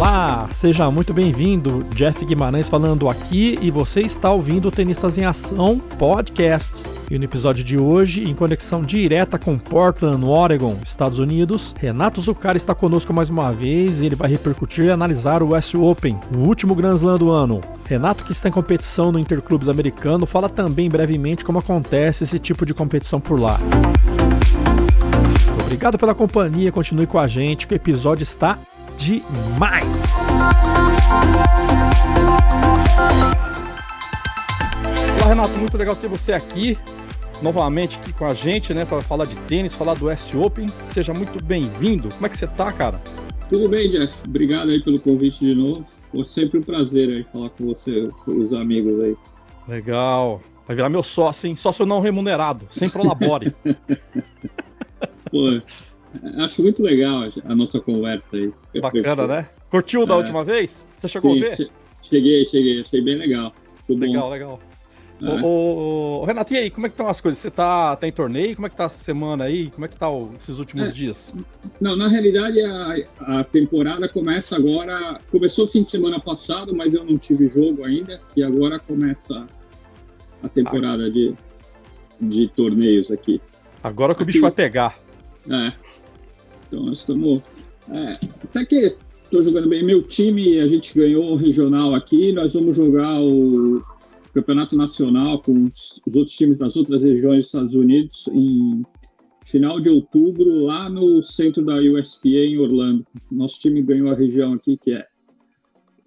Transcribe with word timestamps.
Olá, 0.00 0.48
seja 0.50 0.90
muito 0.90 1.12
bem-vindo. 1.12 1.84
Jeff 1.94 2.24
Guimarães 2.24 2.70
falando 2.70 3.06
aqui 3.06 3.58
e 3.60 3.70
você 3.70 4.00
está 4.00 4.32
ouvindo 4.32 4.68
o 4.68 4.70
Tenistas 4.70 5.18
em 5.18 5.26
Ação 5.26 5.78
podcast. 5.78 6.84
E 7.10 7.18
no 7.18 7.24
episódio 7.24 7.62
de 7.62 7.76
hoje, 7.76 8.24
em 8.24 8.34
conexão 8.34 8.82
direta 8.82 9.38
com 9.38 9.58
Portland, 9.58 10.16
no 10.16 10.30
Oregon, 10.30 10.78
Estados 10.82 11.18
Unidos, 11.18 11.74
Renato 11.78 12.18
Zuccar 12.18 12.56
está 12.56 12.74
conosco 12.74 13.12
mais 13.12 13.28
uma 13.28 13.52
vez 13.52 14.00
e 14.00 14.06
ele 14.06 14.14
vai 14.14 14.30
repercutir 14.30 14.86
e 14.86 14.90
analisar 14.90 15.42
o 15.42 15.54
US 15.54 15.74
Open, 15.74 16.18
o 16.34 16.48
último 16.48 16.74
Grand 16.74 16.94
Slam 16.94 17.18
do 17.18 17.30
ano. 17.30 17.60
Renato, 17.86 18.24
que 18.24 18.32
está 18.32 18.48
em 18.48 18.52
competição 18.52 19.12
no 19.12 19.18
Interclubes 19.18 19.68
americano, 19.68 20.24
fala 20.24 20.48
também 20.48 20.88
brevemente 20.88 21.44
como 21.44 21.58
acontece 21.58 22.24
esse 22.24 22.38
tipo 22.38 22.64
de 22.64 22.72
competição 22.72 23.20
por 23.20 23.38
lá. 23.38 23.60
Obrigado 25.62 25.98
pela 25.98 26.14
companhia, 26.14 26.72
continue 26.72 27.06
com 27.06 27.18
a 27.18 27.26
gente, 27.26 27.66
que 27.66 27.74
o 27.74 27.76
episódio 27.76 28.22
está 28.22 28.56
demais. 29.00 29.86
Olá, 35.18 35.28
Renato, 35.28 35.56
muito 35.56 35.76
legal 35.78 35.96
ter 35.96 36.06
você 36.06 36.34
aqui 36.34 36.76
novamente 37.42 37.98
aqui 37.98 38.12
com 38.12 38.26
a 38.26 38.34
gente, 38.34 38.74
né, 38.74 38.84
para 38.84 39.00
falar 39.00 39.24
de 39.24 39.34
tênis, 39.36 39.74
falar 39.74 39.94
do 39.94 40.10
S 40.10 40.36
Open. 40.36 40.66
Seja 40.84 41.14
muito 41.14 41.42
bem-vindo. 41.42 42.10
Como 42.10 42.26
é 42.26 42.28
que 42.28 42.36
você 42.36 42.46
tá, 42.46 42.70
cara? 42.70 43.00
Tudo 43.48 43.70
bem, 43.70 43.88
Jeff. 43.88 44.22
Obrigado 44.28 44.68
aí 44.68 44.82
pelo 44.82 45.00
convite 45.00 45.40
de 45.40 45.54
novo. 45.54 45.82
Foi 46.12 46.22
sempre 46.24 46.58
um 46.58 46.62
prazer 46.62 47.08
aí 47.08 47.24
falar 47.32 47.48
com 47.50 47.66
você, 47.66 48.08
com 48.24 48.32
os 48.36 48.52
amigos 48.52 49.02
aí. 49.02 49.16
Legal. 49.66 50.42
Vai 50.66 50.76
virar 50.76 50.90
meu 50.90 51.02
sócio, 51.02 51.48
hein? 51.48 51.56
Sócio 51.56 51.86
não 51.86 52.00
remunerado, 52.00 52.68
sem 52.70 52.90
prolabore. 52.90 53.54
Pô, 55.30 55.60
acho 56.38 56.62
muito 56.62 56.82
legal 56.82 57.24
a 57.44 57.54
nossa 57.54 57.80
conversa 57.80 58.36
aí. 58.36 58.52
Bacana, 58.80 59.26
né? 59.26 59.48
Curtiu 59.70 60.06
da 60.06 60.14
é. 60.14 60.16
última 60.16 60.44
vez? 60.44 60.86
Você 60.96 61.08
chegou 61.08 61.34
Sim, 61.34 61.44
a 61.44 61.48
ver? 61.48 61.70
Cheguei, 62.02 62.44
cheguei. 62.44 62.80
Achei 62.80 63.00
bem 63.00 63.16
legal. 63.16 63.54
legal, 63.88 64.22
bom. 64.22 64.30
legal. 64.30 64.60
É. 65.22 65.42
Ô, 65.42 66.22
ô, 66.22 66.24
Renato, 66.24 66.54
e 66.54 66.56
aí, 66.56 66.70
como 66.70 66.86
é 66.86 66.88
que 66.88 66.94
estão 66.94 67.06
as 67.06 67.20
coisas? 67.20 67.38
Você 67.38 67.50
tá, 67.50 67.94
tá 67.94 68.08
em 68.08 68.12
torneio? 68.12 68.54
Como 68.54 68.66
é 68.66 68.70
que 68.70 68.76
tá 68.76 68.84
essa 68.84 68.98
semana 68.98 69.44
aí? 69.44 69.70
Como 69.70 69.84
é 69.84 69.88
que 69.88 69.96
tá 69.96 70.08
o, 70.08 70.32
esses 70.38 70.58
últimos 70.58 70.88
é, 70.88 70.92
dias? 70.92 71.34
Não, 71.78 71.94
na 71.94 72.08
realidade 72.08 72.58
a, 72.62 72.96
a 73.40 73.44
temporada 73.44 74.08
começa 74.08 74.56
agora. 74.56 75.20
Começou 75.30 75.66
fim 75.66 75.82
de 75.82 75.90
semana 75.90 76.18
passado, 76.18 76.74
mas 76.74 76.94
eu 76.94 77.04
não 77.04 77.18
tive 77.18 77.50
jogo 77.50 77.84
ainda. 77.84 78.18
E 78.34 78.42
agora 78.42 78.78
começa 78.78 79.46
a 80.42 80.48
temporada 80.48 81.04
ah. 81.04 81.10
de, 81.10 81.34
de 82.18 82.48
torneios 82.48 83.10
aqui. 83.10 83.42
Agora 83.82 84.14
que 84.14 84.22
aqui, 84.22 84.30
o 84.30 84.32
bicho 84.32 84.40
vai 84.40 84.52
pegar. 84.52 84.98
É. 85.50 85.72
Então 86.70 86.84
nós 86.84 87.00
estamos. 87.00 87.42
É, 87.90 88.12
até 88.44 88.64
que 88.64 88.96
estou 89.24 89.42
jogando 89.42 89.68
bem. 89.68 89.84
Meu 89.84 90.02
time, 90.02 90.60
a 90.60 90.68
gente 90.68 90.94
ganhou 90.94 91.32
o 91.32 91.36
regional 91.36 91.94
aqui. 91.94 92.32
Nós 92.32 92.54
vamos 92.54 92.76
jogar 92.76 93.20
o 93.20 93.82
campeonato 94.32 94.76
nacional 94.76 95.42
com 95.42 95.64
os, 95.64 96.00
os 96.06 96.14
outros 96.14 96.36
times 96.36 96.56
das 96.56 96.76
outras 96.76 97.02
regiões 97.02 97.38
dos 97.38 97.46
Estados 97.46 97.74
Unidos 97.74 98.28
em 98.28 98.82
final 99.44 99.80
de 99.80 99.90
outubro, 99.90 100.64
lá 100.64 100.88
no 100.88 101.20
centro 101.20 101.64
da 101.64 101.74
USTA 101.76 102.28
em 102.28 102.58
Orlando. 102.58 103.04
Nosso 103.32 103.58
time 103.58 103.82
ganhou 103.82 104.08
a 104.08 104.14
região 104.14 104.52
aqui 104.52 104.76
que 104.76 104.92
é 104.92 105.04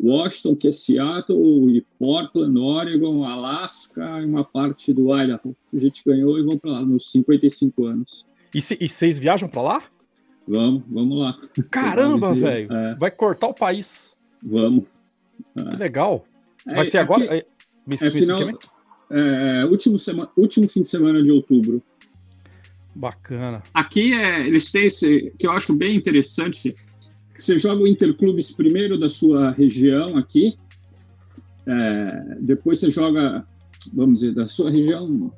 Washington, 0.02 0.56
que 0.56 0.68
é 0.70 0.72
Seattle, 0.72 1.78
e 1.78 1.86
Portland, 2.00 2.58
Oregon, 2.58 3.26
Alaska 3.26 4.22
e 4.22 4.26
uma 4.26 4.44
parte 4.44 4.94
do 4.94 5.18
Idaho. 5.18 5.56
A 5.74 5.78
gente 5.78 6.04
ganhou 6.06 6.40
e 6.40 6.44
vamos 6.44 6.62
para 6.62 6.72
lá 6.72 6.86
nos 6.86 7.12
55 7.12 7.86
anos. 7.86 8.26
E, 8.54 8.62
vocês 8.62 9.18
viajam 9.18 9.50
para 9.50 9.62
lá? 9.62 9.84
Vamos, 10.48 10.84
vamos 10.90 11.18
lá. 11.18 11.40
Caramba, 11.72 12.34
velho! 12.34 12.72
É. 12.72 12.96
Vai 12.96 13.12
cortar 13.12 13.48
o 13.48 13.54
país. 13.54 14.12
Vamos. 14.42 14.86
É. 15.56 15.64
Que 15.64 15.76
legal. 15.78 16.26
Vai 16.66 16.82
é, 16.82 16.86
ser 16.86 16.98
agora? 17.00 17.24
Aqui, 17.24 17.46
me, 17.88 17.96
é, 17.96 18.12
final, 18.12 18.42
é, 19.12 19.66
último, 19.66 20.00
sema, 20.00 20.30
último 20.36 20.68
fim 20.68 20.82
de 20.82 20.88
semana 20.88 21.22
de 21.24 21.32
outubro. 21.32 21.82
Bacana. 22.96 23.64
Aqui 23.74 24.14
é, 24.14 24.48
eles 24.48 24.72
têm 24.72 24.86
esse, 24.86 25.34
que 25.38 25.48
eu 25.48 25.52
acho 25.52 25.74
bem 25.74 25.96
interessante. 25.96 26.76
Você 27.38 27.58
joga 27.58 27.82
o 27.82 27.88
Interclubes 27.88 28.52
primeiro 28.52 28.98
da 28.98 29.10
sua 29.10 29.52
região 29.52 30.18
aqui, 30.18 30.56
é, 31.66 32.38
depois 32.40 32.80
você 32.80 32.92
joga, 32.92 33.46
vamos 33.96 34.22
dizer, 34.22 34.34
da 34.34 34.48
sua 34.48 34.70
região, 34.70 35.32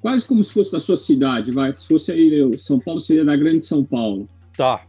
quase 0.00 0.26
como 0.26 0.42
se 0.42 0.52
fosse 0.52 0.72
da 0.72 0.80
sua 0.80 0.96
cidade, 0.96 1.50
vai. 1.50 1.74
Se 1.76 1.88
fosse 1.88 2.12
aí, 2.12 2.58
São 2.58 2.78
Paulo 2.78 3.00
seria 3.00 3.24
da 3.24 3.36
Grande 3.36 3.62
São 3.62 3.84
Paulo. 3.84 4.28
Tá. 4.56 4.84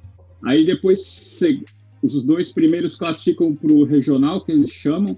Aí 0.46 0.66
depois 0.66 1.40
os 2.02 2.24
dois 2.24 2.52
primeiros 2.52 2.96
classificam 2.96 3.54
para 3.54 3.72
o 3.72 3.84
regional, 3.84 4.44
que 4.44 4.52
eles 4.52 4.72
chamam, 4.72 5.18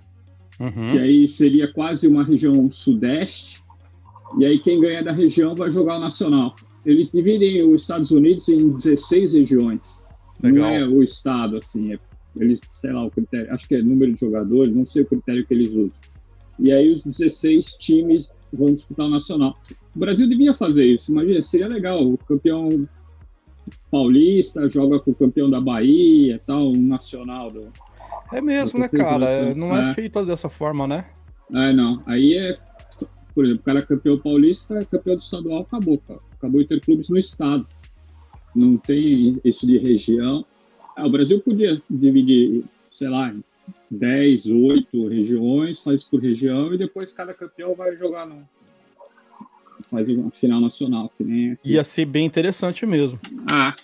uhum. 0.59 0.87
que 0.87 0.97
aí 0.97 1.27
seria 1.27 1.71
quase 1.71 2.07
uma 2.07 2.23
região 2.23 2.69
sudeste, 2.71 3.63
e 4.37 4.45
aí 4.45 4.57
quem 4.57 4.79
ganha 4.79 5.03
da 5.03 5.11
região 5.11 5.55
vai 5.55 5.69
jogar 5.69 5.97
o 5.97 5.99
nacional. 5.99 6.55
Eles 6.85 7.11
dividem 7.11 7.63
os 7.63 7.83
Estados 7.83 8.11
Unidos 8.11 8.49
em 8.49 8.69
16 8.69 9.33
regiões. 9.33 10.05
Legal. 10.41 10.63
Não 10.63 10.75
é 10.75 10.87
o 10.87 11.03
estado, 11.03 11.57
assim, 11.57 11.93
é, 11.93 11.99
eles, 12.35 12.61
sei 12.69 12.91
lá, 12.91 13.05
o 13.05 13.11
critério, 13.11 13.53
acho 13.53 13.67
que 13.67 13.75
é 13.75 13.81
número 13.83 14.11
de 14.11 14.19
jogadores, 14.19 14.75
não 14.75 14.85
sei 14.85 15.03
o 15.03 15.05
critério 15.05 15.45
que 15.45 15.53
eles 15.53 15.75
usam. 15.75 16.01
E 16.57 16.71
aí 16.71 16.89
os 16.89 17.03
16 17.03 17.75
times 17.75 18.33
vão 18.53 18.73
disputar 18.73 19.05
o 19.05 19.09
nacional. 19.09 19.53
O 19.95 19.99
Brasil 19.99 20.27
devia 20.27 20.53
fazer 20.53 20.85
isso, 20.85 21.11
imagina, 21.11 21.41
seria 21.41 21.67
legal, 21.67 22.01
o 22.01 22.17
campeão 22.17 22.87
paulista 23.89 24.67
joga 24.67 24.99
com 24.99 25.11
o 25.11 25.15
campeão 25.15 25.49
da 25.49 25.59
Bahia, 25.59 26.41
tal, 26.45 26.71
um 26.71 26.87
nacional 26.87 27.49
do, 27.49 27.71
é 28.31 28.39
mesmo, 28.39 28.79
né, 28.79 28.87
cara? 28.87 29.53
Não 29.53 29.75
é, 29.75 29.91
é 29.91 29.93
feito 29.93 30.25
dessa 30.25 30.47
forma, 30.47 30.87
né? 30.87 31.05
É, 31.53 31.73
não. 31.73 32.01
Aí 32.05 32.37
é, 32.37 32.57
por 33.35 33.43
exemplo, 33.43 33.61
o 33.61 33.65
cara 33.65 33.79
é 33.79 33.81
campeão 33.81 34.17
paulista, 34.17 34.75
é 34.75 34.85
campeão 34.85 35.15
do 35.17 35.21
estadual, 35.21 35.61
acabou, 35.61 35.97
cara. 35.97 36.19
Acabou 36.37 36.61
interclubes 36.61 37.09
no 37.09 37.17
estado. 37.17 37.67
Não 38.55 38.77
tem 38.77 39.39
isso 39.43 39.67
de 39.67 39.77
região. 39.77 40.45
Ah, 40.95 41.05
o 41.05 41.11
Brasil 41.11 41.41
podia 41.41 41.81
dividir, 41.89 42.63
sei 42.91 43.09
lá, 43.09 43.33
10, 43.89 44.47
8 44.47 45.07
regiões, 45.07 45.83
faz 45.83 46.03
por 46.03 46.21
região, 46.21 46.73
e 46.73 46.77
depois 46.77 47.13
cada 47.13 47.33
campeão 47.33 47.73
vai 47.75 47.95
jogar 47.97 48.25
no. 48.25 48.47
Faz 49.89 50.07
uma 50.09 50.31
final 50.31 50.61
nacional, 50.61 51.11
que 51.17 51.23
nem 51.23 51.51
aqui. 51.53 51.71
Ia 51.71 51.83
ser 51.83 52.05
bem 52.05 52.25
interessante 52.25 52.85
mesmo. 52.85 53.19
Ah, 53.51 53.75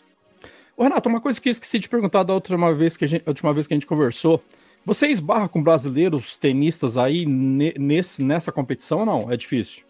Ô, 0.77 0.83
Renato, 0.83 1.09
uma 1.09 1.19
coisa 1.19 1.41
que 1.41 1.49
eu 1.49 1.51
esqueci 1.51 1.79
de 1.79 1.89
perguntar 1.89 2.21
da 2.21 2.35
última 2.35 2.71
vez 2.71 2.95
que 2.95 3.03
a, 3.03 3.07
gente, 3.07 3.23
a 3.25 3.31
última 3.31 3.51
vez 3.51 3.65
que 3.65 3.73
a 3.73 3.75
gente 3.75 3.87
conversou. 3.87 4.43
Você 4.85 5.07
esbarra 5.07 5.49
com 5.49 5.61
brasileiros 5.61 6.37
tenistas 6.37 6.95
aí 6.97 7.25
nesse, 7.25 8.23
nessa 8.23 8.51
competição 8.51 8.99
ou 8.99 9.05
não? 9.05 9.31
É 9.31 9.35
difícil? 9.35 9.81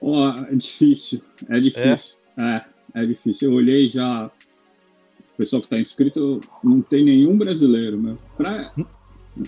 Oh, 0.00 0.28
é 0.28 0.54
difícil, 0.54 1.22
é 1.46 1.60
difícil. 1.60 2.18
É? 2.38 2.42
é, 2.94 3.02
é 3.02 3.06
difícil. 3.06 3.50
Eu 3.50 3.56
olhei 3.56 3.86
já, 3.86 4.30
pessoal 5.42 5.60
que 5.60 5.66
está 5.66 5.80
inscrito, 5.80 6.40
não 6.62 6.80
tem 6.80 7.04
nenhum 7.04 7.36
brasileiro, 7.36 7.98
meu. 7.98 8.16
Pra, 8.36 8.72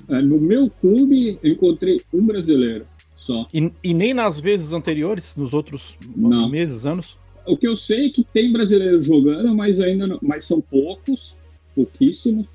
é, 0.09 0.21
no 0.21 0.41
meu 0.41 0.69
clube, 0.69 1.38
eu 1.41 1.53
encontrei 1.53 2.00
um 2.12 2.27
brasileiro 2.27 2.84
só. 3.16 3.47
E, 3.55 3.71
e 3.82 3.94
nem 3.94 4.12
nas 4.12 4.41
vezes 4.41 4.72
anteriores, 4.72 5.37
nos 5.37 5.55
outros 5.55 5.97
não. 6.16 6.49
meses, 6.49 6.84
anos? 6.84 7.16
O 7.47 7.56
que 7.56 7.69
eu 7.69 7.77
sei 7.77 8.06
é 8.06 8.10
que 8.10 8.25
tem 8.25 8.53
brasileiros 8.53 9.05
jogando, 9.05 9.55
mas 9.55 9.81
ainda 9.81 10.06
não, 10.06 10.19
mas 10.21 10.44
são 10.44 10.60
poucos, 10.60 11.41
pouquíssimos, 11.77 12.47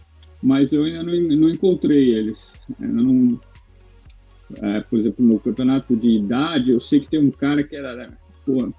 mas 0.41 0.73
eu 0.73 0.83
ainda 0.83 1.03
não, 1.03 1.13
não 1.38 1.50
encontrei 1.50 2.13
eles. 2.13 2.59
Ainda 2.81 3.01
não, 3.01 3.39
é, 4.61 4.81
por 4.81 5.00
exemplo, 5.00 5.25
no 5.25 5.39
campeonato 5.39 5.95
de 5.95 6.11
idade, 6.11 6.71
eu 6.71 6.79
sei 6.79 7.00
que 7.00 7.09
tem 7.09 7.23
um 7.23 7.31
cara 7.31 7.63
que 7.63 7.75
era, 7.75 8.11
pô, 8.45 8.73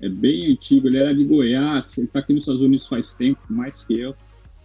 é 0.00 0.08
bem 0.08 0.52
antigo, 0.52 0.88
ele 0.88 0.98
era 0.98 1.14
de 1.14 1.24
Goiás, 1.24 1.98
ele 1.98 2.06
está 2.06 2.20
aqui 2.20 2.32
nos 2.32 2.44
Estados 2.44 2.62
Unidos 2.62 2.86
faz 2.86 3.14
tempo, 3.14 3.40
mais 3.48 3.84
que 3.84 4.00
eu, 4.00 4.14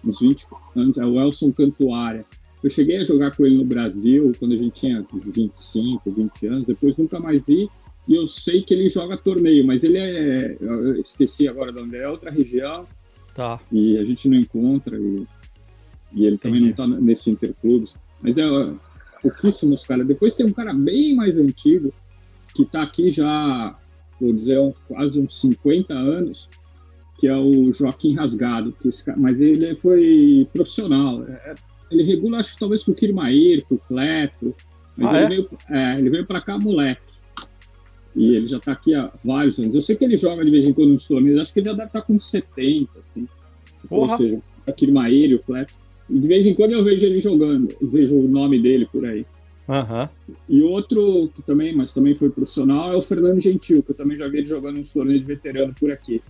uns 0.03 0.21
20 0.21 0.47
anos, 0.75 0.97
é 0.97 1.05
o 1.05 1.19
Elson 1.19 1.51
Cantuária. 1.51 2.25
Eu 2.63 2.69
cheguei 2.69 2.97
a 2.97 3.03
jogar 3.03 3.35
com 3.35 3.45
ele 3.45 3.57
no 3.57 3.65
Brasil 3.65 4.31
quando 4.39 4.53
a 4.53 4.57
gente 4.57 4.73
tinha 4.73 5.05
25, 5.11 6.09
20 6.09 6.47
anos, 6.47 6.63
depois 6.65 6.97
nunca 6.97 7.19
mais 7.19 7.47
vi, 7.47 7.69
e 8.07 8.15
eu 8.15 8.27
sei 8.27 8.61
que 8.61 8.73
ele 8.73 8.89
joga 8.89 9.17
torneio, 9.17 9.65
mas 9.65 9.83
ele 9.83 9.97
é. 9.97 10.57
Eu 10.59 10.99
esqueci 10.99 11.47
agora 11.47 11.71
de 11.71 11.81
onde 11.81 11.97
é, 11.97 12.07
outra 12.07 12.29
região. 12.29 12.87
Tá. 13.33 13.59
E 13.71 13.97
a 13.97 14.05
gente 14.05 14.29
não 14.29 14.37
encontra. 14.37 14.97
E, 14.97 15.27
e 16.13 16.25
ele 16.25 16.35
Entendi. 16.35 16.37
também 16.37 16.61
não 16.61 16.73
tá 16.73 16.87
nesse 16.87 17.31
Interclubes. 17.31 17.97
Mas 18.21 18.37
é 18.37 18.45
pouquíssimos, 19.21 19.85
cara. 19.85 20.05
Depois 20.05 20.35
tem 20.35 20.45
um 20.45 20.53
cara 20.53 20.71
bem 20.73 21.15
mais 21.15 21.37
antigo, 21.37 21.91
que 22.53 22.63
tá 22.63 22.83
aqui 22.83 23.09
já, 23.09 23.75
vou 24.19 24.33
dizer, 24.33 24.57
quase 24.87 25.19
uns 25.19 25.39
50 25.41 25.93
anos, 25.93 26.49
que 27.17 27.27
é 27.27 27.35
o 27.35 27.71
Joaquim 27.71 28.15
Rasgado. 28.15 28.73
Que 28.73 28.87
esse, 28.87 29.11
mas 29.17 29.41
ele 29.41 29.75
foi 29.75 30.47
profissional. 30.53 31.23
É, 31.23 31.55
ele 31.91 32.03
regula, 32.03 32.39
acho 32.39 32.53
que 32.53 32.59
talvez 32.59 32.83
com 32.83 32.91
o 32.91 32.95
Kirmair, 32.95 33.63
com 33.65 33.75
o 33.75 33.79
Cleto. 33.79 34.55
Mas 34.97 35.13
ah, 35.13 35.17
ele, 35.17 35.25
é? 35.25 35.29
veio, 35.29 35.49
é, 35.69 35.95
ele 35.99 36.09
veio 36.09 36.25
pra 36.25 36.41
cá 36.41 36.57
moleque. 36.57 37.15
E 38.15 38.35
ele 38.35 38.47
já 38.47 38.57
está 38.57 38.71
aqui 38.71 38.95
há 38.95 39.11
vários 39.23 39.59
anos. 39.59 39.75
Eu 39.75 39.81
sei 39.81 39.95
que 39.95 40.05
ele 40.05 40.15
joga 40.15 40.43
de 40.43 40.51
vez 40.51 40.65
em 40.65 40.73
quando 40.73 40.91
nos 40.91 41.07
torneios, 41.07 41.39
acho 41.39 41.53
que 41.53 41.59
ele 41.59 41.65
já 41.65 41.73
deve 41.73 41.87
estar 41.87 42.01
tá 42.01 42.05
com 42.05 42.17
70, 42.17 42.99
assim. 42.99 43.27
Porra. 43.89 44.13
Ou 44.13 44.17
seja, 44.17 44.41
aquele 44.65 44.91
Maírio, 44.91 45.37
o 45.37 45.39
Cleto. 45.39 45.73
E 46.09 46.19
de 46.19 46.27
vez 46.27 46.45
em 46.45 46.53
quando 46.53 46.71
eu 46.71 46.83
vejo 46.83 47.05
ele 47.05 47.19
jogando, 47.19 47.75
vejo 47.81 48.15
o 48.15 48.27
nome 48.27 48.61
dele 48.61 48.87
por 48.91 49.05
aí. 49.05 49.25
Uhum. 49.67 50.35
E 50.47 50.61
outro 50.61 51.29
que 51.33 51.41
também, 51.41 51.75
mas 51.75 51.93
também 51.93 52.15
foi 52.15 52.29
profissional, 52.29 52.93
é 52.93 52.95
o 52.95 53.01
Fernando 53.01 53.41
Gentil, 53.41 53.81
que 53.81 53.91
eu 53.91 53.95
também 53.95 54.17
já 54.17 54.27
vi 54.27 54.39
ele 54.39 54.47
jogando 54.47 54.79
uns 54.79 54.93
torneios 54.93 55.21
de 55.21 55.27
veterano 55.27 55.73
por 55.79 55.91
aqui. 55.91 56.21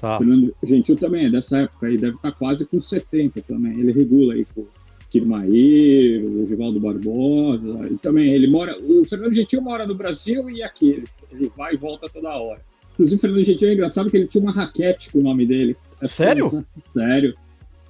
Tá. 0.00 0.14
O 0.14 0.18
Fernando 0.18 0.54
Gentil 0.62 0.96
também 0.96 1.26
é 1.26 1.30
dessa 1.30 1.60
época 1.60 1.86
aí, 1.86 1.96
deve 1.96 2.16
estar 2.16 2.30
tá 2.30 2.36
quase 2.36 2.66
com 2.66 2.80
70 2.80 3.40
também. 3.42 3.78
Ele 3.78 3.92
regula 3.92 4.34
aí 4.34 4.46
com 4.54 4.62
o 4.62 4.68
Kirmair, 5.08 6.24
o 6.24 6.46
Givaldo 6.46 6.80
Barbosa, 6.80 7.88
e 7.90 7.96
também 7.96 8.32
ele 8.32 8.48
mora. 8.48 8.76
O 8.82 9.04
Fernando 9.04 9.32
Gentil 9.32 9.62
mora 9.62 9.86
no 9.86 9.94
Brasil 9.94 10.50
e 10.50 10.62
aqui, 10.62 10.90
ele, 10.90 11.04
ele 11.32 11.52
vai 11.56 11.74
e 11.74 11.76
volta 11.78 12.08
toda 12.12 12.36
hora. 12.36 12.60
Inclusive, 12.92 13.16
o 13.16 13.20
Fernando 13.20 13.42
Gentil 13.42 13.68
é 13.70 13.72
engraçado 13.72 14.10
que 14.10 14.16
ele 14.16 14.26
tinha 14.26 14.42
uma 14.42 14.52
raquete 14.52 15.10
com 15.10 15.20
o 15.20 15.22
nome 15.22 15.46
dele. 15.46 15.76
Sério? 16.02 16.64
sério. 16.78 17.34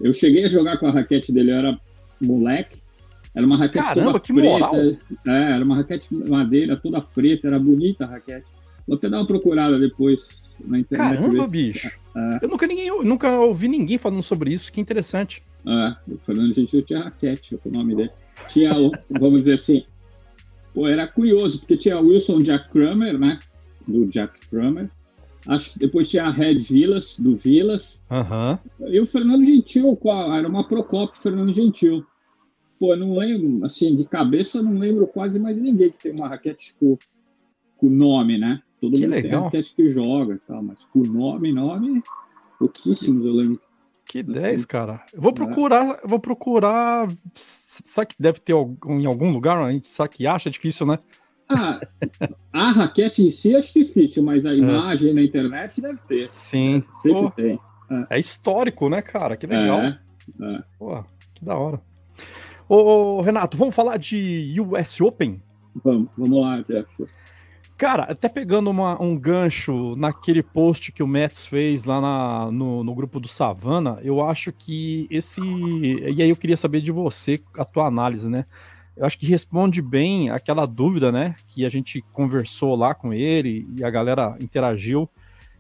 Eu 0.01 0.13
cheguei 0.13 0.45
a 0.45 0.49
jogar 0.49 0.79
com 0.79 0.87
a 0.87 0.91
raquete 0.91 1.33
dele, 1.33 1.51
eu 1.51 1.57
era 1.57 1.81
moleque. 2.21 2.84
Era 3.35 3.45
uma 3.45 3.57
raquete 3.57 3.85
Caramba, 3.85 4.13
toda 4.13 4.21
que 4.21 4.33
preta. 4.33 4.49
Moral. 4.49 4.75
É, 5.27 5.53
era 5.53 5.65
uma 5.65 5.77
raquete 5.77 6.09
de 6.11 6.31
madeira 6.31 6.77
toda 6.77 7.01
preta, 7.01 7.49
era 7.49 7.59
bonita 7.59 8.05
a 8.05 8.09
raquete. 8.09 8.53
Vou 8.87 8.97
até 8.97 9.09
dar 9.09 9.19
uma 9.19 9.27
procurada 9.27 9.79
depois 9.79 10.55
na 10.65 10.79
internet. 10.79 11.19
Caramba, 11.19 11.43
ver. 11.43 11.49
bicho. 11.49 11.99
É. 12.15 12.39
Eu 12.43 12.49
nunca, 12.49 12.67
ninguém, 12.67 13.05
nunca 13.05 13.41
ouvi 13.41 13.67
ninguém 13.67 13.99
falando 13.99 14.23
sobre 14.23 14.53
isso, 14.53 14.73
que 14.73 14.81
interessante. 14.81 15.43
É, 15.67 16.13
o 16.13 16.19
Fernando 16.19 16.53
Gentil 16.53 16.83
tinha 16.83 17.01
raquete, 17.01 17.59
o 17.65 17.71
nome 17.71 17.97
dele. 17.97 18.11
Tinha, 18.49 18.73
vamos 19.11 19.41
dizer 19.41 19.55
assim, 19.55 19.85
pô, 20.75 20.87
era 20.87 21.09
curioso, 21.09 21.61
porque 21.61 21.77
tinha 21.77 21.99
o 21.99 22.09
Wilson 22.09 22.43
Jack 22.43 22.71
Kramer, 22.71 23.19
né? 23.19 23.39
Do 23.89 24.07
Jack 24.07 24.47
Kramer. 24.49 24.91
Acho 25.47 25.75
que 25.75 25.79
depois 25.81 26.11
tinha 26.11 26.25
a 26.25 26.31
Red 26.31 26.59
Villas, 26.59 27.19
do 27.19 27.35
Villas. 27.35 28.07
Uhum. 28.11 28.89
E 28.89 29.01
o 29.01 29.07
Fernando 29.07 29.45
Gentil, 29.45 29.99
era 30.35 30.49
uma 30.49 30.67
Procopio 30.67 31.21
Fernando 31.21 31.53
Gentil. 31.53 32.05
Pô, 32.79 32.95
não 32.97 33.17
lembro, 33.17 33.65
assim, 33.65 33.95
de 33.95 34.05
cabeça 34.05 34.63
não 34.63 34.75
lembro 34.79 35.07
quase 35.07 35.39
mais 35.39 35.57
ninguém 35.57 35.91
que 35.91 35.99
tem 35.99 36.13
uma 36.13 36.29
raquete 36.29 36.77
com, 36.79 36.99
com 37.77 37.89
nome, 37.89 38.39
né? 38.39 38.63
Todo 38.81 38.95
que 38.95 39.03
mundo 39.03 39.11
legal. 39.11 39.31
tem 39.31 39.41
raquete 39.41 39.75
que 39.75 39.87
joga 39.87 40.41
tal, 40.47 40.63
mas 40.63 40.85
com 40.87 41.01
nome, 41.01 41.53
nome, 41.53 42.03
pouquíssimos 42.59 43.25
eu 43.25 43.33
lembro. 43.33 43.61
Que 44.07 44.23
10, 44.23 44.45
assim, 44.45 44.67
cara. 44.67 45.03
Eu 45.13 45.21
vou 45.21 45.33
procurar, 45.33 46.01
eu 46.03 46.09
vou 46.09 46.19
procurar. 46.19 47.09
Será 47.35 48.05
que 48.05 48.15
deve 48.19 48.39
ter 48.39 48.53
algum, 48.53 49.01
em 49.01 49.07
algum 49.07 49.33
lugar? 49.33 49.57
A 49.59 49.73
gente 49.73 49.89
sabe 49.89 50.11
que 50.11 50.27
acha? 50.27 50.49
É 50.49 50.53
difícil, 50.53 50.87
né? 50.87 50.99
Ah, 51.49 51.81
a 52.53 52.73
raquete 52.73 53.23
em 53.23 53.31
si 53.31 53.55
acho 53.55 53.73
difícil, 53.73 54.23
mas 54.23 54.47
a 54.47 54.53
é. 54.53 54.57
imagem 54.57 55.11
é. 55.11 55.15
na 55.15 55.23
internet 55.23 55.81
deve 55.81 56.01
ter. 56.07 56.27
Sim. 56.27 56.85
É, 56.89 56.93
sempre 56.93 57.23
Pô, 57.23 57.31
tem. 57.31 57.61
É. 57.91 58.17
é. 58.17 58.19
histórico, 58.19 58.89
né, 58.89 59.03
cara? 59.03 59.37
Que 59.37 59.47
legal. 59.47 59.81
É, 59.81 59.99
é. 60.41 60.63
Pô, 60.79 61.03
que 61.35 61.45
da 61.45 61.57
hora. 61.57 61.81
Ô, 62.69 63.21
Renato, 63.21 63.57
vamos 63.57 63.75
falar 63.75 63.99
de 63.99 64.55
US 64.61 65.01
Open? 65.01 65.41
Vamos, 65.83 66.09
vamos 66.17 66.41
lá, 66.41 66.63
Jeff. 66.63 67.05
Cara, 67.77 68.05
até 68.05 68.29
pegando 68.29 68.71
uma, 68.71 69.01
um 69.03 69.19
gancho 69.19 69.97
naquele 69.97 70.43
post 70.43 70.93
que 70.93 71.03
o 71.03 71.09
Mets 71.09 71.45
fez 71.45 71.85
lá 71.85 72.01
na, 72.01 72.51
no, 72.51 72.85
no 72.85 72.95
grupo 72.95 73.19
do 73.19 73.27
Savana, 73.27 73.99
eu 74.03 74.25
acho 74.25 74.53
que 74.53 75.09
esse. 75.11 75.41
E 75.41 76.23
aí 76.23 76.31
eu 76.31 76.37
queria 76.37 76.57
saber 76.57 76.81
de 76.81 76.93
você, 76.93 77.43
a 77.59 77.65
tua 77.65 77.87
análise, 77.87 78.31
né? 78.31 78.47
Eu 78.97 79.05
acho 79.05 79.19
que 79.19 79.27
responde 79.27 79.83
bem 79.83 80.31
aquela 80.31 80.67
dúvida, 80.67 81.11
né? 81.11 81.35
Que 81.49 81.67
a 81.67 81.69
gente 81.69 82.01
conversou 82.13 82.77
lá 82.77 82.95
com 82.95 83.13
ele 83.13 83.67
e 83.77 83.83
a 83.83 83.91
galera 83.91 84.37
interagiu, 84.41 85.11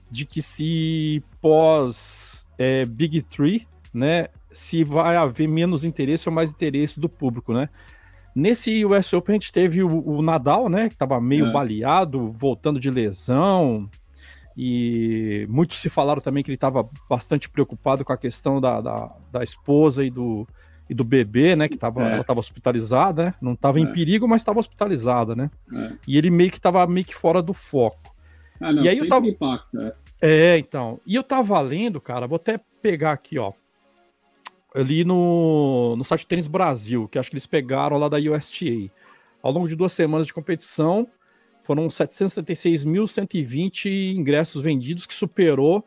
de 0.08 0.24
que 0.24 0.40
se 0.40 1.20
pós 1.40 2.46
é, 2.56 2.84
Big 2.84 3.22
Tree, 3.22 3.66
né? 3.92 4.28
Se 4.54 4.84
vai 4.84 5.16
haver 5.16 5.48
menos 5.48 5.84
interesse 5.84 6.28
ou 6.28 6.34
mais 6.34 6.50
interesse 6.50 6.98
do 6.98 7.08
público, 7.08 7.52
né? 7.52 7.68
Nesse 8.34 8.84
US 8.84 9.12
Open 9.12 9.34
a 9.34 9.38
gente 9.38 9.52
teve 9.52 9.82
o, 9.82 10.08
o 10.08 10.20
Nadal, 10.20 10.68
né? 10.68 10.88
Que 10.88 10.96
tava 10.96 11.20
meio 11.20 11.46
é. 11.46 11.52
baleado, 11.52 12.30
voltando 12.30 12.80
de 12.80 12.90
lesão. 12.90 13.88
E 14.56 15.46
muitos 15.48 15.80
se 15.80 15.88
falaram 15.88 16.20
também 16.20 16.42
que 16.42 16.50
ele 16.50 16.56
estava 16.56 16.88
bastante 17.08 17.48
preocupado 17.48 18.04
com 18.04 18.12
a 18.12 18.16
questão 18.16 18.60
da, 18.60 18.80
da, 18.80 19.16
da, 19.30 19.42
esposa 19.42 20.04
e 20.04 20.10
do, 20.10 20.46
e 20.88 20.94
do 20.94 21.04
bebê, 21.04 21.54
né? 21.54 21.68
Que 21.68 21.76
tava, 21.76 22.02
é. 22.02 22.12
ela 22.12 22.20
estava 22.22 22.40
hospitalizada, 22.40 23.26
né? 23.26 23.34
Não 23.40 23.52
estava 23.52 23.78
é. 23.78 23.82
em 23.82 23.92
perigo, 23.92 24.26
mas 24.26 24.42
estava 24.42 24.58
hospitalizada, 24.58 25.36
né? 25.36 25.48
É. 25.72 25.92
E 26.06 26.18
ele 26.18 26.30
meio 26.30 26.50
que 26.50 26.58
estava 26.58 26.84
meio 26.88 27.06
que 27.06 27.14
fora 27.14 27.40
do 27.40 27.52
foco. 27.52 28.14
Ah, 28.60 28.72
não, 28.72 28.82
e 28.82 28.88
aí 28.88 28.98
eu 28.98 29.08
tava... 29.08 29.26
impacta. 29.26 29.96
É. 30.20 30.54
é, 30.54 30.58
então. 30.58 31.00
E 31.06 31.14
eu 31.14 31.22
tava 31.22 31.60
lendo, 31.60 32.00
cara, 32.00 32.26
vou 32.26 32.36
até 32.36 32.60
pegar 32.80 33.12
aqui, 33.12 33.38
ó 33.38 33.52
ali 34.74 35.04
no, 35.04 35.94
no 35.96 36.04
site 36.04 36.26
Tênis 36.26 36.48
Brasil, 36.48 37.08
que 37.08 37.18
acho 37.18 37.30
que 37.30 37.36
eles 37.36 37.46
pegaram 37.46 37.96
lá 37.96 38.08
da 38.08 38.18
USTA. 38.18 38.90
Ao 39.40 39.52
longo 39.52 39.68
de 39.68 39.76
duas 39.76 39.92
semanas 39.92 40.26
de 40.26 40.34
competição, 40.34 41.06
foram 41.62 41.86
736.120 41.86 44.16
ingressos 44.16 44.60
vendidos, 44.62 45.06
que 45.06 45.14
superou 45.14 45.84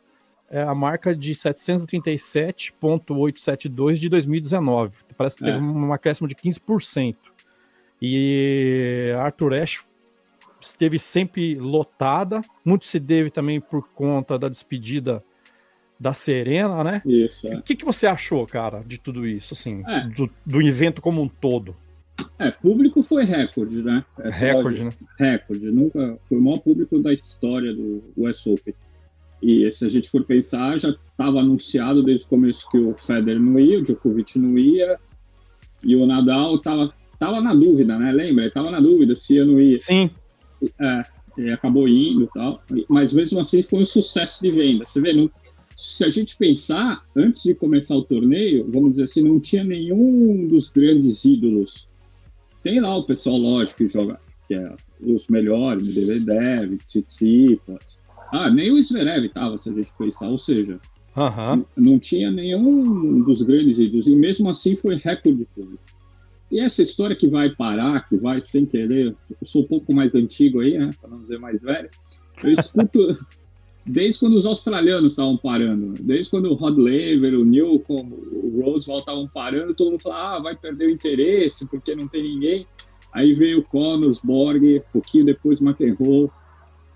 é, 0.49 0.61
a 0.61 0.73
marca 0.73 1.13
de 1.15 1.33
737.872 1.33 3.95
de 3.95 4.07
2019. 4.09 4.95
Parece 5.17 5.37
que 5.37 5.43
é. 5.43 5.51
teve 5.51 5.61
um 5.63 5.91
acréscimo 5.91 6.27
de 6.27 6.35
15%. 6.35 7.17
E 8.01 9.11
Arthur 9.17 9.55
Ashe 9.55 9.81
esteve 10.61 10.97
sempre 10.97 11.55
lotada, 11.55 12.39
muito 12.63 12.85
se 12.85 12.97
deve 12.99 13.29
também 13.29 13.59
por 13.59 13.89
conta 13.89 14.39
da 14.39 14.47
despedida 14.49 15.23
da 15.99 16.13
Serena, 16.13 16.83
né? 16.83 17.01
Isso. 17.05 17.47
É. 17.47 17.57
O 17.57 17.61
que, 17.61 17.75
que 17.75 17.85
você 17.85 18.07
achou, 18.07 18.45
cara, 18.45 18.83
de 18.85 18.99
tudo 18.99 19.25
isso, 19.25 19.53
assim, 19.53 19.83
é. 19.87 20.07
do, 20.09 20.29
do 20.45 20.61
evento 20.61 21.01
como 21.01 21.21
um 21.21 21.27
todo? 21.27 21.75
É, 22.39 22.51
público 22.51 23.01
foi 23.03 23.23
recorde, 23.23 23.81
né? 23.81 24.03
É 24.19 24.29
recorde, 24.29 24.83
né? 24.83 24.91
Recorde. 25.17 25.71
Nunca 25.71 26.17
foi 26.23 26.37
o 26.37 26.41
maior 26.41 26.59
público 26.59 26.99
da 26.99 27.13
história 27.13 27.73
do 27.73 28.03
US 28.15 28.45
Open. 28.47 28.73
E 29.41 29.71
se 29.71 29.85
a 29.85 29.89
gente 29.89 30.09
for 30.09 30.23
pensar, 30.23 30.77
já 30.79 30.89
estava 30.89 31.39
anunciado 31.39 32.03
desde 32.03 32.25
o 32.25 32.29
começo 32.29 32.69
que 32.71 32.77
o 32.77 32.95
Federer 32.97 33.39
não 33.39 33.59
ia, 33.59 33.79
o 33.79 33.83
Djokovic 33.83 34.39
não 34.39 34.57
ia, 34.57 34.99
e 35.83 35.95
o 35.95 36.05
Nadal 36.07 36.55
estava 36.55 36.91
tava 37.19 37.41
na 37.41 37.53
dúvida, 37.53 37.97
né? 37.97 38.11
Lembra? 38.11 38.43
Ele 38.43 38.47
estava 38.47 38.69
na 38.69 38.79
dúvida 38.79 39.15
se 39.15 39.35
ia 39.35 39.41
ou 39.41 39.47
não 39.47 39.61
ia. 39.61 39.77
Sim. 39.77 40.09
É, 40.79 41.03
e 41.37 41.49
acabou 41.51 41.87
indo 41.87 42.23
e 42.23 42.27
tal. 42.27 42.61
Mas 42.89 43.13
mesmo 43.13 43.39
assim 43.39 43.61
foi 43.61 43.81
um 43.81 43.85
sucesso 43.85 44.41
de 44.43 44.51
venda. 44.51 44.85
Você 44.85 45.01
vê, 45.01 45.13
não, 45.13 45.29
se 45.77 46.03
a 46.03 46.09
gente 46.09 46.35
pensar, 46.35 47.05
antes 47.15 47.43
de 47.43 47.53
começar 47.53 47.95
o 47.95 48.01
torneio, 48.01 48.67
vamos 48.67 48.91
dizer 48.91 49.03
assim, 49.03 49.21
não 49.21 49.39
tinha 49.39 49.63
nenhum 49.63 50.47
dos 50.47 50.69
grandes 50.69 51.23
ídolos. 51.23 51.87
Tem 52.63 52.81
lá 52.81 52.97
o 52.97 53.05
pessoal, 53.05 53.37
lógico, 53.37 53.77
que 53.77 53.87
joga, 53.87 54.19
que 54.47 54.55
é 54.55 54.75
os 54.99 55.27
melhores, 55.27 55.85
Medvedev, 55.85 56.79
Tsitsipas. 56.83 57.99
Ah, 58.33 58.49
nem 58.49 58.71
o 58.71 58.81
Zverev 58.81 59.27
estava, 59.27 59.59
se 59.59 59.69
a 59.69 59.73
gente 59.73 59.95
pensar. 59.95 60.27
Ou 60.29 60.39
seja, 60.39 60.79
uhum. 61.15 61.63
não 61.77 61.99
tinha 61.99 62.31
nenhum 62.31 63.21
dos 63.21 63.43
grandes 63.43 63.79
ídolos. 63.79 64.07
E 64.07 64.15
mesmo 64.15 64.49
assim 64.49 64.75
foi 64.75 64.95
recorde 64.95 65.47
público. 65.53 65.83
E 66.49 66.59
essa 66.59 66.81
história 66.81 67.15
que 67.15 67.27
vai 67.27 67.53
parar, 67.53 68.03
que 68.07 68.17
vai 68.17 68.41
sem 68.41 68.65
querer, 68.65 69.15
eu 69.29 69.47
sou 69.47 69.61
um 69.61 69.67
pouco 69.67 69.93
mais 69.93 70.15
antigo 70.15 70.61
aí, 70.61 70.75
né, 70.75 70.89
para 70.99 71.09
não 71.11 71.21
dizer 71.21 71.37
mais 71.37 71.61
velho, 71.61 71.89
eu 72.43 72.51
escuto, 72.51 73.15
desde 73.87 74.19
quando 74.19 74.35
os 74.35 74.45
australianos 74.45 75.13
estavam 75.13 75.37
parando, 75.37 75.93
desde 76.01 76.29
quando 76.29 76.51
o 76.51 76.53
Rod 76.53 76.77
Laver, 76.77 77.39
o 77.39 77.45
Newcomb, 77.45 78.13
o 78.13 78.61
Rosewall 78.61 78.99
estavam 78.99 79.27
parando, 79.27 79.73
todo 79.73 79.91
mundo 79.91 80.01
falava, 80.01 80.35
ah, 80.35 80.39
vai 80.39 80.55
perder 80.55 80.87
o 80.87 80.91
interesse 80.91 81.65
porque 81.67 81.95
não 81.95 82.07
tem 82.07 82.23
ninguém. 82.23 82.67
Aí 83.13 83.33
veio 83.33 83.59
o 83.59 83.63
Connors, 83.63 84.19
Borg, 84.21 84.81
pouquinho 84.91 85.25
depois 85.25 85.61
McEnroe, 85.61 86.29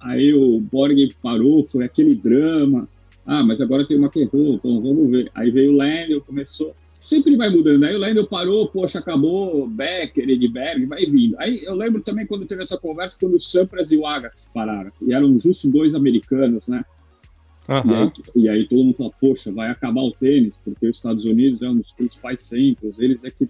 aí 0.02 0.34
o 0.34 0.60
Borg 0.60 1.16
parou, 1.22 1.66
foi 1.66 1.86
aquele 1.86 2.14
drama. 2.14 2.88
Ah, 3.26 3.44
mas 3.44 3.62
agora 3.62 3.88
tem 3.88 3.98
o 3.98 4.04
McEnroe, 4.04 4.56
então 4.56 4.82
vamos 4.82 5.10
ver. 5.10 5.32
Aí 5.34 5.50
veio 5.50 5.72
o 5.72 5.78
Lendl, 5.78 6.22
começou 6.22 6.76
sempre 7.02 7.36
vai 7.36 7.50
mudando. 7.50 7.84
Aí 7.84 7.96
o 7.96 8.00
Lendl 8.00 8.28
parou, 8.28 8.68
poxa, 8.68 9.00
acabou, 9.00 9.68
Becker, 9.68 10.30
Edberg, 10.30 10.86
vai 10.86 11.04
vindo. 11.04 11.36
Aí 11.40 11.64
eu 11.66 11.74
lembro 11.74 12.02
também 12.02 12.28
quando 12.28 12.46
teve 12.46 12.62
essa 12.62 12.78
conversa, 12.78 13.18
quando 13.20 13.36
o 13.36 13.40
Sampras 13.40 13.92
e 13.92 13.98
o 13.98 14.06
Agas 14.06 14.52
pararam. 14.54 14.92
E 15.02 15.12
eram 15.12 15.38
justo 15.38 15.70
dois 15.70 15.96
americanos, 15.96 16.68
né? 16.68 16.86
Uhum. 17.68 17.92
E, 17.92 17.96
aí, 17.96 18.12
e, 18.36 18.50
aí, 18.50 18.68
todo 18.68 18.84
mundo 18.84 18.96
fala, 18.96 19.12
poxa, 19.20 19.52
vai 19.52 19.70
acabar 19.70 20.02
o 20.02 20.12
tênis, 20.12 20.54
porque 20.64 20.88
os 20.88 20.98
Estados 20.98 21.26
Unidos 21.26 21.62
é 21.62 21.70
um 21.70 21.78
dos 21.78 21.94
principais 21.94 22.44
centros, 22.44 23.00
eles 23.00 23.24
é 23.24 23.32
que, 23.32 23.50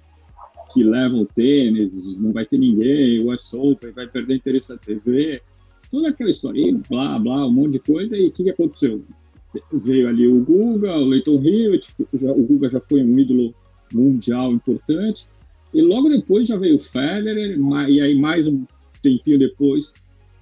que 0.72 0.84
levam 0.84 1.22
o 1.22 1.25
tênis, 1.25 1.91
não 2.17 2.31
vai 2.31 2.46
ter 2.46 2.58
ninguém, 2.58 3.22
o 3.22 3.34
US 3.34 3.53
Open 3.53 3.91
vai 3.91 4.08
perder 4.08 4.36
interesse 4.36 4.70
da 4.70 4.77
TV, 4.77 5.41
toda 5.89 6.10
aquela 6.10 6.29
história, 6.29 6.79
blá, 6.89 7.17
blá, 7.17 7.48
um 7.48 7.51
monte 7.51 7.74
de 7.74 7.79
coisa, 7.79 8.17
e 8.17 8.27
o 8.27 8.31
que, 8.31 8.43
que 8.43 8.50
aconteceu? 8.50 9.01
Veio 9.72 10.08
ali 10.08 10.27
o 10.27 10.39
Guga, 10.43 10.96
o 10.98 11.05
Leighton 11.05 11.41
Hewitt, 11.43 11.93
já, 12.13 12.31
o 12.31 12.43
Guga 12.43 12.70
já 12.70 12.79
foi 12.79 13.03
um 13.03 13.20
ídolo 13.20 13.53
mundial 13.93 14.51
importante, 14.53 15.27
e 15.74 15.81
logo 15.81 16.10
depois 16.10 16.48
já 16.48 16.58
veio 16.58 16.75
o 16.75 16.79
Federer, 16.79 17.58
e 17.89 18.01
aí 18.01 18.15
mais 18.15 18.48
um 18.48 18.65
tempinho 19.01 19.39
depois, 19.39 19.93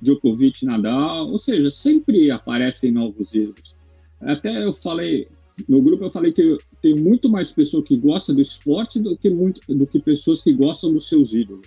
Djokovic, 0.02 0.66
Nadal, 0.66 1.30
ou 1.30 1.40
seja, 1.40 1.70
sempre 1.70 2.32
aparecem 2.32 2.92
novos 2.92 3.34
ídolos. 3.34 3.76
Até 4.22 4.64
eu 4.64 4.74
falei, 4.74 5.28
no 5.68 5.82
grupo 5.82 6.06
eu 6.06 6.12
falei 6.12 6.32
que 6.32 6.58
tem 6.82 6.96
muito 6.96 7.30
mais 7.30 7.52
pessoa 7.52 7.84
que 7.84 7.98
gosta 7.98 8.34
do 8.34 8.42
esporte 8.42 9.00
do 9.00 9.18
que, 9.18 9.30
muito, 9.30 9.62
do 9.74 9.86
que 9.86 10.00
pessoas 10.00 10.42
que 10.42 10.54
gostam 10.54 10.94
dos 10.94 11.08
seus 11.08 11.34
ídolos. 11.34 11.66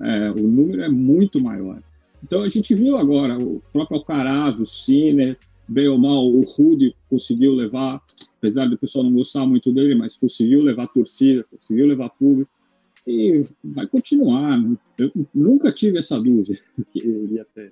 É, 0.00 0.30
o 0.30 0.42
número 0.42 0.82
é 0.82 0.88
muito 0.88 1.42
maior. 1.42 1.82
Então 2.22 2.42
a 2.42 2.48
gente 2.48 2.74
viu 2.74 2.96
agora 2.96 3.36
o 3.36 3.62
próprio 3.72 3.98
Alcaraz, 3.98 4.60
o 4.60 4.66
Sinner, 4.66 5.36
bem 5.68 5.88
ou 5.88 5.98
mal, 5.98 6.26
o 6.26 6.42
Rudy 6.42 6.94
conseguiu 7.08 7.52
levar, 7.52 8.00
apesar 8.38 8.66
do 8.66 8.78
pessoal 8.78 9.04
não 9.04 9.12
gostar 9.12 9.46
muito 9.46 9.72
dele, 9.72 9.94
mas 9.94 10.16
conseguiu 10.16 10.62
levar 10.62 10.86
torcida, 10.88 11.44
conseguiu 11.50 11.86
levar 11.86 12.10
público 12.10 12.50
e 13.06 13.40
vai 13.62 13.86
continuar. 13.86 14.60
Né? 14.60 14.76
Eu 14.98 15.12
nunca 15.34 15.72
tive 15.72 15.98
essa 15.98 16.20
dúvida 16.20 16.58
que 16.92 17.38
até 17.40 17.70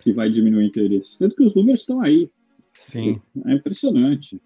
que 0.00 0.12
vai 0.12 0.28
diminuir 0.28 0.64
o 0.64 0.66
interesse, 0.66 1.18
tanto 1.18 1.34
que 1.34 1.42
os 1.42 1.54
números 1.54 1.80
estão 1.80 2.00
aí. 2.00 2.30
Sim. 2.74 3.20
É 3.46 3.54
impressionante. 3.54 4.40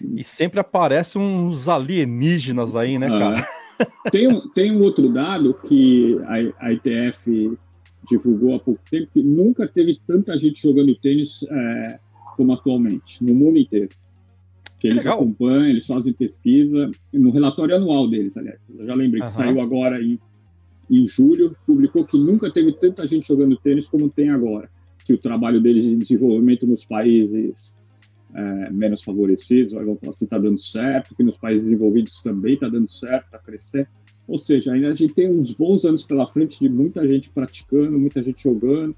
E 0.00 0.24
sempre 0.24 0.58
aparecem 0.58 1.22
uns 1.22 1.68
alienígenas 1.68 2.74
aí, 2.74 2.98
né, 2.98 3.08
cara? 3.08 3.40
É. 3.40 4.10
Tem, 4.10 4.26
um, 4.26 4.48
tem 4.48 4.74
um 4.74 4.82
outro 4.82 5.12
dado 5.12 5.54
que 5.68 6.18
a, 6.24 6.66
a 6.66 6.72
ITF 6.72 7.56
divulgou 8.08 8.54
há 8.54 8.58
pouco 8.58 8.80
tempo, 8.90 9.08
que 9.12 9.22
nunca 9.22 9.68
teve 9.68 10.00
tanta 10.06 10.36
gente 10.38 10.62
jogando 10.62 10.94
tênis 10.94 11.44
é, 11.48 12.00
como 12.36 12.52
atualmente, 12.52 13.24
no 13.24 13.34
mundo 13.34 13.58
inteiro. 13.58 13.88
Que 14.78 14.88
eles 14.88 15.04
Legal. 15.04 15.18
acompanham, 15.18 15.68
eles 15.68 15.86
fazem 15.86 16.12
pesquisa, 16.12 16.90
no 17.12 17.30
relatório 17.30 17.76
anual 17.76 18.08
deles, 18.08 18.36
aliás. 18.36 18.60
Eu 18.76 18.84
já 18.84 18.94
lembrei 18.94 19.20
uhum. 19.20 19.26
que 19.26 19.32
saiu 19.32 19.60
agora 19.60 20.02
em, 20.02 20.18
em 20.90 21.06
julho, 21.06 21.56
publicou 21.66 22.04
que 22.04 22.18
nunca 22.18 22.50
teve 22.50 22.72
tanta 22.72 23.06
gente 23.06 23.26
jogando 23.26 23.56
tênis 23.56 23.88
como 23.88 24.10
tem 24.10 24.28
agora. 24.28 24.68
Que 25.04 25.14
o 25.14 25.18
trabalho 25.18 25.60
deles 25.60 25.84
de 25.84 25.96
desenvolvimento 25.96 26.66
nos 26.66 26.84
países 26.84 27.78
é, 28.34 28.70
menos 28.70 29.02
favorecidos, 29.02 29.72
vão 29.72 29.96
falar 29.96 30.10
assim, 30.10 30.26
está 30.26 30.38
dando 30.38 30.58
certo, 30.58 31.14
que 31.14 31.22
nos 31.22 31.38
países 31.38 31.68
desenvolvidos 31.68 32.22
também 32.22 32.54
está 32.54 32.68
dando 32.68 32.90
certo, 32.90 33.24
está 33.24 33.38
crescendo. 33.38 33.88
Ou 34.28 34.36
seja, 34.36 34.72
ainda 34.72 34.88
a 34.88 34.94
gente 34.94 35.14
tem 35.14 35.30
uns 35.30 35.54
bons 35.54 35.84
anos 35.84 36.04
pela 36.04 36.26
frente 36.26 36.58
de 36.58 36.68
muita 36.68 37.06
gente 37.06 37.30
praticando, 37.30 37.98
muita 37.98 38.22
gente 38.22 38.42
jogando 38.42 38.94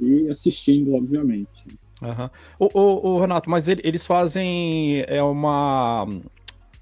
e 0.00 0.28
assistindo, 0.28 0.94
obviamente. 0.94 1.66
Uhum. 2.02 2.30
O, 2.58 2.80
o, 2.80 3.10
o, 3.14 3.20
Renato, 3.20 3.48
mas 3.48 3.68
ele, 3.68 3.80
eles 3.84 4.06
fazem 4.06 5.04
é 5.06 5.22
uma 5.22 6.06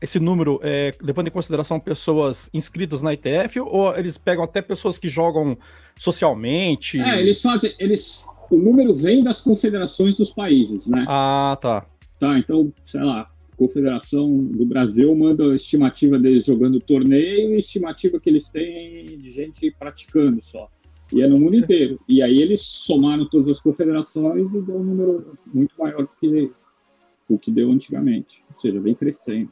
esse 0.01 0.19
número 0.19 0.59
é, 0.63 0.95
levando 1.03 1.29
em 1.29 1.31
consideração 1.31 1.79
pessoas 1.79 2.49
inscritas 2.55 3.03
na 3.03 3.13
ITF 3.13 3.61
ou 3.61 3.95
eles 3.95 4.17
pegam 4.17 4.43
até 4.43 4.63
pessoas 4.63 4.99
que 4.99 5.09
jogam 5.09 5.59
socialmente? 5.99 6.99
É, 6.99 7.21
eles 7.21 7.43
fazem, 7.43 7.75
eles 7.79 8.27
o 8.51 8.57
número 8.57 8.95
vem 8.95 9.23
das 9.23 9.43
confederações 9.43 10.17
dos 10.17 10.33
países, 10.33 10.87
né? 10.87 11.05
Ah, 11.07 11.57
tá. 11.61 11.87
Tá, 12.19 12.39
então, 12.39 12.73
sei 12.85 13.03
lá, 13.03 13.31
Confederação 13.61 14.39
do 14.39 14.65
Brasil 14.65 15.15
manda 15.15 15.53
a 15.53 15.55
estimativa 15.55 16.19
deles 16.19 16.47
jogando 16.47 16.81
torneio 16.81 17.55
e 17.55 17.59
estimativa 17.59 18.19
que 18.19 18.31
eles 18.31 18.51
têm 18.51 19.19
de 19.19 19.31
gente 19.31 19.71
praticando 19.79 20.43
só. 20.43 20.67
E 21.13 21.23
é 21.23 21.29
no 21.29 21.39
mundo 21.39 21.57
inteiro. 21.57 21.99
E 22.09 22.23
aí 22.23 22.41
eles 22.41 22.61
somaram 22.61 23.25
todas 23.25 23.53
as 23.53 23.61
confederações 23.61 24.53
e 24.55 24.61
deu 24.61 24.77
um 24.77 24.85
número 24.85 25.17
muito 25.53 25.75
maior 25.79 26.03
do 26.03 26.11
que 26.21 26.53
o 27.29 27.39
que 27.39 27.51
deu 27.51 27.71
antigamente. 27.71 28.45
Ou 28.55 28.61
seja, 28.61 28.81
vem 28.81 28.95
crescendo. 28.95 29.51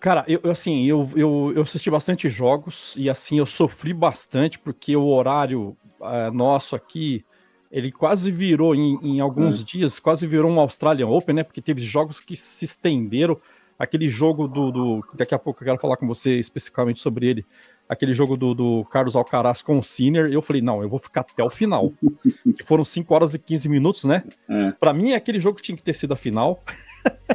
Cara, 0.00 0.24
eu 0.28 0.50
assim, 0.50 0.84
eu, 0.84 1.08
eu, 1.16 1.52
eu 1.56 1.62
assisti 1.62 1.90
bastante 1.90 2.28
jogos 2.28 2.94
e 2.98 3.08
assim, 3.08 3.38
eu 3.38 3.46
sofri 3.46 3.94
bastante 3.94 4.58
porque 4.58 4.94
o 4.94 5.06
horário 5.06 5.74
é, 6.02 6.30
nosso 6.30 6.76
aqui, 6.76 7.24
ele 7.72 7.90
quase 7.90 8.30
virou 8.30 8.74
em, 8.74 8.98
em 9.02 9.20
alguns 9.20 9.62
é. 9.62 9.64
dias, 9.64 9.98
quase 9.98 10.26
virou 10.26 10.50
um 10.50 10.60
Australian 10.60 11.06
Open, 11.06 11.36
né? 11.36 11.42
Porque 11.42 11.62
teve 11.62 11.82
jogos 11.82 12.20
que 12.20 12.36
se 12.36 12.64
estenderam. 12.66 13.38
Aquele 13.78 14.08
jogo 14.08 14.46
do, 14.46 14.70
do 14.70 15.04
Daqui 15.14 15.34
a 15.34 15.38
pouco 15.38 15.62
eu 15.62 15.66
quero 15.66 15.80
falar 15.80 15.96
com 15.96 16.06
você 16.06 16.38
especificamente 16.38 17.00
sobre 17.00 17.26
ele 17.26 17.46
aquele 17.88 18.12
jogo 18.12 18.36
do, 18.36 18.54
do 18.54 18.84
Carlos 18.86 19.14
Alcaraz 19.14 19.62
com 19.62 19.78
o 19.78 19.82
Sinner, 19.82 20.30
eu 20.30 20.42
falei, 20.42 20.62
não, 20.62 20.82
eu 20.82 20.88
vou 20.88 20.98
ficar 20.98 21.20
até 21.20 21.42
o 21.42 21.50
final. 21.50 21.92
que 22.56 22.62
foram 22.64 22.84
5 22.84 23.14
horas 23.14 23.34
e 23.34 23.38
15 23.38 23.68
minutos, 23.68 24.04
né? 24.04 24.24
É. 24.48 24.72
Pra 24.72 24.92
mim, 24.92 25.12
aquele 25.12 25.38
jogo 25.38 25.60
tinha 25.60 25.76
que 25.76 25.82
ter 25.82 25.92
sido 25.92 26.12
a 26.12 26.16
final. 26.16 26.62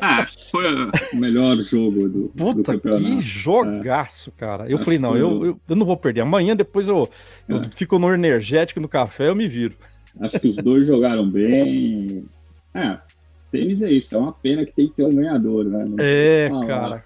Ah, 0.01 0.25
foi 0.49 0.65
o 1.13 1.15
melhor 1.15 1.59
jogo 1.59 2.09
do, 2.09 2.29
Puta, 2.29 2.73
do 2.73 2.79
que 2.79 3.21
jogaço, 3.21 4.33
é. 4.35 4.39
cara. 4.39 4.67
Eu 4.67 4.77
Acho 4.77 4.85
falei, 4.85 4.97
não, 4.97 5.15
eu, 5.15 5.45
eu, 5.45 5.59
eu, 5.69 5.75
não 5.75 5.85
vou 5.85 5.95
perder. 5.95 6.21
Amanhã, 6.21 6.55
depois 6.55 6.87
eu, 6.87 7.07
eu 7.47 7.57
é. 7.57 7.63
fico 7.75 7.99
no 7.99 8.11
energético, 8.11 8.79
no 8.79 8.87
café, 8.87 9.29
eu 9.29 9.35
me 9.35 9.47
viro. 9.47 9.75
Acho 10.21 10.39
que 10.39 10.47
os 10.47 10.55
dois 10.55 10.87
jogaram 10.87 11.29
bem. 11.29 12.25
É, 12.73 12.97
tênis 13.51 13.83
é 13.83 13.91
isso. 13.91 14.15
É 14.15 14.17
uma 14.17 14.33
pena 14.33 14.65
que 14.65 14.71
tem 14.71 14.87
que 14.87 14.95
ter 14.95 15.05
um 15.05 15.13
ganhador, 15.13 15.65
né? 15.65 15.85
Não 15.87 15.97
é, 15.99 16.49
cara. 16.67 17.05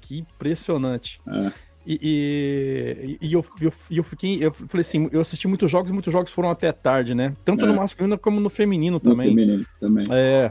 Que 0.00 0.18
impressionante. 0.18 1.20
É. 1.28 1.52
E, 1.86 3.18
e, 3.22 3.26
e 3.26 3.32
eu, 3.32 3.44
eu, 3.60 3.72
eu, 3.90 4.04
fiquei, 4.04 4.44
eu 4.44 4.52
falei 4.52 4.82
assim, 4.82 5.08
eu 5.10 5.20
assisti 5.20 5.48
muitos 5.48 5.70
jogos 5.70 5.90
e 5.90 5.92
muitos 5.92 6.12
jogos 6.12 6.30
foram 6.30 6.50
até 6.50 6.70
tarde, 6.72 7.14
né? 7.14 7.34
Tanto 7.44 7.64
é. 7.64 7.68
no 7.68 7.74
masculino 7.74 8.18
como 8.18 8.38
no 8.38 8.50
feminino 8.50 9.00
também. 9.00 9.28
No 9.28 9.34
feminino 9.34 9.66
também. 9.80 10.04
É. 10.10 10.50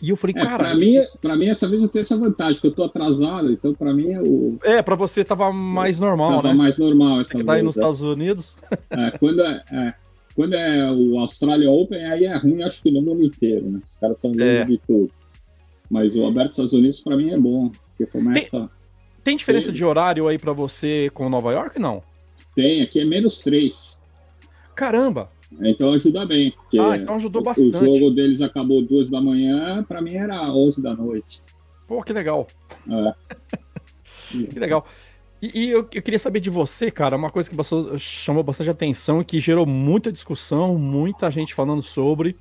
E 0.00 0.10
eu 0.10 0.16
falei, 0.16 0.34
é, 0.38 0.44
cara. 0.44 0.58
Pra 0.58 0.74
mim, 0.76 0.96
pra 1.20 1.36
mim, 1.36 1.46
essa 1.46 1.68
vez 1.68 1.82
eu 1.82 1.88
tenho 1.88 2.02
essa 2.02 2.16
vantagem, 2.16 2.60
que 2.60 2.66
eu 2.66 2.72
tô 2.72 2.84
atrasado, 2.84 3.50
então 3.50 3.74
pra 3.74 3.92
mim 3.92 4.12
é 4.12 4.20
o. 4.20 4.56
É, 4.62 4.80
pra 4.80 4.94
você 4.94 5.24
tava 5.24 5.52
mais 5.52 5.98
normal, 5.98 6.36
tava 6.36 6.48
né? 6.48 6.54
mais 6.54 6.78
normal 6.78 7.18
essa 7.18 7.36
você 7.36 7.44
tá 7.44 7.54
aí 7.54 7.62
nos 7.62 7.76
é. 7.76 7.80
Estados 7.80 8.00
Unidos. 8.00 8.56
É, 8.90 9.10
quando 9.18 9.42
é, 9.42 9.62
é, 9.72 9.94
quando 10.36 10.54
é 10.54 10.92
o 10.92 11.18
Australia 11.18 11.70
Open, 11.70 12.04
aí 12.04 12.24
é 12.24 12.36
ruim, 12.36 12.62
acho 12.62 12.82
que 12.82 12.90
no 12.90 13.02
mundo 13.02 13.24
inteiro, 13.24 13.68
né? 13.68 13.80
Os 13.84 13.98
caras 13.98 14.20
são 14.20 14.32
é. 14.38 14.64
de 14.64 14.80
tudo. 14.86 15.10
Mas 15.90 16.14
o 16.14 16.26
Aberto 16.26 16.48
dos 16.48 16.52
Estados 16.52 16.72
Unidos, 16.74 17.00
pra 17.00 17.16
mim, 17.16 17.30
é 17.30 17.38
bom, 17.38 17.70
porque 17.70 18.06
começa. 18.06 18.58
Tem... 18.58 18.77
Tem 19.22 19.36
diferença 19.36 19.68
Sim. 19.68 19.72
de 19.72 19.84
horário 19.84 20.28
aí 20.28 20.38
para 20.38 20.52
você 20.52 21.10
com 21.12 21.28
Nova 21.28 21.52
York, 21.52 21.78
não? 21.78 22.02
Tem, 22.54 22.82
aqui 22.82 23.00
é 23.00 23.04
menos 23.04 23.40
três. 23.40 24.00
Caramba! 24.74 25.30
Então 25.60 25.92
ajuda 25.92 26.26
bem. 26.26 26.52
ah, 26.78 26.96
então 26.96 27.14
ajudou 27.14 27.42
bastante. 27.42 27.76
O 27.76 27.94
jogo 27.94 28.10
deles 28.10 28.42
acabou 28.42 28.82
duas 28.82 29.10
da 29.10 29.20
manhã, 29.20 29.82
para 29.82 30.00
mim 30.00 30.14
era 30.14 30.50
onze 30.52 30.82
da 30.82 30.94
noite. 30.94 31.40
Pô, 31.86 32.02
que 32.02 32.12
legal. 32.12 32.46
É. 32.88 33.14
que 34.46 34.58
legal. 34.58 34.86
E, 35.40 35.66
e 35.66 35.70
eu, 35.70 35.80
eu, 35.80 36.02
queria 36.02 36.18
saber 36.18 36.40
de 36.40 36.50
você, 36.50 36.90
cara, 36.90 37.16
uma 37.16 37.30
coisa 37.30 37.48
que 37.48 37.56
passou, 37.56 37.98
chamou 37.98 38.42
bastante 38.42 38.70
atenção 38.70 39.20
e 39.20 39.24
que 39.24 39.40
gerou 39.40 39.64
muita 39.64 40.12
discussão, 40.12 40.76
muita 40.76 41.30
gente 41.30 41.54
falando 41.54 41.82
sobre, 41.82 42.36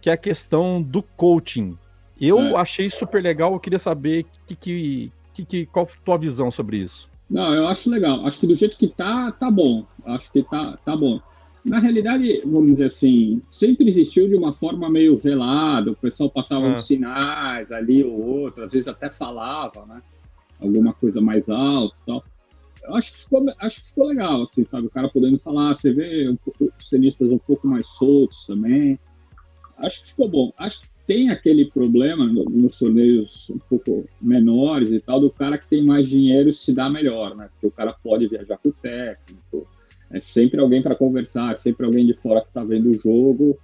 que 0.00 0.08
é 0.08 0.12
a 0.12 0.16
questão 0.16 0.80
do 0.80 1.02
coaching. 1.02 1.76
Eu 2.20 2.38
é. 2.38 2.60
achei 2.60 2.88
super 2.88 3.22
legal, 3.22 3.52
eu 3.52 3.60
queria 3.60 3.78
saber 3.78 4.24
que, 4.46 4.56
que, 4.56 5.12
que, 5.38 5.44
que, 5.44 5.66
qual 5.66 5.86
a 5.86 6.04
tua 6.04 6.18
visão 6.18 6.50
sobre 6.50 6.78
isso? 6.78 7.08
Não, 7.28 7.54
eu 7.54 7.68
acho 7.68 7.90
legal. 7.90 8.26
Acho 8.26 8.40
que 8.40 8.46
do 8.46 8.54
jeito 8.54 8.76
que 8.76 8.88
tá, 8.88 9.30
tá 9.32 9.50
bom. 9.50 9.84
Acho 10.04 10.32
que 10.32 10.42
tá, 10.42 10.76
tá 10.84 10.96
bom. 10.96 11.20
Na 11.64 11.78
realidade, 11.78 12.40
vamos 12.46 12.72
dizer 12.72 12.86
assim, 12.86 13.42
sempre 13.46 13.86
existiu 13.86 14.28
de 14.28 14.36
uma 14.36 14.54
forma 14.54 14.88
meio 14.88 15.16
velada, 15.16 15.90
o 15.90 15.96
pessoal 15.96 16.30
passava 16.30 16.64
ah. 16.66 16.74
uns 16.74 16.86
sinais 16.86 17.70
ali 17.70 18.02
ou 18.02 18.18
outro, 18.20 18.64
às 18.64 18.72
vezes 18.72 18.88
até 18.88 19.10
falava, 19.10 19.84
né? 19.84 20.00
Alguma 20.60 20.94
coisa 20.94 21.20
mais 21.20 21.50
alta 21.50 21.94
e 22.02 22.06
tal. 22.06 22.24
Eu 22.84 22.94
acho 22.94 23.12
que, 23.12 23.18
ficou, 23.18 23.46
acho 23.58 23.82
que 23.82 23.88
ficou 23.88 24.06
legal, 24.06 24.42
assim, 24.42 24.64
sabe? 24.64 24.86
O 24.86 24.90
cara 24.90 25.10
podendo 25.10 25.38
falar, 25.38 25.74
você 25.74 25.92
vê 25.92 26.28
um 26.30 26.36
pouco, 26.36 26.72
os 26.78 26.88
tenistas 26.88 27.30
um 27.30 27.38
pouco 27.38 27.66
mais 27.66 27.86
soltos 27.86 28.46
também. 28.46 28.98
Acho 29.76 30.02
que 30.02 30.08
ficou 30.08 30.28
bom. 30.28 30.52
Acho 30.58 30.80
que 30.80 30.88
tem 31.08 31.30
aquele 31.30 31.64
problema 31.64 32.26
nos 32.26 32.78
torneios 32.78 33.48
um 33.48 33.58
pouco 33.58 34.04
menores 34.20 34.92
e 34.92 35.00
tal, 35.00 35.18
do 35.18 35.30
cara 35.30 35.56
que 35.56 35.66
tem 35.66 35.82
mais 35.82 36.06
dinheiro 36.06 36.52
se 36.52 36.74
dá 36.74 36.90
melhor, 36.90 37.34
né? 37.34 37.48
Porque 37.50 37.66
o 37.66 37.70
cara 37.70 37.94
pode 37.94 38.28
viajar 38.28 38.58
com 38.58 38.68
o 38.68 38.72
técnico, 38.72 39.66
é 40.10 40.20
sempre 40.20 40.60
alguém 40.60 40.82
para 40.82 40.94
conversar, 40.94 41.52
é 41.52 41.56
sempre 41.56 41.86
alguém 41.86 42.06
de 42.06 42.12
fora 42.12 42.42
que 42.42 42.48
está 42.48 42.62
vendo 42.62 42.90
o 42.90 42.98
jogo 42.98 43.58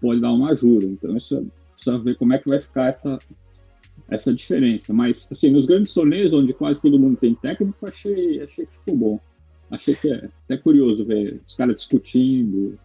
pode 0.00 0.20
dar 0.20 0.32
uma 0.32 0.50
ajuda. 0.50 0.86
Então, 0.86 1.16
isso 1.16 1.44
precisa 1.72 1.98
ver 1.98 2.14
como 2.14 2.32
é 2.32 2.38
que 2.38 2.48
vai 2.48 2.60
ficar 2.60 2.88
essa, 2.88 3.18
essa 4.08 4.32
diferença. 4.32 4.92
Mas, 4.92 5.28
assim, 5.32 5.50
nos 5.50 5.66
grandes 5.66 5.92
torneios, 5.92 6.32
onde 6.32 6.54
quase 6.54 6.80
todo 6.80 6.98
mundo 6.98 7.16
tem 7.16 7.34
técnico, 7.34 7.74
achei, 7.88 8.40
achei 8.40 8.66
que 8.66 8.74
ficou 8.74 8.96
bom. 8.96 9.20
Achei 9.68 9.96
que 9.96 10.08
é 10.08 10.28
até 10.44 10.56
curioso 10.58 11.04
ver 11.04 11.40
os 11.44 11.56
caras 11.56 11.74
discutindo, 11.74 12.78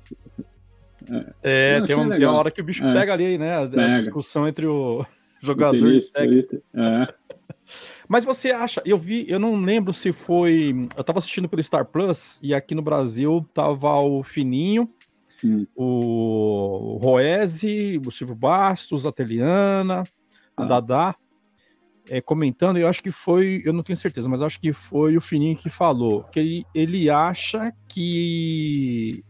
é, 1.43 1.77
é 1.77 1.81
tem, 1.81 1.95
um, 1.95 2.09
tem, 2.09 2.25
uma 2.25 2.37
hora 2.37 2.51
que 2.51 2.61
o 2.61 2.63
bicho 2.63 2.85
é. 2.85 2.93
pega 2.93 3.13
ali, 3.13 3.37
né? 3.37 3.55
A, 3.55 3.61
a 3.61 3.97
discussão 3.97 4.47
entre 4.47 4.65
o 4.65 5.05
jogador 5.41 5.87
e 5.87 5.97
o 5.97 6.11
técnico. 6.11 6.61
É. 6.73 7.13
Mas 8.07 8.25
você 8.25 8.51
acha, 8.51 8.81
eu 8.85 8.97
vi, 8.97 9.25
eu 9.29 9.39
não 9.39 9.61
lembro 9.61 9.93
se 9.93 10.11
foi. 10.11 10.75
Eu 10.97 11.03
tava 11.03 11.19
assistindo 11.19 11.47
pelo 11.47 11.63
Star 11.63 11.85
Plus 11.85 12.39
e 12.41 12.55
aqui 12.55 12.73
no 12.73 12.81
Brasil 12.81 13.47
tava 13.53 13.93
o 13.99 14.23
Fininho, 14.23 14.89
hum. 15.43 15.67
o 15.75 16.99
Roese, 17.01 18.01
o 18.03 18.09
Silvio 18.11 18.35
Bastos, 18.35 19.05
a 19.05 19.11
Teliana, 19.11 20.03
a 20.57 20.63
ah. 20.63 20.65
Dadá, 20.65 21.15
é, 22.09 22.19
comentando, 22.19 22.77
eu 22.77 22.87
acho 22.87 23.03
que 23.03 23.11
foi, 23.11 23.61
eu 23.63 23.71
não 23.71 23.83
tenho 23.83 23.95
certeza, 23.95 24.27
mas 24.27 24.41
acho 24.41 24.59
que 24.59 24.73
foi 24.73 25.15
o 25.15 25.21
Fininho 25.21 25.55
que 25.55 25.69
falou 25.69 26.23
que 26.23 26.39
ele, 26.39 26.65
ele 26.73 27.09
acha 27.09 27.71
que 27.87 29.23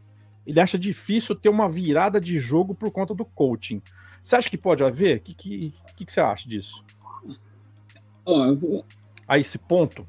ele 0.50 0.60
acha 0.60 0.80
difícil 0.80 1.36
ter 1.36 1.48
uma 1.48 1.70
virada 1.70 2.20
de 2.20 2.40
jogo 2.40 2.74
por 2.74 2.90
conta 2.90 3.14
do 3.14 3.24
coaching. 3.24 3.84
Você 4.24 4.36
acha 4.36 4.50
que 4.50 4.58
pode 4.58 4.84
haver? 4.84 5.18
O 5.18 5.22
que, 5.22 5.34
que, 5.36 5.74
que, 5.96 6.06
que 6.06 6.12
você 6.12 6.20
acha 6.20 6.50
disso? 6.50 6.84
Vou... 8.26 8.84
A 9.28 9.38
esse 9.38 9.60
ponto 9.60 10.08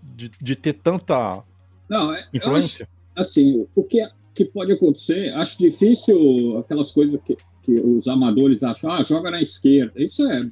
de, 0.00 0.30
de 0.40 0.54
ter 0.54 0.74
tanta 0.74 1.42
Não, 1.88 2.14
é, 2.14 2.24
influência? 2.32 2.88
Acho, 3.16 3.30
assim, 3.30 3.66
o 3.74 3.82
que, 3.82 4.08
que 4.32 4.44
pode 4.44 4.72
acontecer, 4.72 5.34
acho 5.34 5.58
difícil 5.58 6.58
aquelas 6.58 6.92
coisas 6.92 7.20
que, 7.24 7.36
que 7.60 7.74
os 7.74 8.06
amadores 8.06 8.62
acham, 8.62 8.92
ah, 8.92 9.02
joga 9.02 9.28
na 9.32 9.42
esquerda. 9.42 10.00
Isso 10.00 10.24
é, 10.30 10.48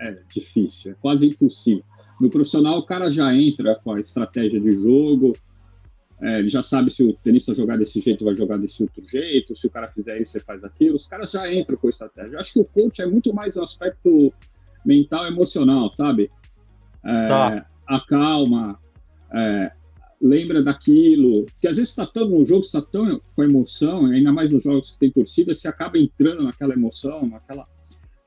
é 0.00 0.22
difícil, 0.32 0.92
é 0.92 0.94
quase 1.00 1.26
impossível. 1.26 1.82
No 2.20 2.30
profissional, 2.30 2.78
o 2.78 2.86
cara 2.86 3.10
já 3.10 3.34
entra 3.34 3.74
com 3.82 3.92
a 3.92 4.00
estratégia 4.00 4.60
de 4.60 4.70
jogo, 4.70 5.36
é, 6.20 6.40
ele 6.40 6.48
já 6.48 6.62
sabe 6.62 6.90
se 6.90 7.04
o 7.04 7.12
tenista 7.12 7.54
jogar 7.54 7.78
desse 7.78 8.00
jeito, 8.00 8.24
vai 8.24 8.34
jogar 8.34 8.58
desse 8.58 8.82
outro 8.82 9.02
jeito, 9.02 9.54
se 9.54 9.66
o 9.66 9.70
cara 9.70 9.88
fizer 9.88 10.20
isso, 10.20 10.32
você 10.32 10.40
faz 10.40 10.64
aquilo. 10.64 10.96
Os 10.96 11.06
caras 11.06 11.30
já 11.30 11.52
entram 11.52 11.76
com 11.76 11.86
a 11.86 11.90
estratégia. 11.90 12.38
Acho 12.38 12.54
que 12.54 12.60
o 12.60 12.64
coach 12.64 13.00
é 13.00 13.06
muito 13.06 13.32
mais 13.32 13.56
um 13.56 13.62
aspecto 13.62 14.32
mental 14.84 15.26
emocional, 15.26 15.90
sabe? 15.90 16.30
É, 17.04 17.28
tá. 17.28 17.66
A 17.86 18.00
calma, 18.00 18.78
é, 19.32 19.70
lembra 20.20 20.60
daquilo. 20.60 21.44
Porque 21.44 21.68
às 21.68 21.76
vezes 21.76 21.90
está 21.90 22.04
tão 22.04 22.28
no 22.28 22.44
jogo, 22.44 22.60
está 22.60 22.82
tão 22.82 23.20
com 23.36 23.44
emoção, 23.44 24.06
ainda 24.06 24.32
mais 24.32 24.50
nos 24.50 24.64
jogos 24.64 24.92
que 24.92 24.98
tem 24.98 25.12
torcida, 25.12 25.54
você 25.54 25.68
acaba 25.68 25.98
entrando 25.98 26.42
naquela 26.42 26.74
emoção, 26.74 27.26
naquela 27.28 27.66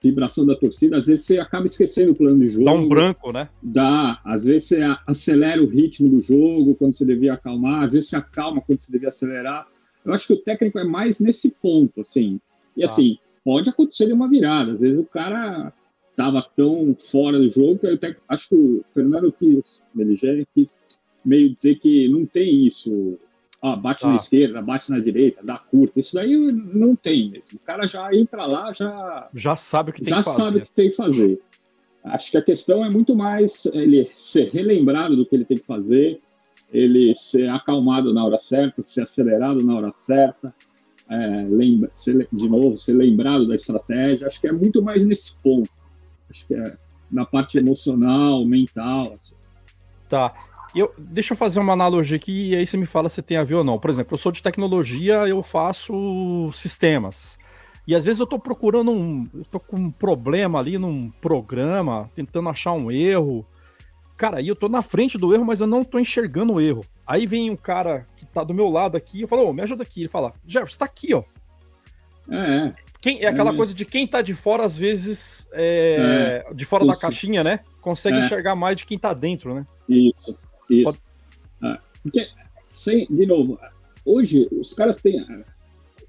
vibração 0.01 0.46
da 0.46 0.55
torcida, 0.55 0.98
às 0.98 1.08
vezes 1.08 1.25
você 1.25 1.39
acaba 1.39 1.65
esquecendo 1.65 2.12
o 2.12 2.15
plano 2.15 2.39
de 2.39 2.50
jogo. 2.50 2.65
Dá 2.65 2.74
um 2.74 2.89
branco, 2.89 3.31
né? 3.31 3.50
Dá. 3.62 4.20
Às 4.25 4.46
vezes 4.46 4.67
você 4.67 4.81
acelera 5.05 5.62
o 5.62 5.67
ritmo 5.67 6.10
do 6.10 6.20
jogo 6.20 6.75
quando 6.75 6.93
você 6.93 7.05
devia 7.05 7.34
acalmar, 7.34 7.84
às 7.84 7.93
vezes 7.93 8.10
você 8.10 8.15
acalma 8.15 8.62
quando 8.62 8.79
você 8.79 8.91
devia 8.91 9.10
acelerar. 9.10 9.67
Eu 10.03 10.13
acho 10.13 10.27
que 10.27 10.34
o 10.34 10.41
técnico 10.41 10.79
é 10.79 10.84
mais 10.84 11.20
nesse 11.20 11.55
ponto, 11.62 12.01
assim. 12.01 12.39
E 12.75 12.81
tá. 12.81 12.86
assim, 12.86 13.17
pode 13.43 13.70
acontecer 13.70 14.12
uma 14.12 14.27
virada. 14.27 14.74
Às 14.74 14.79
vezes 14.79 15.00
o 15.00 15.05
cara 15.05 15.72
estava 16.10 16.46
tão 16.55 16.96
fora 16.96 17.38
do 17.38 17.48
jogo 17.48 17.77
que 17.77 17.88
eu 17.88 17.93
até 17.93 18.15
acho 18.27 18.50
que 18.50 18.55
o 18.55 18.81
Fernando 18.86 19.31
quis, 19.31 19.84
Meligere 19.93 20.48
quis 20.53 20.75
meio 21.24 21.51
dizer 21.51 21.75
que 21.75 22.08
não 22.10 22.25
tem 22.25 22.65
isso 22.65 23.17
ó, 23.62 23.75
bate 23.75 24.06
na 24.08 24.15
esquerda, 24.15 24.62
bate 24.62 24.89
na 24.89 25.00
direita, 25.00 25.41
dá 25.44 25.58
curta. 25.58 26.00
Isso 26.00 26.15
daí 26.15 26.36
não 26.36 26.96
tem 26.96 27.30
mesmo. 27.30 27.46
O 27.53 27.60
cara 27.60 27.88
já 27.88 28.10
entra 28.13 28.46
lá, 28.46 28.74
já. 28.74 29.30
Já 29.34 29.56
sabe 29.56 29.91
o 29.91 29.94
que 29.94 30.01
tem 30.03 30.15
que 30.15 30.24
fazer. 30.24 30.38
Já 30.38 30.44
sabe 30.44 30.58
o 30.58 30.62
que 30.62 30.72
tem 30.72 30.89
que 30.89 30.96
fazer. 30.96 31.41
Acho 32.03 32.32
que 32.32 32.38
a 32.38 32.41
questão 32.41 32.84
é 32.84 32.89
muito 32.89 33.15
mais 33.15 33.65
ele 33.68 34.10
ser 34.15 34.50
relembrado 34.51 35.15
do 35.15 35.25
que 35.25 35.36
ele 35.36 35.46
tem 35.46 35.58
que 35.58 35.65
fazer, 35.65 36.20
ele 36.74 37.13
ser 37.15 37.48
acalmado 37.50 38.12
na 38.12 38.25
hora 38.25 38.39
certa, 38.39 38.82
ser 38.82 39.03
acelerado 39.03 39.63
na 39.63 39.75
hora 39.75 39.91
certa, 39.94 40.53
é, 41.10 41.46
lembra, 41.48 41.89
ser, 41.94 42.27
de 42.32 42.50
novo, 42.50 42.77
ser 42.77 42.94
lembrado 42.94 43.48
da 43.48 43.53
estratégia. 43.53 44.25
Acho 44.25 44.41
que 44.41 44.48
é 44.48 44.51
muito 44.51 44.82
mais 44.82 45.06
nesse 45.06 45.36
ponto. 45.38 45.70
Acho 46.30 46.48
que 46.48 46.56
é 46.56 46.75
na 47.12 47.25
parte 47.25 47.58
emocional, 47.58 48.46
mental. 48.46 49.13
Assim. 49.15 49.36
Tá. 50.10 50.34
Eu, 50.74 50.94
deixa 50.98 51.34
eu 51.34 51.38
fazer 51.38 51.60
uma 51.60 51.74
analogia 51.74 52.16
aqui 52.16 52.50
e 52.50 52.56
aí 52.56 52.66
você 52.66 52.78
me 52.78 52.86
fala 52.86 53.10
se 53.10 53.22
tem 53.22 53.38
a 53.38 53.44
ver 53.44 53.56
ou 53.56 53.63
não. 53.63 53.78
Por 53.78 53.90
exemplo, 53.90 54.13
eu 54.13 54.18
sou 54.18 54.32
de 54.32 54.42
tecnologia, 54.42 55.28
eu 55.28 55.44
faço 55.44 56.50
sistemas. 56.54 57.38
E 57.86 57.96
às 57.96 58.06
vezes 58.06 58.20
eu 58.20 58.25
estou 58.25 58.40
procurando 58.40 58.92
um. 58.92 59.28
Eu 59.34 59.44
tô 59.46 59.60
com 59.60 59.78
um 59.78 59.92
problema 59.92 60.60
ali 60.60 60.78
num 60.78 61.10
programa, 61.10 62.10
tentando 62.16 62.48
achar 62.48 62.74
um 62.74 62.92
erro. 62.92 63.46
Cara, 64.16 64.38
aí 64.38 64.48
eu 64.48 64.56
tô 64.56 64.70
na 64.70 64.82
frente 64.82 65.18
do 65.18 65.34
erro, 65.34 65.44
mas 65.44 65.62
eu 65.62 65.68
não 65.68 65.84
tô 65.84 66.00
enxergando 66.00 66.54
o 66.54 66.62
erro. 66.62 66.86
Aí 67.06 67.25
vem 67.25 67.50
um 67.50 67.56
cara 67.56 68.06
que 68.16 68.25
tá 68.25 68.44
do 68.44 68.54
meu 68.54 68.70
lado 68.70 68.96
aqui, 68.96 69.22
eu 69.22 69.28
falo, 69.28 69.48
oh, 69.48 69.51
me 69.54 69.63
ajuda 69.63 69.84
aqui. 69.84 70.01
Ele 70.01 70.10
fala, 70.10 70.34
Jefferson, 70.46 70.78
tá 70.78 70.86
aqui, 70.86 71.13
ó. 71.13 71.24
É. 72.30 72.74
Quem, 73.01 73.24
é 73.24 73.28
aquela 73.28 73.51
é. 73.51 73.56
coisa 73.56 73.74
de 73.74 73.84
quem 73.84 74.06
tá 74.06 74.22
de 74.22 74.36
fora, 74.36 74.63
às 74.63 74.78
vezes, 74.78 75.50
é, 75.51 76.46
é. 76.48 76.54
de 76.54 76.66
fora 76.66 76.86
Isso. 76.86 76.94
da 76.94 77.00
caixinha, 77.00 77.44
né? 77.44 77.62
Consegue 77.82 78.18
é. 78.18 78.22
enxergar 78.22 78.56
mais 78.56 78.78
de 78.78 78.86
quem 78.86 78.98
tá 78.98 79.12
dentro, 79.12 79.56
né? 79.56 79.66
Isso. 79.90 80.40
Isso. 80.72 80.86
Pode... 80.86 81.00
Ah, 81.62 81.80
porque, 82.01 82.28
sem, 82.70 83.05
de 83.07 83.25
novo, 83.25 83.60
hoje 84.05 84.48
os 84.51 84.74
caras 84.74 85.01
têm. 85.01 85.25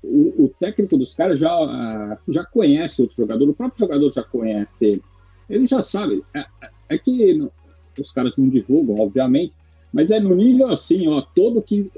O, 0.03 0.44
o 0.44 0.48
técnico 0.59 0.96
dos 0.96 1.14
caras 1.14 1.38
já, 1.38 1.55
uh, 1.55 2.18
já 2.29 2.44
conhece 2.44 3.03
outro 3.03 3.16
jogador, 3.16 3.48
o 3.48 3.55
próprio 3.55 3.79
jogador 3.79 4.11
já 4.11 4.22
conhece 4.22 4.87
ele. 4.87 5.03
Ele 5.48 5.66
já 5.66 5.83
sabe. 5.83 6.25
É, 6.35 6.44
é 6.88 6.98
que 6.98 7.35
no, 7.35 7.53
os 8.01 8.11
caras 8.12 8.33
não 8.37 8.48
divulgam, 8.48 8.96
obviamente, 8.98 9.55
mas 9.92 10.11
é 10.11 10.18
no 10.18 10.35
nível 10.35 10.70
assim, 10.70 11.07
ó, 11.09 11.20
todo 11.20 11.62
15, 11.62 11.92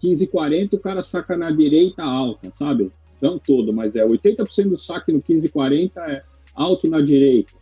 15 0.00 0.26
40 0.28 0.76
o 0.76 0.80
cara 0.80 1.02
saca 1.02 1.36
na 1.36 1.50
direita 1.50 2.02
alta, 2.02 2.48
sabe? 2.52 2.90
Não 3.20 3.38
todo, 3.38 3.72
mas 3.72 3.96
é 3.96 4.06
80% 4.06 4.68
do 4.68 4.76
saque 4.76 5.12
no 5.12 5.20
15 5.20 5.48
40 5.48 6.00
é 6.00 6.22
alto 6.54 6.88
na 6.88 7.00
direita. 7.00 7.52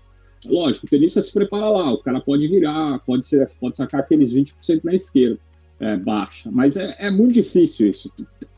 Lógico, 0.46 0.86
o 0.86 0.90
tenista 0.90 1.22
se 1.22 1.32
prepara 1.32 1.68
lá, 1.68 1.92
o 1.92 1.98
cara 1.98 2.20
pode 2.20 2.48
virar, 2.48 2.98
pode, 3.00 3.26
ser, 3.26 3.46
pode 3.60 3.76
sacar 3.76 4.00
aqueles 4.00 4.34
20% 4.34 4.80
na 4.82 4.94
esquerda, 4.94 5.38
é, 5.80 5.96
baixa, 5.96 6.50
mas 6.50 6.76
é, 6.76 6.94
é 6.98 7.10
muito 7.10 7.34
difícil 7.34 7.88
isso. 7.88 8.12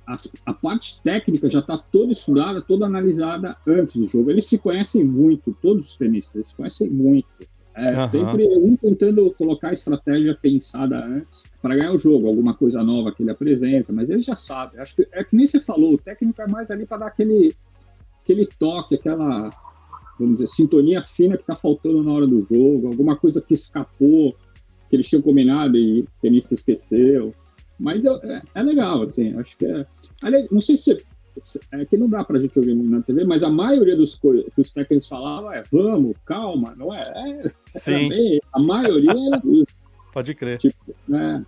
A, 0.06 0.16
a 0.46 0.52
parte 0.52 1.00
técnica 1.02 1.48
já 1.48 1.60
está 1.60 1.78
toda 1.78 2.12
estudada, 2.12 2.60
toda 2.60 2.84
analisada 2.84 3.56
antes 3.66 3.96
do 3.96 4.06
jogo. 4.06 4.30
Eles 4.30 4.46
se 4.46 4.58
conhecem 4.58 5.02
muito, 5.02 5.56
todos 5.62 5.90
os 5.90 5.96
tenistas, 5.96 6.34
eles 6.34 6.48
se 6.48 6.56
conhecem 6.56 6.90
muito. 6.90 7.26
É, 7.74 7.98
uhum. 7.98 8.06
Sempre 8.06 8.46
um 8.46 8.76
tentando 8.76 9.34
colocar 9.36 9.70
a 9.70 9.72
estratégia 9.72 10.38
pensada 10.40 11.04
antes 11.04 11.42
para 11.60 11.74
ganhar 11.74 11.92
o 11.92 11.98
jogo, 11.98 12.28
alguma 12.28 12.54
coisa 12.54 12.84
nova 12.84 13.12
que 13.12 13.22
ele 13.22 13.32
apresenta, 13.32 13.92
mas 13.92 14.10
ele 14.10 14.20
já 14.20 14.36
sabe. 14.36 14.78
Acho 14.78 14.96
que 14.96 15.08
é 15.10 15.24
que 15.24 15.34
nem 15.34 15.46
você 15.46 15.60
falou, 15.60 15.94
o 15.94 15.98
técnico 15.98 16.40
é 16.40 16.46
mais 16.46 16.70
ali 16.70 16.86
para 16.86 16.98
dar 16.98 17.06
aquele, 17.06 17.54
aquele 18.22 18.46
toque, 18.58 18.94
aquela 18.94 19.50
vamos 20.18 20.34
dizer, 20.34 20.48
sintonia 20.48 21.02
fina 21.02 21.36
que 21.36 21.42
está 21.42 21.56
faltando 21.56 22.02
na 22.02 22.12
hora 22.12 22.26
do 22.26 22.44
jogo, 22.44 22.88
alguma 22.88 23.16
coisa 23.16 23.42
que 23.42 23.54
escapou, 23.54 24.32
que 24.88 24.96
eles 24.96 25.08
tinham 25.08 25.22
combinado 25.22 25.76
e 25.76 26.00
o 26.00 26.08
tenista 26.20 26.54
esqueceu. 26.54 27.34
Mas 27.78 28.04
é, 28.04 28.10
é, 28.10 28.42
é, 28.54 28.62
legal, 28.62 29.02
assim, 29.02 29.36
acho 29.38 29.56
que 29.58 29.66
é. 29.66 29.84
Não 30.50 30.60
sei 30.60 30.76
se. 30.76 31.04
É 31.72 31.84
que 31.84 31.96
não 31.96 32.08
dá 32.08 32.22
pra 32.22 32.38
gente 32.38 32.56
ouvir 32.60 32.76
muito 32.76 32.92
na 32.92 33.02
TV, 33.02 33.24
mas 33.24 33.42
a 33.42 33.50
maioria 33.50 33.96
dos 33.96 34.16
que 34.16 34.60
os 34.60 34.72
técnicos 34.72 35.08
falavam 35.08 35.52
é 35.52 35.64
vamos, 35.68 36.12
calma, 36.24 36.76
não 36.76 36.94
é? 36.94 37.02
é 37.02 37.48
Sim. 37.76 38.08
Bem, 38.08 38.40
a 38.52 38.60
maioria 38.60 39.10
era 39.10 39.42
isso. 39.44 39.90
Pode 40.12 40.32
crer. 40.34 40.58
Tipo, 40.58 40.94
né, 41.08 41.44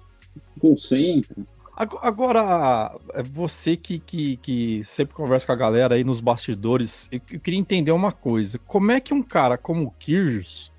concentra. 0.59 1.37
Agora, 1.77 2.99
é 3.13 3.23
você 3.23 3.77
que, 3.77 3.99
que, 3.99 4.39
que, 4.39 4.83
sempre 4.83 5.15
conversa 5.15 5.47
com 5.47 5.53
a 5.53 5.57
galera 5.57 5.95
aí 5.95 6.05
nos 6.05 6.23
bastidores, 6.23 7.07
eu, 7.13 7.21
queria 7.39 7.61
entender 7.61 7.93
uma 7.93 8.11
coisa. 8.11 8.59
Como 8.61 8.91
é 8.91 8.99
que 8.99 9.13
um 9.13 9.23
cara 9.23 9.59
como 9.59 9.85
o 9.85 9.91
Kyrgios, 9.91 10.73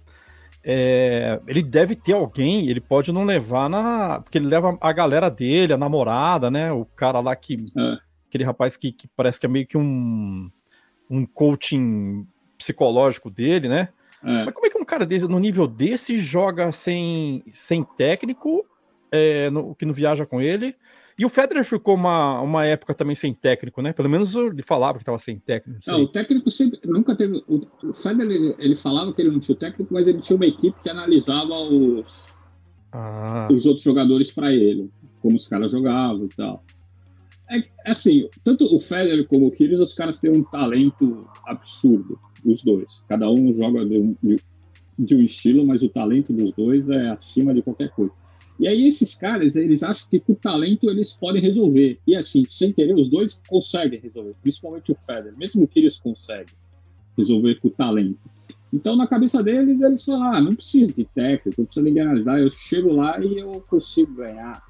é, 0.63 1.39
ele 1.45 1.62
deve 1.62 1.95
ter 1.95 2.13
alguém, 2.13 2.67
ele 2.67 2.81
pode 2.81 3.12
não 3.12 3.23
levar 3.23 3.69
na... 3.69 4.21
Porque 4.21 4.39
ele 4.39 4.47
leva 4.47 4.75
a 4.81 4.91
galera 4.91 5.29
dele, 5.29 5.71
a 5.71 5.77
namorada, 5.77 6.49
né? 6.49 6.71
O 6.71 6.83
cara 6.83 7.19
lá 7.19 7.36
que... 7.36 7.63
É. 7.77 7.97
Aquele 8.27 8.43
rapaz 8.43 8.75
que, 8.75 8.91
que, 8.91 9.07
parece 9.07 9.39
que 9.39 9.45
é 9.45 9.49
meio 9.49 9.67
que 9.67 9.77
um, 9.77 10.51
um 11.10 11.25
coaching 11.25 12.27
psicológico 12.57 13.29
dele, 13.29 13.69
né? 13.69 13.89
É. 14.23 14.45
Mas 14.45 14.53
como 14.53 14.65
é 14.65 14.69
que 14.69 14.77
um 14.77 14.83
cara 14.83 15.05
desse, 15.05 15.27
no 15.27 15.39
nível 15.39 15.67
desse 15.67 16.19
joga 16.19 16.71
sem, 16.71 17.43
sem 17.53 17.83
técnico 17.83 18.65
é, 19.12 19.50
no, 19.50 19.76
que 19.76 19.86
não 19.86 19.93
viaja 19.93 20.26
com 20.26 20.41
ele. 20.41 20.76
E 21.20 21.26
o 21.26 21.30
Federer 21.30 21.65
ficou 21.65 21.96
uma, 21.96 22.39
uma 22.41 22.63
época 22.63 22.93
também 22.93 23.15
sem 23.15 23.34
técnico, 23.34 23.82
né? 23.82 23.91
Pelo 23.91 24.08
menos 24.08 24.36
ele 24.36 24.62
falava 24.62 25.00
que 25.00 25.02
estava 25.02 25.17
sem 25.17 25.39
técnico. 25.39 25.80
Não, 25.88 26.02
o 26.02 26.08
técnico 26.08 26.52
sempre, 26.52 26.80
nunca 26.86 27.15
teve. 27.15 27.43
O, 27.48 27.60
o 27.84 27.93
Federer 27.93 28.56
ele 28.60 28.76
falava 28.76 29.12
que 29.12 29.22
ele 29.22 29.32
não 29.32 29.39
tinha 29.39 29.56
o 29.56 29.60
técnico, 29.60 29.91
mas 29.91 30.08
ele 30.08 30.20
tinha 30.20 30.36
uma 30.36 30.46
equipe 30.46 30.80
que 30.80 30.89
analisava 30.89 31.54
os, 31.54 32.28
ah. 32.91 33.48
os 33.52 33.65
outros 33.65 33.84
jogadores 33.84 34.32
para 34.32 34.54
ele, 34.54 34.91
como 35.20 35.38
os 35.38 35.48
caras 35.48 35.72
jogavam 35.72 36.26
e 36.26 36.30
tal. 36.30 36.63
É, 37.50 37.63
assim, 37.89 38.30
tanto 38.43 38.65
o 38.65 38.80
Federer 38.80 39.26
como 39.26 39.48
o 39.48 39.52
Kyrgios, 39.52 39.80
os 39.80 39.96
caras 39.96 40.20
têm 40.20 40.32
um 40.32 40.43
talento 40.43 41.28
absurdo, 41.48 42.20
os 42.46 42.63
dois. 42.63 43.04
Cada 43.08 43.28
um 43.28 43.52
joga 43.54 43.84
de 43.84 43.98
um, 43.98 44.15
de 45.00 45.15
um 45.15 45.22
estilo, 45.22 45.65
mas 45.65 45.82
o 45.82 45.89
talento 45.89 46.32
dos 46.32 46.54
dois 46.54 46.89
é 46.89 47.10
acima 47.10 47.56
de 47.56 47.63
qualquer 47.63 47.89
coisa. 47.89 48.12
E 48.60 48.67
aí 48.67 48.88
esses 48.88 49.13
caras, 49.13 49.56
eles 49.56 49.84
acham 49.84 50.10
que 50.10 50.20
com 50.20 50.34
o 50.34 50.36
talento 50.36 50.89
eles 50.89 51.13
podem 51.13 51.41
resolver. 51.41 52.00
E 52.08 52.15
assim, 52.15 52.43
sem 52.48 52.74
querer, 52.74 52.96
os 52.96 53.10
dois 53.10 53.41
conseguem 53.48 54.00
resolver, 54.00 54.34
principalmente 54.41 54.91
o 54.91 54.96
Federer, 54.96 55.38
mesmo 55.38 55.67
que 55.67 55.80
eles 55.80 56.00
conseguem 56.00 56.56
resolver 57.15 57.56
com 57.56 57.67
o 57.67 57.72
talento. 57.72 58.20
Então, 58.74 58.96
na 58.96 59.08
cabeça 59.08 59.43
deles, 59.43 59.82
eles 59.82 60.04
falam, 60.04 60.34
ah, 60.34 60.41
não 60.41 60.56
preciso 60.56 60.93
de 60.93 61.06
técnico, 61.06 61.62
não 61.62 61.65
preciso 61.65 61.91
de 61.91 62.00
analisar, 62.00 62.39
eu 62.39 62.50
chego 62.50 62.93
lá 62.93 63.20
e 63.24 63.38
eu 63.38 63.63
consigo 63.67 64.13
ganhar. 64.15 64.62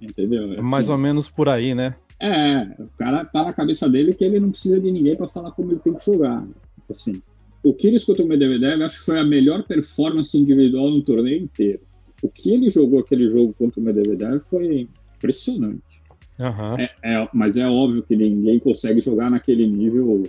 Entendeu? 0.00 0.52
Assim, 0.52 0.62
Mais 0.62 0.88
ou 0.88 0.96
menos 0.96 1.28
por 1.28 1.48
aí, 1.48 1.74
né? 1.74 1.94
É, 2.18 2.62
o 2.78 2.88
cara 2.98 3.24
tá 3.24 3.44
na 3.44 3.52
cabeça 3.52 3.88
dele 3.88 4.12
que 4.12 4.24
ele 4.24 4.40
não 4.40 4.50
precisa 4.50 4.80
de 4.80 4.90
ninguém 4.90 5.16
para 5.16 5.28
falar 5.28 5.50
como 5.52 5.72
ele 5.72 5.80
tem 5.80 5.94
que 5.94 6.04
jogar. 6.04 6.46
Assim, 6.88 7.22
o 7.62 7.74
Kyrgios 7.74 8.04
contra 8.04 8.24
o 8.24 8.26
Medvedev, 8.26 8.82
acho 8.82 8.98
que 8.98 9.04
foi 9.06 9.18
a 9.18 9.24
melhor 9.24 9.62
performance 9.64 10.36
individual 10.36 10.90
no 10.90 11.02
torneio 11.02 11.42
inteiro 11.42 11.80
o 12.22 12.28
que 12.28 12.52
ele 12.52 12.70
jogou 12.70 13.00
aquele 13.00 13.28
jogo 13.28 13.54
contra 13.54 13.80
o 13.80 13.82
Medvedev 13.82 14.40
foi 14.40 14.88
impressionante. 15.16 16.02
Uhum. 16.38 16.78
É, 16.78 16.90
é, 17.02 17.28
mas 17.32 17.56
é 17.56 17.66
óbvio 17.68 18.02
que 18.02 18.16
ninguém 18.16 18.58
consegue 18.58 19.00
jogar 19.00 19.30
naquele 19.30 19.66
nível 19.66 20.22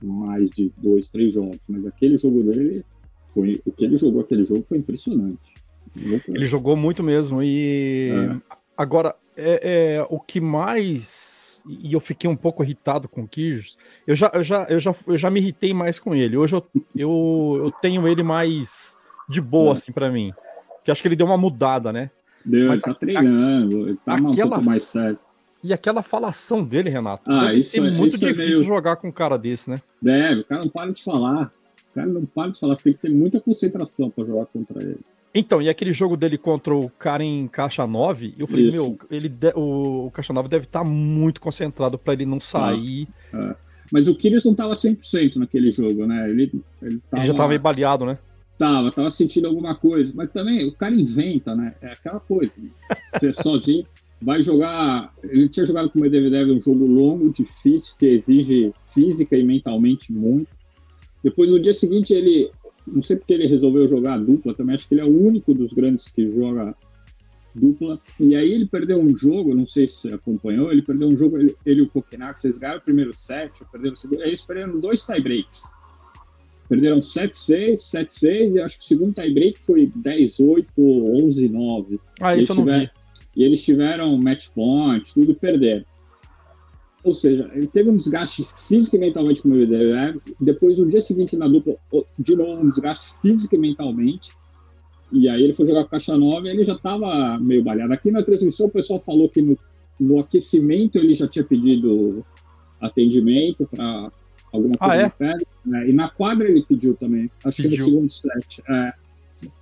mais 0.00 0.50
de 0.50 0.72
dois, 0.78 1.10
três 1.10 1.34
jogos. 1.34 1.60
Mas 1.68 1.86
aquele 1.86 2.16
jogo 2.16 2.42
dele 2.44 2.84
foi 3.26 3.60
o 3.64 3.72
que 3.72 3.84
ele 3.84 3.96
jogou 3.96 4.20
aquele 4.20 4.44
jogo 4.44 4.64
foi 4.66 4.78
impressionante. 4.78 5.54
Ele 6.28 6.44
jogou 6.44 6.76
muito 6.76 7.02
mesmo 7.02 7.42
e 7.42 8.10
é. 8.10 8.36
agora 8.76 9.14
é, 9.36 9.96
é, 9.96 10.06
o 10.10 10.20
que 10.20 10.40
mais 10.40 11.46
e 11.68 11.92
eu 11.92 12.00
fiquei 12.00 12.30
um 12.30 12.36
pouco 12.36 12.62
irritado 12.62 13.08
com 13.08 13.22
o 13.22 13.28
Kijos. 13.28 13.76
Eu 14.06 14.14
já, 14.14 14.30
eu 14.32 14.42
já, 14.42 14.64
eu 14.64 14.78
já, 14.78 14.94
eu 15.06 15.18
já 15.18 15.30
me 15.30 15.40
irritei 15.40 15.74
mais 15.74 15.98
com 15.98 16.14
ele. 16.14 16.36
Hoje 16.36 16.54
eu, 16.54 16.64
eu, 16.94 17.62
eu 17.64 17.72
tenho 17.82 18.06
ele 18.06 18.22
mais 18.22 18.96
de 19.28 19.40
boa, 19.40 19.70
é. 19.70 19.72
assim, 19.72 19.90
para 19.90 20.10
mim. 20.10 20.32
Que 20.86 20.92
acho 20.92 21.02
que 21.02 21.08
ele 21.08 21.16
deu 21.16 21.26
uma 21.26 21.36
mudada, 21.36 21.92
né? 21.92 22.10
Deu, 22.44 22.68
Mas 22.68 22.80
ele 22.80 22.94
tá 22.94 22.94
treinando, 22.94 23.76
a, 23.76 23.88
ele 23.88 23.98
tá 24.04 24.14
aquela, 24.14 24.58
um 24.58 24.62
mais 24.62 24.84
sério. 24.84 25.18
E 25.64 25.72
aquela 25.72 26.00
falação 26.00 26.62
dele, 26.62 26.88
Renato. 26.88 27.28
Ah, 27.28 27.52
isso 27.52 27.76
é 27.76 27.80
muito 27.80 28.14
isso 28.14 28.24
difícil 28.24 28.44
é 28.44 28.48
meio... 28.50 28.62
jogar 28.62 28.94
com 28.94 29.08
um 29.08 29.12
cara 29.12 29.36
desse, 29.36 29.68
né? 29.68 29.78
Deve, 30.00 30.42
o 30.42 30.44
cara 30.44 30.60
não 30.62 30.70
para 30.70 30.92
de 30.92 31.02
falar. 31.02 31.52
O 31.90 31.94
cara 31.94 32.06
não 32.06 32.24
para 32.24 32.52
de 32.52 32.60
falar. 32.60 32.76
Você 32.76 32.84
tem 32.84 32.92
que 32.92 33.00
ter 33.00 33.10
muita 33.10 33.40
concentração 33.40 34.08
para 34.08 34.22
jogar 34.22 34.46
contra 34.46 34.80
ele. 34.80 35.00
Então, 35.34 35.60
e 35.60 35.68
aquele 35.68 35.92
jogo 35.92 36.16
dele 36.16 36.38
contra 36.38 36.72
o 36.72 36.88
cara 36.88 37.24
em 37.24 37.48
caixa 37.48 37.84
9, 37.84 38.36
eu 38.38 38.46
falei, 38.46 38.68
Isso. 38.68 38.80
meu, 38.80 38.98
ele 39.10 39.28
de, 39.28 39.52
o, 39.56 40.08
caixa 40.14 40.32
9 40.32 40.48
deve 40.48 40.66
estar 40.66 40.84
tá 40.84 40.88
muito 40.88 41.40
concentrado 41.40 41.98
para 41.98 42.14
ele 42.14 42.24
não 42.24 42.38
sair. 42.38 43.08
Ah, 43.32 43.50
é. 43.50 43.66
Mas 43.92 44.06
o 44.08 44.14
Kyrgios 44.14 44.44
não 44.44 44.52
estava 44.52 44.72
100% 44.72 45.36
naquele 45.36 45.72
jogo, 45.72 46.06
né? 46.06 46.30
Ele, 46.30 46.52
ele, 46.80 47.00
tava, 47.10 47.22
ele 47.22 47.26
já 47.26 47.32
estava 47.32 47.48
meio 47.48 47.60
baleado, 47.60 48.06
né? 48.06 48.18
Tava, 48.58 48.90
tava 48.90 49.10
sentindo 49.10 49.46
alguma 49.46 49.74
coisa. 49.74 50.12
Mas 50.14 50.30
também 50.30 50.66
o 50.66 50.72
cara 50.72 50.94
inventa, 50.94 51.54
né? 51.54 51.74
É 51.80 51.92
aquela 51.92 52.20
coisa. 52.20 52.60
Ser 53.18 53.34
sozinho. 53.34 53.86
Vai 54.20 54.42
jogar. 54.42 55.14
Ele 55.22 55.48
tinha 55.48 55.66
jogado 55.66 55.90
com 55.90 55.98
o 55.98 56.02
Medvedev 56.02 56.50
um 56.50 56.60
jogo 56.60 56.86
longo, 56.86 57.30
difícil, 57.30 57.94
que 57.98 58.06
exige 58.06 58.72
física 58.86 59.36
e 59.36 59.44
mentalmente 59.44 60.12
muito. 60.12 60.48
Depois, 61.22 61.50
no 61.50 61.60
dia 61.60 61.74
seguinte, 61.74 62.14
ele 62.14 62.50
não 62.86 63.02
sei 63.02 63.16
porque 63.16 63.34
ele 63.34 63.46
resolveu 63.46 63.88
jogar 63.88 64.18
dupla 64.18 64.54
também, 64.54 64.74
acho 64.74 64.88
que 64.88 64.94
ele 64.94 65.00
é 65.00 65.04
o 65.04 65.26
único 65.26 65.52
dos 65.52 65.72
grandes 65.72 66.08
que 66.08 66.28
joga 66.28 66.74
dupla. 67.54 68.00
E 68.20 68.34
aí 68.36 68.52
ele 68.52 68.66
perdeu 68.66 69.00
um 69.00 69.14
jogo, 69.14 69.54
não 69.54 69.66
sei 69.66 69.88
se 69.88 69.96
você 69.96 70.14
acompanhou, 70.14 70.70
ele 70.70 70.82
perdeu 70.82 71.08
um 71.08 71.16
jogo, 71.16 71.38
ele, 71.38 71.56
e 71.64 71.80
o 71.80 71.88
Kokenak, 71.88 72.40
vocês 72.40 72.58
ganharam 72.58 72.78
o 72.78 72.84
primeiro 72.84 73.12
set, 73.12 73.64
perderam 73.72 73.94
o 73.94 73.96
segundo, 73.96 74.22
eles 74.22 74.42
perderam 74.42 74.78
dois 74.78 75.04
tiebreaks. 75.04 75.74
Perderam 76.68 76.98
7-6, 76.98 77.74
7-6, 77.74 78.54
e 78.54 78.60
acho 78.60 78.78
que 78.78 78.84
o 78.84 78.86
segundo 78.88 79.14
tiebreak 79.14 79.62
foi 79.62 79.86
10-8, 79.86 80.66
11-9. 80.76 82.00
Ah, 82.20 82.36
isso 82.36 82.52
eu 82.52 82.56
não 82.56 82.64
vi. 82.64 82.90
E 83.36 83.44
eles 83.44 83.64
tiveram 83.64 84.16
match 84.18 84.48
point, 84.54 85.12
tudo 85.12 85.34
perderam. 85.34 85.84
Ou 87.04 87.14
seja, 87.14 87.48
ele 87.54 87.68
teve 87.68 87.88
um 87.88 87.96
desgaste 87.96 88.44
físico 88.56 88.96
e 88.96 88.98
mentalmente 88.98 89.40
com 89.40 89.48
o 89.48 89.52
Medvedev, 89.52 90.18
depois 90.40 90.76
no 90.76 90.88
dia 90.88 91.00
seguinte 91.00 91.36
na 91.36 91.46
dupla, 91.46 91.76
de 92.18 92.34
novo 92.34 92.62
um 92.62 92.68
desgaste 92.68 93.20
físico 93.22 93.54
e 93.54 93.58
mentalmente, 93.58 94.32
e 95.12 95.28
aí 95.28 95.40
ele 95.40 95.52
foi 95.52 95.66
jogar 95.66 95.84
com 95.84 95.90
caixa 95.90 96.18
nova 96.18 96.48
e 96.48 96.50
ele 96.50 96.64
já 96.64 96.72
estava 96.72 97.38
meio 97.38 97.62
baleado. 97.62 97.92
Aqui 97.92 98.10
na 98.10 98.24
transmissão 98.24 98.66
o 98.66 98.70
pessoal 98.70 98.98
falou 98.98 99.28
que 99.28 99.40
no, 99.40 99.56
no 100.00 100.18
aquecimento 100.18 100.98
ele 100.98 101.14
já 101.14 101.28
tinha 101.28 101.44
pedido 101.44 102.24
atendimento 102.80 103.68
para 103.70 104.10
alguma 104.56 104.76
coisa 104.76 104.94
ah, 104.94 104.96
é? 104.96 105.08
pele, 105.08 105.46
né? 105.64 105.88
e 105.88 105.92
na 105.92 106.08
quadra 106.08 106.48
ele 106.48 106.64
pediu 106.64 106.94
também, 106.94 107.30
acho 107.44 107.62
pediu. 107.62 107.70
que 107.70 107.78
no 107.78 107.84
segundo 107.84 108.08
set. 108.08 108.62
É, 108.68 108.92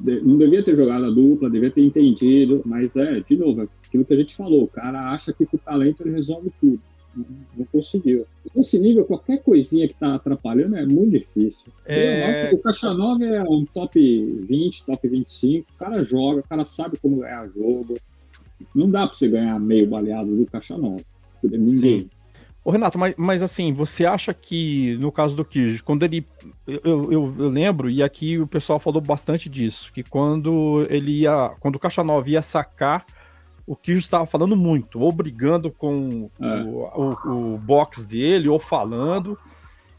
não 0.00 0.38
devia 0.38 0.62
ter 0.62 0.76
jogado 0.76 1.04
a 1.04 1.10
dupla, 1.10 1.50
devia 1.50 1.70
ter 1.70 1.82
entendido, 1.82 2.62
mas 2.64 2.96
é, 2.96 3.20
de 3.20 3.36
novo, 3.36 3.62
é 3.62 3.68
aquilo 3.86 4.04
que 4.04 4.14
a 4.14 4.16
gente 4.16 4.34
falou, 4.34 4.64
o 4.64 4.68
cara 4.68 5.12
acha 5.12 5.32
que 5.32 5.44
com 5.44 5.56
o 5.56 5.60
talento 5.60 6.00
ele 6.02 6.14
resolve 6.14 6.50
tudo 6.60 6.80
não 7.56 7.64
conseguiu. 7.70 8.26
Nesse 8.54 8.78
nível, 8.78 9.04
qualquer 9.04 9.42
coisinha 9.42 9.86
que 9.86 9.94
tá 9.94 10.14
atrapalhando 10.14 10.76
é 10.76 10.84
muito 10.84 11.12
difícil. 11.12 11.72
É... 11.86 12.50
O 12.52 12.58
Caixa 12.58 12.92
9 12.92 13.24
é 13.24 13.42
um 13.42 13.64
top 13.64 13.98
20, 14.42 14.86
top 14.86 15.08
25. 15.08 15.66
O 15.70 15.78
cara 15.78 16.02
joga, 16.02 16.40
o 16.40 16.48
cara 16.48 16.64
sabe 16.64 16.98
como 16.98 17.18
ganhar 17.18 17.48
jogo. 17.48 17.94
Não 18.74 18.90
dá 18.90 19.06
para 19.06 19.14
você 19.14 19.28
ganhar 19.28 19.58
meio 19.60 19.88
baleado 19.88 20.34
do 20.34 20.46
Caixa 20.46 20.76
9. 20.76 21.04
Sim. 21.68 22.08
Ô, 22.64 22.70
Renato, 22.70 22.98
mas, 22.98 23.14
mas 23.18 23.42
assim, 23.42 23.74
você 23.74 24.06
acha 24.06 24.32
que, 24.32 24.96
no 24.96 25.12
caso 25.12 25.36
do 25.36 25.44
Kirj, 25.44 25.82
quando 25.82 26.02
ele. 26.02 26.26
Eu, 26.66 26.80
eu, 27.12 27.34
eu, 27.38 27.48
lembro, 27.50 27.90
e 27.90 28.02
aqui 28.02 28.38
o 28.38 28.46
pessoal 28.46 28.78
falou 28.78 29.02
bastante 29.02 29.50
disso, 29.50 29.92
que 29.92 30.02
quando 30.02 30.86
ele 30.88 31.20
ia. 31.20 31.54
Quando 31.60 31.76
o 31.76 31.78
Caixa 31.78 32.02
9 32.02 32.30
ia 32.30 32.40
sacar 32.40 33.04
o 33.66 33.76
que 33.76 33.92
estava 33.92 34.24
falando 34.24 34.56
muito, 34.56 34.98
ou 34.98 35.12
brigando 35.12 35.70
com 35.70 36.30
é. 36.40 36.62
o, 36.62 36.88
o, 36.94 37.54
o, 37.54 37.58
box 37.58 38.02
dele, 38.04 38.48
ou 38.48 38.58
falando, 38.58 39.38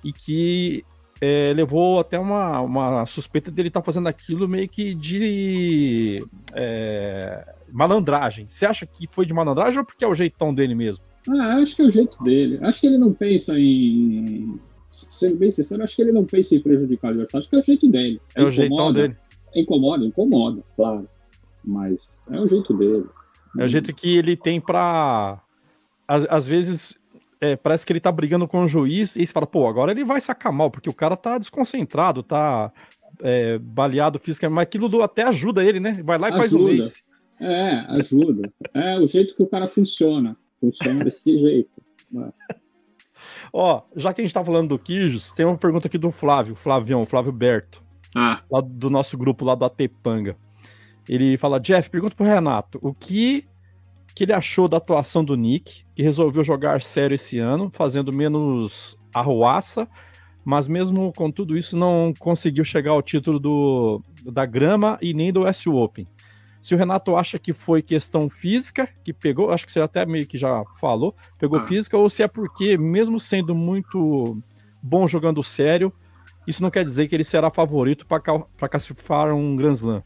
e 0.03 0.11
que 0.11 0.83
é, 1.21 1.53
levou 1.55 1.99
até 1.99 2.19
uma, 2.19 2.61
uma 2.61 3.05
suspeita 3.05 3.51
dele 3.51 3.67
estar 3.67 3.81
tá 3.81 3.85
fazendo 3.85 4.07
aquilo 4.07 4.47
meio 4.47 4.67
que 4.67 4.95
de 4.95 6.25
é, 6.53 7.47
malandragem. 7.71 8.47
Você 8.49 8.65
acha 8.65 8.87
que 8.87 9.07
foi 9.07 9.25
de 9.25 9.33
malandragem 9.33 9.79
ou 9.79 9.85
porque 9.85 10.03
é 10.03 10.07
o 10.07 10.15
jeitão 10.15 10.51
dele 10.51 10.73
mesmo? 10.73 11.03
Ah, 11.29 11.57
acho 11.57 11.75
que 11.75 11.81
é 11.81 11.85
o 11.85 11.89
jeito 11.89 12.23
dele. 12.23 12.59
Acho 12.61 12.81
que 12.81 12.87
ele 12.87 12.97
não 12.97 13.13
pensa 13.13 13.57
em. 13.59 14.59
Sendo 14.91 15.35
bem 15.35 15.51
sincero, 15.51 15.83
acho 15.83 15.95
que 15.95 16.01
ele 16.01 16.11
não 16.11 16.23
pensa 16.23 16.55
em 16.55 16.61
prejudicar 16.61 17.07
o 17.07 17.11
adversário. 17.11 17.39
Acho 17.39 17.49
que 17.49 17.55
é 17.55 17.59
o 17.59 17.63
jeito 17.63 17.89
dele. 17.89 18.21
É 18.35 18.41
incomoda, 18.41 18.47
o 18.47 18.51
jeitão 18.51 18.93
dele. 18.93 19.17
Incomoda, 19.55 20.05
incomoda, 20.05 20.63
claro. 20.75 21.09
Mas 21.63 22.23
é 22.31 22.39
o 22.39 22.47
jeito 22.47 22.73
dele. 22.73 23.05
É 23.57 23.65
o 23.65 23.67
jeito 23.67 23.93
que 23.93 24.17
ele 24.17 24.37
tem 24.37 24.61
pra. 24.61 25.41
Às, 26.07 26.25
às 26.29 26.47
vezes, 26.47 26.97
é, 27.41 27.55
parece 27.55 27.85
que 27.85 27.91
ele 27.91 27.99
tá 27.99 28.11
brigando 28.11 28.47
com 28.47 28.63
o 28.63 28.67
juiz 28.67 29.15
e 29.15 29.25
você 29.25 29.33
fala, 29.33 29.47
pô, 29.47 29.67
agora 29.67 29.91
ele 29.91 30.05
vai 30.05 30.21
sacar 30.21 30.53
mal, 30.53 30.69
porque 30.69 30.89
o 30.89 30.93
cara 30.93 31.17
tá 31.17 31.37
desconcentrado, 31.37 32.23
tá 32.23 32.71
é, 33.21 33.57
baleado 33.57 34.19
fisicamente, 34.19 34.55
mas 34.55 34.63
aquilo 34.63 35.01
até 35.01 35.23
ajuda 35.23 35.63
ele, 35.63 35.79
né? 35.79 36.01
Vai 36.03 36.17
lá 36.17 36.29
e 36.29 36.33
ajuda. 36.33 36.39
faz 36.39 36.53
o 36.53 36.63
lace. 36.63 37.03
É, 37.39 37.71
ajuda. 37.99 38.53
É 38.73 38.99
o 38.99 39.07
jeito 39.07 39.35
que 39.35 39.43
o 39.43 39.47
cara 39.47 39.67
funciona. 39.67 40.37
Funciona 40.65 41.03
desse 41.03 41.37
jeito. 41.39 41.69
Ó, 43.53 43.81
já 43.95 44.13
que 44.13 44.21
a 44.21 44.23
gente 44.23 44.33
tá 44.33 44.43
falando 44.43 44.69
do 44.69 44.79
Quijos, 44.79 45.31
tem 45.31 45.45
uma 45.45 45.57
pergunta 45.57 45.87
aqui 45.87 45.97
do 45.97 46.11
Flávio, 46.11 46.55
Flavião, 46.55 47.05
Flávio 47.05 47.31
Berto. 47.31 47.83
Ah. 48.15 48.41
Lá 48.49 48.61
do 48.61 48.89
nosso 48.89 49.17
grupo 49.17 49.43
lá 49.45 49.55
do 49.55 49.65
Atepanga. 49.65 50.37
Ele 51.07 51.37
fala: 51.37 51.59
Jeff, 51.59 51.89
pergunta 51.89 52.15
pro 52.15 52.25
Renato 52.25 52.79
o 52.81 52.93
que, 52.93 53.45
que 54.15 54.23
ele 54.23 54.33
achou 54.33 54.67
da 54.67 54.77
atuação 54.77 55.23
do 55.23 55.35
Nick, 55.35 55.85
que 55.95 56.01
resolveu 56.01 56.43
jogar 56.43 56.81
sério 56.81 57.15
esse 57.15 57.37
ano, 57.37 57.69
fazendo 57.71 58.13
menos 58.13 58.97
arruaça, 59.13 59.87
mas 60.43 60.67
mesmo 60.67 61.11
com 61.13 61.31
tudo 61.31 61.57
isso 61.57 61.77
não 61.77 62.13
conseguiu 62.17 62.63
chegar 62.63 62.91
ao 62.91 63.01
título 63.01 63.39
do, 63.39 64.01
da 64.23 64.45
grama 64.45 64.97
e 65.01 65.13
nem 65.13 65.31
do 65.31 65.45
S 65.45 65.69
Open. 65.69 66.07
Se 66.65 66.73
o 66.73 66.77
Renato 66.79 67.15
acha 67.15 67.37
que 67.37 67.53
foi 67.53 67.83
questão 67.83 68.27
física 68.27 68.89
que 69.03 69.13
pegou, 69.13 69.51
acho 69.51 69.67
que 69.67 69.71
você 69.71 69.79
até 69.79 70.03
meio 70.03 70.25
que 70.25 70.35
já 70.35 70.63
falou, 70.79 71.13
pegou 71.37 71.59
ah. 71.59 71.67
física, 71.67 71.95
ou 71.95 72.09
se 72.09 72.23
é 72.23 72.27
porque, 72.27 72.75
mesmo 72.75 73.19
sendo 73.19 73.53
muito 73.53 74.41
bom 74.81 75.07
jogando 75.07 75.43
sério, 75.43 75.93
isso 76.47 76.63
não 76.63 76.71
quer 76.71 76.83
dizer 76.83 77.07
que 77.07 77.13
ele 77.13 77.23
será 77.23 77.51
favorito 77.51 78.07
para 78.07 78.67
classificar 78.67 79.31
um 79.31 79.55
Grand 79.55 79.75
Slam. 79.75 80.01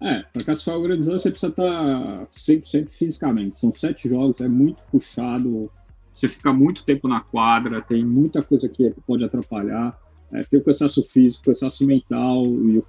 É, 0.00 0.22
para 0.32 0.42
classificar 0.42 0.78
o 0.78 0.82
Grand 0.82 1.00
Slam 1.00 1.18
você 1.18 1.30
precisa 1.30 1.50
estar 1.50 2.26
100% 2.30 2.90
fisicamente. 2.90 3.58
São 3.58 3.70
sete 3.70 4.08
jogos, 4.08 4.40
é 4.40 4.48
muito 4.48 4.82
puxado. 4.90 5.70
Você 6.10 6.28
fica 6.28 6.50
muito 6.50 6.82
tempo 6.82 7.06
na 7.06 7.20
quadra, 7.20 7.82
tem 7.82 8.02
muita 8.02 8.42
coisa 8.42 8.70
que 8.70 8.94
pode 9.06 9.22
atrapalhar. 9.22 10.00
É, 10.32 10.42
tem 10.44 10.60
o 10.60 10.64
cansaço 10.64 11.04
físico, 11.04 11.42
o 11.42 11.52
cansaço 11.52 11.86
mental, 11.86 12.46
e, 12.46 12.82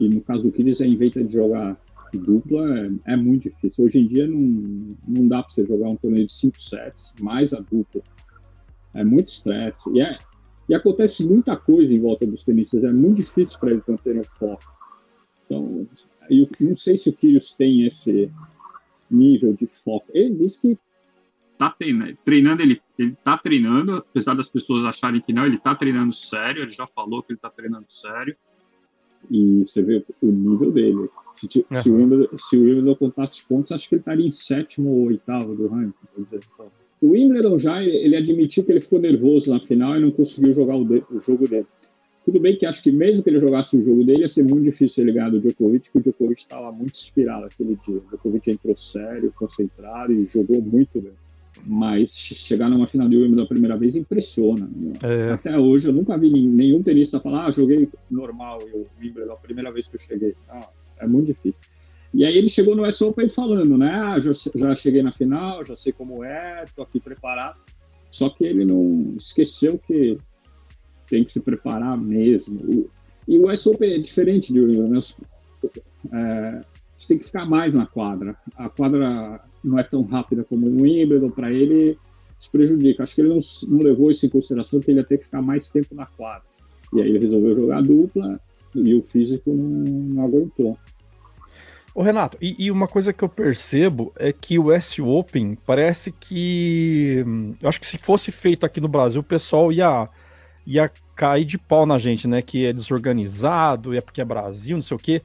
e 0.00 0.08
no 0.08 0.20
caso 0.20 0.42
do 0.42 0.50
Kyrgios, 0.50 0.80
a 0.80 0.86
inventa 0.86 1.22
de 1.22 1.32
jogar 1.32 1.76
dupla 2.18 2.78
é, 2.78 3.12
é, 3.12 3.16
muito 3.16 3.44
difícil. 3.44 3.84
Hoje 3.84 4.00
em 4.00 4.06
dia 4.06 4.26
não, 4.26 4.96
não 5.06 5.28
dá 5.28 5.42
para 5.42 5.50
você 5.50 5.64
jogar 5.64 5.88
um 5.88 5.96
torneio 5.96 6.26
de 6.26 6.34
cinco 6.34 6.58
sets, 6.58 7.14
mais 7.20 7.52
a 7.52 7.60
dupla. 7.60 8.02
É 8.94 9.04
muito 9.04 9.26
estresse. 9.26 9.90
E, 9.92 10.00
é, 10.00 10.18
e 10.68 10.74
acontece 10.74 11.26
muita 11.26 11.56
coisa 11.56 11.94
em 11.94 12.00
volta 12.00 12.26
dos 12.26 12.44
tenistas, 12.44 12.84
é 12.84 12.92
muito 12.92 13.16
difícil 13.16 13.58
para 13.58 13.72
eles 13.72 13.84
manterem 13.86 14.20
o 14.20 14.24
foco. 14.24 14.64
Então, 15.44 15.86
eu 16.30 16.48
não 16.60 16.74
sei 16.74 16.96
se 16.96 17.10
o 17.10 17.12
Kyrgios 17.12 17.54
tem 17.54 17.86
esse 17.86 18.30
nível 19.10 19.52
de 19.52 19.66
foco. 19.66 20.06
Ele 20.12 20.34
disse 20.34 20.74
que 20.74 20.78
tá 21.58 21.70
treinando, 22.24 22.62
ele, 22.62 22.80
ele 22.98 23.16
tá 23.22 23.38
treinando, 23.38 23.96
apesar 23.96 24.34
das 24.34 24.48
pessoas 24.48 24.84
acharem 24.84 25.20
que 25.20 25.32
não, 25.32 25.46
ele 25.46 25.58
tá 25.58 25.74
treinando 25.74 26.12
sério, 26.12 26.62
ele 26.62 26.72
já 26.72 26.86
falou 26.86 27.22
que 27.22 27.32
ele 27.32 27.38
tá 27.38 27.50
treinando 27.50 27.86
sério. 27.88 28.36
E 29.30 29.64
você 29.66 29.82
vê 29.82 30.04
o 30.22 30.26
nível 30.26 30.70
dele. 30.70 31.08
Se, 31.34 31.58
uhum. 31.58 31.82
se, 31.82 31.90
o, 31.90 31.96
Wimbledon, 31.96 32.38
se 32.38 32.56
o 32.56 32.62
Wimbledon 32.62 32.94
contasse 32.94 33.46
pontos, 33.46 33.72
acho 33.72 33.88
que 33.88 33.94
ele 33.96 34.00
estaria 34.00 34.26
em 34.26 34.30
sétimo 34.30 34.90
ou 34.90 35.06
oitavo 35.06 35.54
do 35.54 35.66
ranking. 35.66 35.94
O 37.00 37.10
Wimbledon 37.10 37.58
já, 37.58 37.82
ele 37.82 38.16
admitiu 38.16 38.64
que 38.64 38.72
ele 38.72 38.80
ficou 38.80 39.00
nervoso 39.00 39.52
na 39.52 39.60
final 39.60 39.96
e 39.96 40.00
não 40.00 40.10
conseguiu 40.10 40.52
jogar 40.54 40.76
o, 40.76 40.84
de, 40.84 41.02
o 41.10 41.20
jogo 41.20 41.48
dele. 41.48 41.66
Tudo 42.24 42.40
bem 42.40 42.56
que 42.56 42.64
acho 42.64 42.82
que 42.82 42.90
mesmo 42.90 43.22
que 43.22 43.28
ele 43.28 43.38
jogasse 43.38 43.76
o 43.76 43.82
jogo 43.82 44.02
dele, 44.04 44.20
ia 44.20 44.28
ser 44.28 44.44
muito 44.44 44.64
difícil 44.64 45.04
ele 45.04 45.12
ganhar 45.12 45.30
do 45.30 45.40
Djokovic, 45.40 45.90
porque 45.92 45.98
o 45.98 46.12
Djokovic 46.12 46.40
estava 46.40 46.72
muito 46.72 46.94
inspirado 46.94 47.44
aquele 47.44 47.76
dia. 47.76 47.98
O 47.98 48.08
Djokovic 48.08 48.50
entrou 48.50 48.74
sério, 48.74 49.32
concentrado 49.36 50.12
e 50.12 50.24
jogou 50.26 50.62
muito 50.62 51.00
bem. 51.02 51.12
Mas 51.66 52.10
chegar 52.10 52.68
numa 52.68 52.86
final 52.86 53.08
de 53.08 53.16
Wimbledon 53.16 53.44
a 53.44 53.48
primeira 53.48 53.76
vez 53.76 53.96
impressiona. 53.96 54.68
É. 55.02 55.32
Até 55.32 55.58
hoje 55.58 55.88
eu 55.88 55.92
nunca 55.92 56.16
vi 56.18 56.30
nenhum 56.30 56.82
tenista 56.82 57.20
falar, 57.20 57.46
ah, 57.46 57.50
joguei 57.50 57.88
normal 58.10 58.58
o 58.72 58.86
Wimbledon 59.00 59.32
a 59.32 59.36
primeira 59.36 59.72
vez 59.72 59.86
que 59.86 59.96
eu 59.96 60.00
cheguei. 60.00 60.34
Ah, 60.48 60.68
é 60.98 61.06
muito 61.06 61.28
difícil. 61.28 61.62
E 62.12 62.24
aí 62.24 62.36
ele 62.36 62.48
chegou 62.48 62.76
no 62.76 62.86
US 62.86 63.00
Open 63.00 63.28
falando, 63.28 63.76
né? 63.76 63.90
Ah, 63.90 64.20
já, 64.20 64.30
já 64.54 64.74
cheguei 64.74 65.02
na 65.02 65.10
final, 65.10 65.64
já 65.64 65.74
sei 65.74 65.92
como 65.92 66.22
é, 66.22 66.64
tô 66.76 66.82
aqui 66.82 67.00
preparado. 67.00 67.58
Só 68.10 68.28
que 68.28 68.44
ele 68.44 68.64
não 68.64 69.14
esqueceu 69.16 69.78
que 69.78 70.16
tem 71.08 71.24
que 71.24 71.30
se 71.30 71.42
preparar 71.42 71.96
mesmo. 71.98 72.88
E 73.26 73.38
o 73.38 73.50
US 73.50 73.66
Open 73.66 73.94
é 73.94 73.98
diferente 73.98 74.52
de 74.52 74.60
Wimbledon, 74.60 74.90
né? 74.90 75.00
É, 76.12 76.60
você 76.94 77.08
tem 77.08 77.18
que 77.18 77.26
ficar 77.26 77.46
mais 77.46 77.74
na 77.74 77.86
quadra. 77.86 78.36
A 78.56 78.68
quadra 78.68 79.40
não 79.64 79.78
é 79.78 79.82
tão 79.82 80.02
rápida 80.02 80.44
como 80.44 80.66
o 80.68 80.82
Wimbledon, 80.82 81.30
para 81.30 81.50
ele 81.50 81.98
isso 82.38 82.52
prejudica. 82.52 83.02
Acho 83.02 83.14
que 83.14 83.20
ele 83.22 83.30
não, 83.30 83.38
não, 83.68 83.78
levou 83.82 84.10
isso 84.10 84.26
em 84.26 84.28
consideração, 84.28 84.80
que 84.80 84.90
ele 84.90 85.00
ia 85.00 85.04
ter 85.04 85.18
que 85.18 85.24
ficar 85.24 85.40
mais 85.40 85.70
tempo 85.70 85.94
na 85.94 86.06
quadra. 86.06 86.44
E 86.92 87.00
aí 87.00 87.08
ele 87.08 87.18
resolveu 87.18 87.54
jogar 87.54 87.82
dupla 87.82 88.38
e 88.74 88.94
o 88.94 89.02
físico 89.02 89.50
não, 89.50 89.84
não 90.14 90.24
aguentou. 90.24 90.78
Ô 91.94 92.02
Renato, 92.02 92.36
e, 92.40 92.56
e, 92.58 92.70
uma 92.72 92.88
coisa 92.88 93.12
que 93.12 93.22
eu 93.22 93.28
percebo 93.28 94.12
é 94.16 94.32
que 94.32 94.58
o 94.58 94.72
S 94.72 95.00
Open 95.00 95.56
parece 95.64 96.10
que. 96.10 97.24
Eu 97.62 97.68
acho 97.68 97.78
que 97.78 97.86
se 97.86 97.98
fosse 97.98 98.32
feito 98.32 98.66
aqui 98.66 98.80
no 98.80 98.88
Brasil, 98.88 99.20
o 99.20 99.24
pessoal 99.24 99.72
ia, 99.72 100.08
ia 100.66 100.90
cair 101.14 101.44
de 101.44 101.56
pau 101.56 101.86
na 101.86 101.96
gente, 101.96 102.26
né? 102.26 102.42
Que 102.42 102.66
é 102.66 102.72
desorganizado, 102.72 103.94
é 103.94 104.00
porque 104.00 104.20
é 104.20 104.24
Brasil, 104.24 104.76
não 104.76 104.82
sei 104.82 104.96
o 104.96 105.00
quê. 105.00 105.22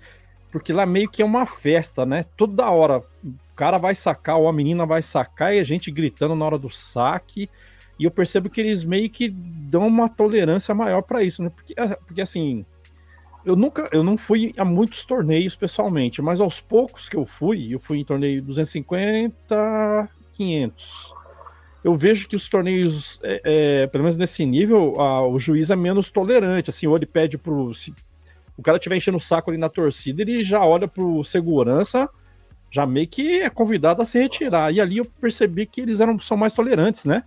Porque 0.52 0.72
lá 0.72 0.86
meio 0.86 1.10
que 1.10 1.24
é 1.24 1.26
uma 1.26 1.46
festa, 1.48 2.06
né? 2.06 2.24
Toda 2.38 2.70
hora 2.70 3.02
cara 3.60 3.78
vai 3.78 3.94
sacar, 3.94 4.38
ou 4.38 4.48
a 4.48 4.54
menina 4.54 4.86
vai 4.86 5.02
sacar, 5.02 5.54
e 5.54 5.60
a 5.60 5.66
gente 5.66 5.92
gritando 5.92 6.34
na 6.34 6.46
hora 6.46 6.58
do 6.58 6.70
saque. 6.70 7.50
E 8.00 8.06
eu 8.06 8.12
percebo 8.12 8.50
que 8.50 8.62
eles 8.62 8.86
meio 8.86 9.10
que 9.10 9.28
dão 9.28 9.86
uma 9.86 10.08
tolerância 10.08 10.74
maior 10.74 11.02
para 11.02 11.22
isso, 11.22 11.44
né? 11.44 11.52
Porque, 11.54 11.74
é, 11.76 11.88
porque 11.88 12.22
assim, 12.22 12.66
eu 13.44 13.58
nunca, 13.58 13.90
eu 13.92 14.02
não 14.02 14.18
fui 14.18 14.54
a 14.56 14.64
muitos 14.64 15.04
torneios 15.04 15.58
pessoalmente, 15.58 16.22
mas 16.22 16.40
aos 16.40 16.62
poucos 16.62 17.10
que 17.10 17.18
eu 17.18 17.26
fui, 17.26 17.74
eu 17.74 17.82
fui 17.82 17.98
em 17.98 18.06
torneio 18.06 18.42
250, 18.42 20.10
500. 20.32 21.14
Eu 21.84 21.96
vejo 21.96 22.30
que 22.30 22.38
os 22.38 22.48
torneios, 22.48 23.20
é, 23.22 23.42
é, 23.44 23.88
pelo 23.88 24.06
menos 24.06 24.16
nesse 24.16 24.46
nível, 24.46 24.94
a, 25.02 25.28
o 25.28 25.38
juiz 25.38 25.70
é 25.70 25.76
menos 25.76 26.10
tolerante. 26.10 26.70
Assim, 26.70 26.88
ou 26.88 26.96
ele 26.96 27.06
pede 27.06 27.38
pro. 27.38 27.74
Se, 27.74 27.94
o 28.58 28.62
cara 28.62 28.78
estiver 28.78 28.96
enchendo 28.96 29.18
o 29.18 29.22
saco 29.22 29.50
ali 29.52 29.60
na 29.60 29.68
torcida, 29.68 30.22
ele 30.22 30.42
já 30.42 30.64
olha 30.64 30.88
pro 30.88 31.22
segurança, 31.26 32.10
já 32.72 32.86
meio 32.86 33.08
que 33.08 33.42
é 33.42 33.50
convidado 33.50 34.02
a 34.02 34.06
se 34.06 34.20
retirar. 34.20 34.74
E 34.74 34.80
ali 34.80 34.98
eu 34.98 35.06
percebi 35.20 35.66
que 35.66 35.82
eles 35.82 36.00
eram, 36.00 36.20
são 36.20 36.38
mais 36.38 36.54
tolerantes, 36.54 37.06
né? 37.06 37.24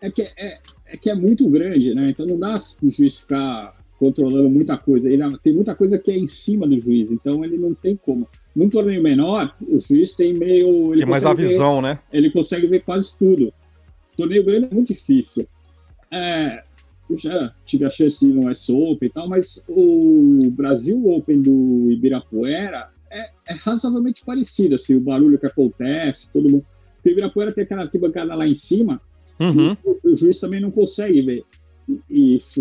É 0.00 0.10
que 0.10 0.22
é, 0.22 0.58
é 0.86 0.96
que 0.96 1.10
é 1.10 1.14
muito 1.14 1.48
grande, 1.48 1.94
né? 1.94 2.10
Então 2.10 2.26
não 2.26 2.38
dá 2.38 2.56
pro 2.78 2.90
juiz 2.90 3.20
ficar 3.20 3.76
controlando 3.98 4.48
muita 4.48 4.78
coisa. 4.78 5.10
Ele, 5.10 5.22
tem 5.38 5.52
muita 5.52 5.74
coisa 5.74 5.98
que 5.98 6.10
é 6.10 6.16
em 6.16 6.26
cima 6.26 6.66
do 6.66 6.78
juiz, 6.78 7.12
então 7.12 7.44
ele 7.44 7.58
não 7.58 7.74
tem 7.74 7.96
como. 7.96 8.26
Num 8.56 8.68
torneio 8.68 9.02
menor, 9.02 9.54
o 9.60 9.78
juiz 9.78 10.14
tem 10.14 10.32
meio. 10.32 10.92
Ele 10.92 11.02
tem 11.02 11.10
mais 11.10 11.24
a 11.24 11.34
visão, 11.34 11.76
ver, 11.76 11.82
né? 11.82 11.98
Ele 12.12 12.30
consegue 12.30 12.66
ver 12.66 12.80
quase 12.80 13.16
tudo. 13.18 13.52
Torneio 14.16 14.44
grande 14.44 14.68
é 14.70 14.74
muito 14.74 14.88
difícil. 14.88 15.46
É, 16.10 16.62
eu 17.08 17.16
já 17.16 17.54
tive 17.64 17.84
a 17.84 17.90
chance 17.90 18.20
de 18.20 18.32
ir 18.32 18.34
no 18.34 18.50
US 18.50 18.68
Open 18.68 19.08
e 19.08 19.12
tal, 19.12 19.28
mas 19.28 19.64
o 19.68 20.50
Brasil 20.50 21.06
Open 21.10 21.42
do 21.42 21.90
Ibirapuera 21.92 22.88
é, 23.10 23.30
é 23.48 23.54
razoavelmente 23.54 24.24
parecido, 24.24 24.76
assim, 24.76 24.96
o 24.96 25.00
barulho 25.00 25.38
que 25.38 25.46
acontece, 25.46 26.30
todo 26.32 26.50
mundo. 26.50 26.66
Porque 26.96 27.10
Ibirapuera 27.10 27.52
tem 27.52 27.64
aquela 27.64 27.82
arquibancada 27.82 28.34
lá 28.34 28.46
em 28.46 28.54
cima, 28.54 29.00
uhum. 29.38 29.76
o, 29.84 29.98
o, 30.04 30.14
juiz 30.14 30.38
também 30.38 30.60
não 30.60 30.70
consegue 30.70 31.22
ver. 31.22 31.44
E 32.08 32.36
isso, 32.36 32.60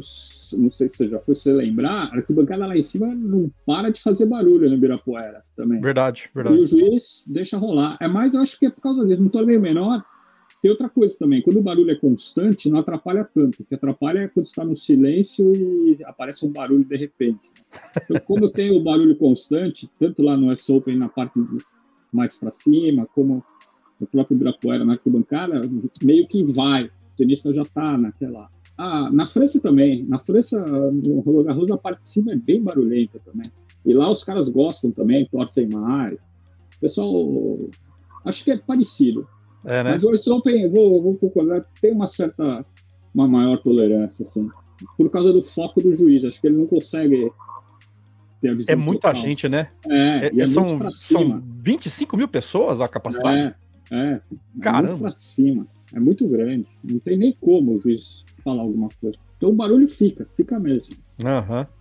não 0.59 0.71
sei 0.71 0.89
se 0.89 0.97
você 0.97 1.09
já 1.09 1.19
foi 1.19 1.35
se 1.35 1.51
lembrar, 1.51 2.07
a 2.07 2.15
arquibancada 2.15 2.65
lá 2.65 2.75
em 2.75 2.81
cima 2.81 3.13
não 3.13 3.51
para 3.63 3.91
de 3.91 4.01
fazer 4.01 4.25
barulho 4.25 4.67
no 4.67 4.75
Ibirapuera 4.75 5.41
também. 5.55 5.79
Verdade, 5.81 6.29
verdade. 6.33 6.57
E 6.57 6.61
o 6.61 6.67
juiz 6.67 7.25
deixa 7.27 7.57
rolar. 7.57 7.97
É 8.01 8.07
mais, 8.07 8.33
eu 8.33 8.41
acho 8.41 8.57
que 8.57 8.65
é 8.65 8.69
por 8.71 8.81
causa 8.81 9.05
disso. 9.05 9.21
No 9.21 9.29
torneio 9.29 9.61
menor, 9.61 10.01
tem 10.61 10.69
outra 10.69 10.89
coisa 10.89 11.17
também, 11.17 11.41
quando 11.41 11.57
o 11.57 11.61
barulho 11.61 11.91
é 11.91 11.95
constante, 11.95 12.69
não 12.69 12.79
atrapalha 12.79 13.23
tanto. 13.23 13.61
O 13.61 13.65
que 13.65 13.75
atrapalha 13.75 14.19
é 14.19 14.27
quando 14.27 14.45
está 14.45 14.65
no 14.65 14.75
silêncio 14.75 15.53
e 15.55 16.03
aparece 16.03 16.45
um 16.45 16.51
barulho 16.51 16.83
de 16.83 16.97
repente. 16.97 17.49
Então, 18.03 18.19
como 18.25 18.49
tem 18.49 18.69
o 18.69 18.83
barulho 18.83 19.15
constante, 19.15 19.89
tanto 19.97 20.21
lá 20.21 20.35
no 20.35 20.51
S 20.51 20.71
Open 20.71 20.97
na 20.97 21.07
parte 21.07 21.39
mais 22.11 22.37
para 22.37 22.51
cima, 22.51 23.07
como 23.15 23.43
no 23.99 24.07
próprio 24.07 24.35
Ibirapuera 24.35 24.83
na 24.83 24.93
arquibancada, 24.93 25.61
meio 26.03 26.27
que 26.27 26.43
vai. 26.53 26.85
O 26.85 26.91
tenista 27.17 27.53
já 27.53 27.61
está 27.61 27.97
naquela. 27.97 28.49
Ah, 28.77 29.09
na 29.11 29.25
França 29.25 29.61
também. 29.61 30.03
Na 30.05 30.19
França, 30.19 30.63
o 30.63 31.19
Roland 31.21 31.43
Garros, 31.43 31.71
a 31.71 31.77
parte 31.77 31.99
de 31.99 32.05
cima 32.07 32.33
é 32.33 32.35
bem 32.35 32.61
barulhenta 32.61 33.19
também. 33.19 33.49
E 33.85 33.93
lá 33.93 34.11
os 34.11 34.23
caras 34.23 34.49
gostam 34.49 34.91
também, 34.91 35.25
torcem 35.25 35.69
mais. 35.69 36.29
Pessoal, 36.81 37.69
acho 38.25 38.43
que 38.43 38.51
é 38.51 38.57
parecido. 38.57 39.27
É, 39.65 39.83
né? 39.83 39.91
Mas 39.91 40.03
o 40.03 40.11
US 40.11 40.27
Open, 40.27 40.69
vou, 40.69 41.01
vou 41.01 41.17
concordar, 41.17 41.65
tem 41.81 41.91
uma 41.91 42.07
certa, 42.07 42.65
uma 43.13 43.27
maior 43.27 43.57
tolerância, 43.57 44.23
assim, 44.23 44.49
por 44.97 45.09
causa 45.09 45.33
do 45.33 45.41
foco 45.41 45.81
do 45.81 45.93
juiz. 45.93 46.23
Acho 46.23 46.39
que 46.39 46.47
ele 46.47 46.57
não 46.57 46.65
consegue 46.65 47.31
ter 48.41 48.49
a 48.49 48.53
visão 48.53 48.73
É 48.73 48.75
muita 48.75 49.09
total. 49.09 49.21
gente, 49.21 49.49
né? 49.49 49.69
É, 49.87 50.27
é, 50.27 50.41
é 50.41 50.45
são, 50.45 50.79
são 50.93 51.43
25 51.61 52.15
mil 52.17 52.27
pessoas 52.27 52.79
a 52.81 52.87
capacidade. 52.87 53.55
É, 53.91 53.95
é. 53.95 54.21
Caramba. 54.61 54.87
É 54.87 54.91
muito 54.91 55.01
pra 55.01 55.13
cima. 55.13 55.67
É 55.93 55.99
muito 55.99 56.27
grande. 56.27 56.67
Não 56.83 56.99
tem 56.99 57.17
nem 57.17 57.35
como 57.39 57.75
o 57.75 57.79
juiz 57.79 58.23
falar 58.43 58.61
alguma 58.61 58.89
coisa. 59.01 59.17
Então 59.37 59.49
o 59.49 59.53
barulho 59.53 59.87
fica, 59.87 60.27
fica 60.35 60.59
mesmo. 60.59 60.95
Aham. 61.23 61.59
Uhum. 61.59 61.79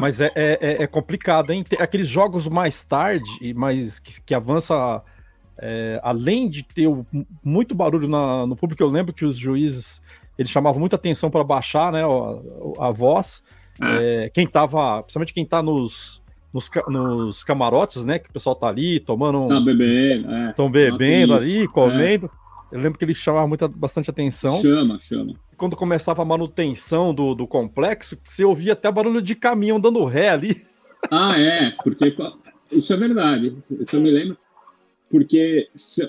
Mas 0.00 0.20
é, 0.20 0.30
é, 0.34 0.82
é, 0.82 0.86
complicado, 0.86 1.50
hein? 1.50 1.64
Tem 1.66 1.80
aqueles 1.80 2.06
jogos 2.06 2.46
mais 2.46 2.84
tarde, 2.84 3.54
mais 3.54 3.98
que, 3.98 4.20
que 4.22 4.34
avança 4.34 5.02
é, 5.60 6.00
além 6.02 6.48
de 6.48 6.62
ter 6.62 6.86
o, 6.86 7.06
muito 7.44 7.74
barulho 7.74 8.08
na, 8.08 8.46
no 8.46 8.56
público, 8.56 8.82
eu 8.82 8.88
lembro 8.88 9.12
que 9.12 9.24
os 9.24 9.36
juízes 9.36 10.00
eles 10.38 10.50
chamavam 10.50 10.80
muita 10.80 10.96
atenção 10.96 11.30
para 11.30 11.44
baixar 11.44 11.92
né, 11.92 12.02
a, 12.02 12.86
a 12.86 12.90
voz. 12.90 13.44
É. 13.80 14.24
É, 14.24 14.30
quem 14.30 14.46
tava, 14.46 15.02
principalmente 15.02 15.34
quem 15.34 15.44
tá 15.44 15.62
nos, 15.62 16.22
nos, 16.52 16.70
nos, 16.88 17.44
camarotes, 17.44 18.06
né? 18.06 18.18
Que 18.18 18.30
o 18.30 18.32
pessoal 18.32 18.56
tá 18.56 18.68
ali 18.68 19.00
tomando. 19.00 19.46
Tá 19.46 19.60
bebendo, 19.60 20.30
é. 20.30 20.50
Estão 20.50 20.70
bebendo 20.70 21.34
ali, 21.34 21.68
comendo. 21.68 22.30
Eu 22.72 22.80
lembro 22.80 22.98
que 22.98 23.04
ele 23.04 23.14
chamava 23.14 23.46
muita, 23.46 23.68
bastante 23.68 24.08
atenção. 24.08 24.60
Chama, 24.62 24.98
chama. 25.00 25.34
Quando 25.56 25.76
começava 25.76 26.22
a 26.22 26.24
manutenção 26.24 27.12
do, 27.12 27.34
do 27.34 27.46
complexo, 27.46 28.16
você 28.26 28.44
ouvia 28.44 28.72
até 28.72 28.90
barulho 28.90 29.20
de 29.20 29.34
caminhão 29.34 29.80
dando 29.80 30.04
ré 30.04 30.30
ali. 30.30 30.62
Ah, 31.10 31.38
é, 31.38 31.72
porque 31.82 32.14
isso 32.70 32.92
é 32.94 32.96
verdade. 32.96 33.56
Eu 33.92 34.00
me 34.00 34.10
lembro 34.10 34.38
porque 35.10 35.68
se, 35.74 36.08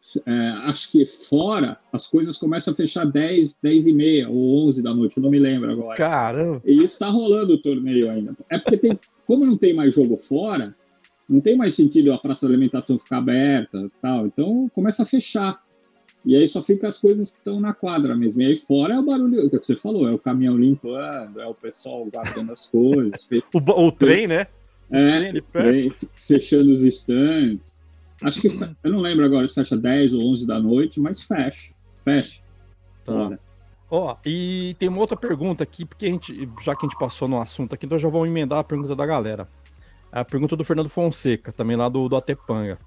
se, 0.00 0.22
é, 0.26 0.48
acho 0.64 0.90
que 0.90 1.06
fora 1.06 1.78
as 1.92 2.06
coisas 2.06 2.36
começam 2.36 2.72
a 2.72 2.76
fechar 2.76 3.04
10, 3.04 3.60
10 3.62 3.86
e 3.86 3.92
meia 3.92 4.28
ou 4.28 4.66
11 4.66 4.82
da 4.82 4.94
noite, 4.94 5.16
eu 5.16 5.22
não 5.22 5.30
me 5.30 5.38
lembro 5.38 5.70
agora. 5.70 5.96
Caramba! 5.96 6.62
E 6.64 6.72
isso 6.72 6.94
está 6.94 7.08
rolando 7.08 7.54
o 7.54 7.62
torneio 7.62 8.10
ainda. 8.10 8.34
É 8.48 8.58
porque 8.58 8.76
tem, 8.76 8.98
como 9.26 9.46
não 9.46 9.56
tem 9.56 9.72
mais 9.72 9.94
jogo 9.94 10.16
fora, 10.16 10.74
não 11.28 11.40
tem 11.40 11.56
mais 11.56 11.74
sentido 11.74 12.12
a 12.12 12.18
praça 12.18 12.46
de 12.46 12.52
alimentação 12.52 12.98
ficar 12.98 13.18
aberta 13.18 13.88
tal, 14.02 14.26
então 14.26 14.68
começa 14.74 15.04
a 15.04 15.06
fechar. 15.06 15.62
E 16.24 16.36
aí 16.36 16.46
só 16.46 16.62
fica 16.62 16.86
as 16.88 16.98
coisas 16.98 17.30
que 17.30 17.36
estão 17.36 17.60
na 17.60 17.72
quadra 17.72 18.14
mesmo. 18.14 18.42
E 18.42 18.46
aí 18.46 18.56
fora 18.56 18.94
é 18.94 18.98
o 18.98 19.02
barulho, 19.02 19.46
o 19.46 19.50
que 19.50 19.58
você 19.58 19.76
falou, 19.76 20.08
é 20.08 20.12
o 20.12 20.18
caminhão 20.18 20.56
limpando, 20.56 21.40
é 21.40 21.46
o 21.46 21.54
pessoal 21.54 22.04
guardando 22.12 22.52
as 22.52 22.66
coisas. 22.66 23.26
o, 23.54 23.86
o 23.86 23.92
trem, 23.92 24.26
né? 24.26 24.46
É, 24.90 25.30
o 25.30 25.42
trem, 25.42 25.90
fechando 26.18 26.70
os 26.70 26.84
estantes. 26.84 27.86
Acho 28.22 28.40
que 28.40 28.48
eu 28.84 28.92
não 28.92 29.00
lembro 29.00 29.24
agora 29.24 29.48
se 29.48 29.54
fecha 29.54 29.76
10 29.76 30.14
ou 30.14 30.22
11 30.32 30.46
da 30.46 30.58
noite, 30.60 31.00
mas 31.00 31.22
fecha. 31.22 31.72
Fecha. 32.04 32.42
Tá. 33.04 33.38
Ó, 33.90 34.12
oh, 34.12 34.16
e 34.24 34.76
tem 34.78 34.88
uma 34.88 35.00
outra 35.00 35.16
pergunta 35.16 35.64
aqui, 35.64 35.84
porque 35.84 36.06
a 36.06 36.08
gente, 36.08 36.48
já 36.60 36.76
que 36.76 36.86
a 36.86 36.88
gente 36.88 36.98
passou 36.98 37.26
no 37.26 37.40
assunto 37.40 37.74
aqui, 37.74 37.86
então 37.86 37.98
já 37.98 38.08
vou 38.08 38.24
emendar 38.24 38.60
a 38.60 38.64
pergunta 38.64 38.94
da 38.94 39.04
galera. 39.04 39.48
A 40.12 40.24
pergunta 40.24 40.56
do 40.56 40.64
Fernando 40.64 40.88
Fonseca, 40.88 41.52
também 41.52 41.76
lá 41.76 41.88
do, 41.88 42.08
do 42.08 42.16
Atepanga. 42.16 42.78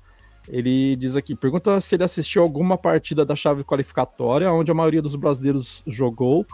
Ele 0.48 0.96
diz 0.96 1.16
aqui: 1.16 1.36
pergunta 1.36 1.80
se 1.82 1.96
ele 1.96 2.04
assistiu 2.04 2.42
alguma 2.42 2.78
partida 2.78 3.26
da 3.26 3.36
chave 3.36 3.64
qualificatória, 3.64 4.52
onde 4.52 4.72
a 4.72 4.74
maioria 4.74 5.02
dos 5.02 5.16
brasileiros 5.16 5.82
jogou, 5.88 6.46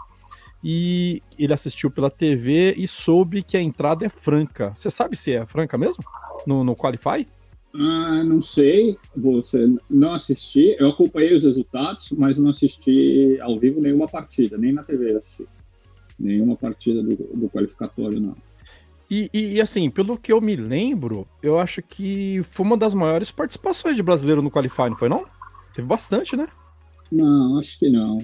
e 0.62 1.22
ele 1.38 1.52
assistiu 1.52 1.90
pela 1.90 2.10
TV 2.10 2.74
e 2.76 2.86
soube 2.86 3.42
que 3.42 3.56
a 3.56 3.62
entrada 3.62 4.04
é 4.04 4.08
franca. 4.08 4.72
Você 4.74 4.90
sabe 4.90 5.16
se 5.16 5.32
é 5.32 5.44
franca 5.46 5.78
mesmo? 5.78 6.04
No, 6.46 6.62
no 6.64 6.74
Qualify? 6.74 7.26
Ah, 7.74 8.24
não 8.24 8.42
sei, 8.42 8.98
você 9.16 9.66
não 9.88 10.14
assisti. 10.14 10.76
Eu 10.78 10.88
acompanhei 10.88 11.34
os 11.34 11.44
resultados, 11.44 12.10
mas 12.10 12.38
não 12.38 12.50
assisti 12.50 13.38
ao 13.40 13.58
vivo 13.58 13.80
nenhuma 13.80 14.08
partida, 14.08 14.58
nem 14.58 14.72
na 14.72 14.82
TV 14.82 15.16
assisti. 15.16 15.46
Nenhuma 16.18 16.56
partida 16.56 17.02
do, 17.02 17.16
do 17.16 17.48
qualificatório, 17.48 18.20
não. 18.20 18.34
E, 19.10 19.28
e, 19.32 19.54
e, 19.54 19.60
assim, 19.60 19.90
pelo 19.90 20.16
que 20.16 20.32
eu 20.32 20.40
me 20.40 20.54
lembro, 20.54 21.26
eu 21.42 21.58
acho 21.58 21.82
que 21.82 22.42
foi 22.44 22.64
uma 22.64 22.76
das 22.76 22.94
maiores 22.94 23.30
participações 23.30 23.96
de 23.96 24.02
brasileiro 24.02 24.40
no 24.40 24.50
Qualify, 24.50 24.88
não 24.88 24.96
foi 24.96 25.08
não? 25.08 25.26
Teve 25.72 25.88
bastante, 25.88 26.36
né? 26.36 26.46
Não, 27.10 27.58
acho 27.58 27.78
que 27.78 27.90
não. 27.90 28.18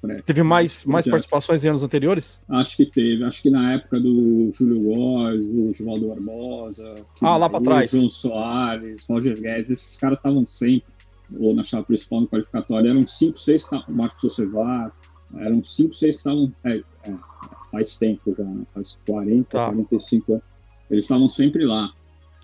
Fred. 0.00 0.22
Teve 0.22 0.42
mais, 0.42 0.84
mais 0.84 1.08
participações 1.08 1.64
em 1.64 1.68
anos 1.68 1.82
anteriores? 1.82 2.40
Acho 2.48 2.76
que 2.76 2.86
teve. 2.86 3.24
Acho 3.24 3.42
que 3.42 3.50
na 3.50 3.74
época 3.74 3.98
do 3.98 4.50
Júlio 4.52 4.80
Góes, 4.82 5.46
do 5.46 5.74
Givaldo 5.74 6.08
Barbosa. 6.08 6.94
Ah, 7.20 7.36
lá 7.36 7.48
para 7.48 7.60
trás. 7.60 7.90
João 7.90 8.08
Soares, 8.08 9.06
Roger 9.08 9.40
Guedes, 9.40 9.72
esses 9.72 9.98
caras 9.98 10.18
estavam 10.18 10.46
sempre, 10.46 10.92
ou 11.38 11.54
na 11.54 11.64
chave 11.64 11.86
principal 11.86 12.22
no 12.22 12.28
qualificatório, 12.28 12.90
eram 12.90 13.06
5, 13.06 13.38
6 13.38 13.44
que 13.62 13.74
estavam, 13.76 13.94
Marcos 13.94 14.20
Socevar, 14.20 14.92
eram 15.36 15.62
5, 15.62 15.94
6 15.94 16.14
que 16.14 16.20
estavam, 16.20 16.52
é, 16.64 16.76
é, 17.04 17.14
faz 17.70 17.98
tempo 17.98 18.34
já, 18.34 18.44
né? 18.44 18.64
faz 18.74 18.98
40, 19.06 19.48
tá. 19.48 19.66
45 19.66 20.32
anos, 20.32 20.44
eles 20.90 21.04
estavam 21.04 21.28
sempre 21.28 21.64
lá. 21.64 21.92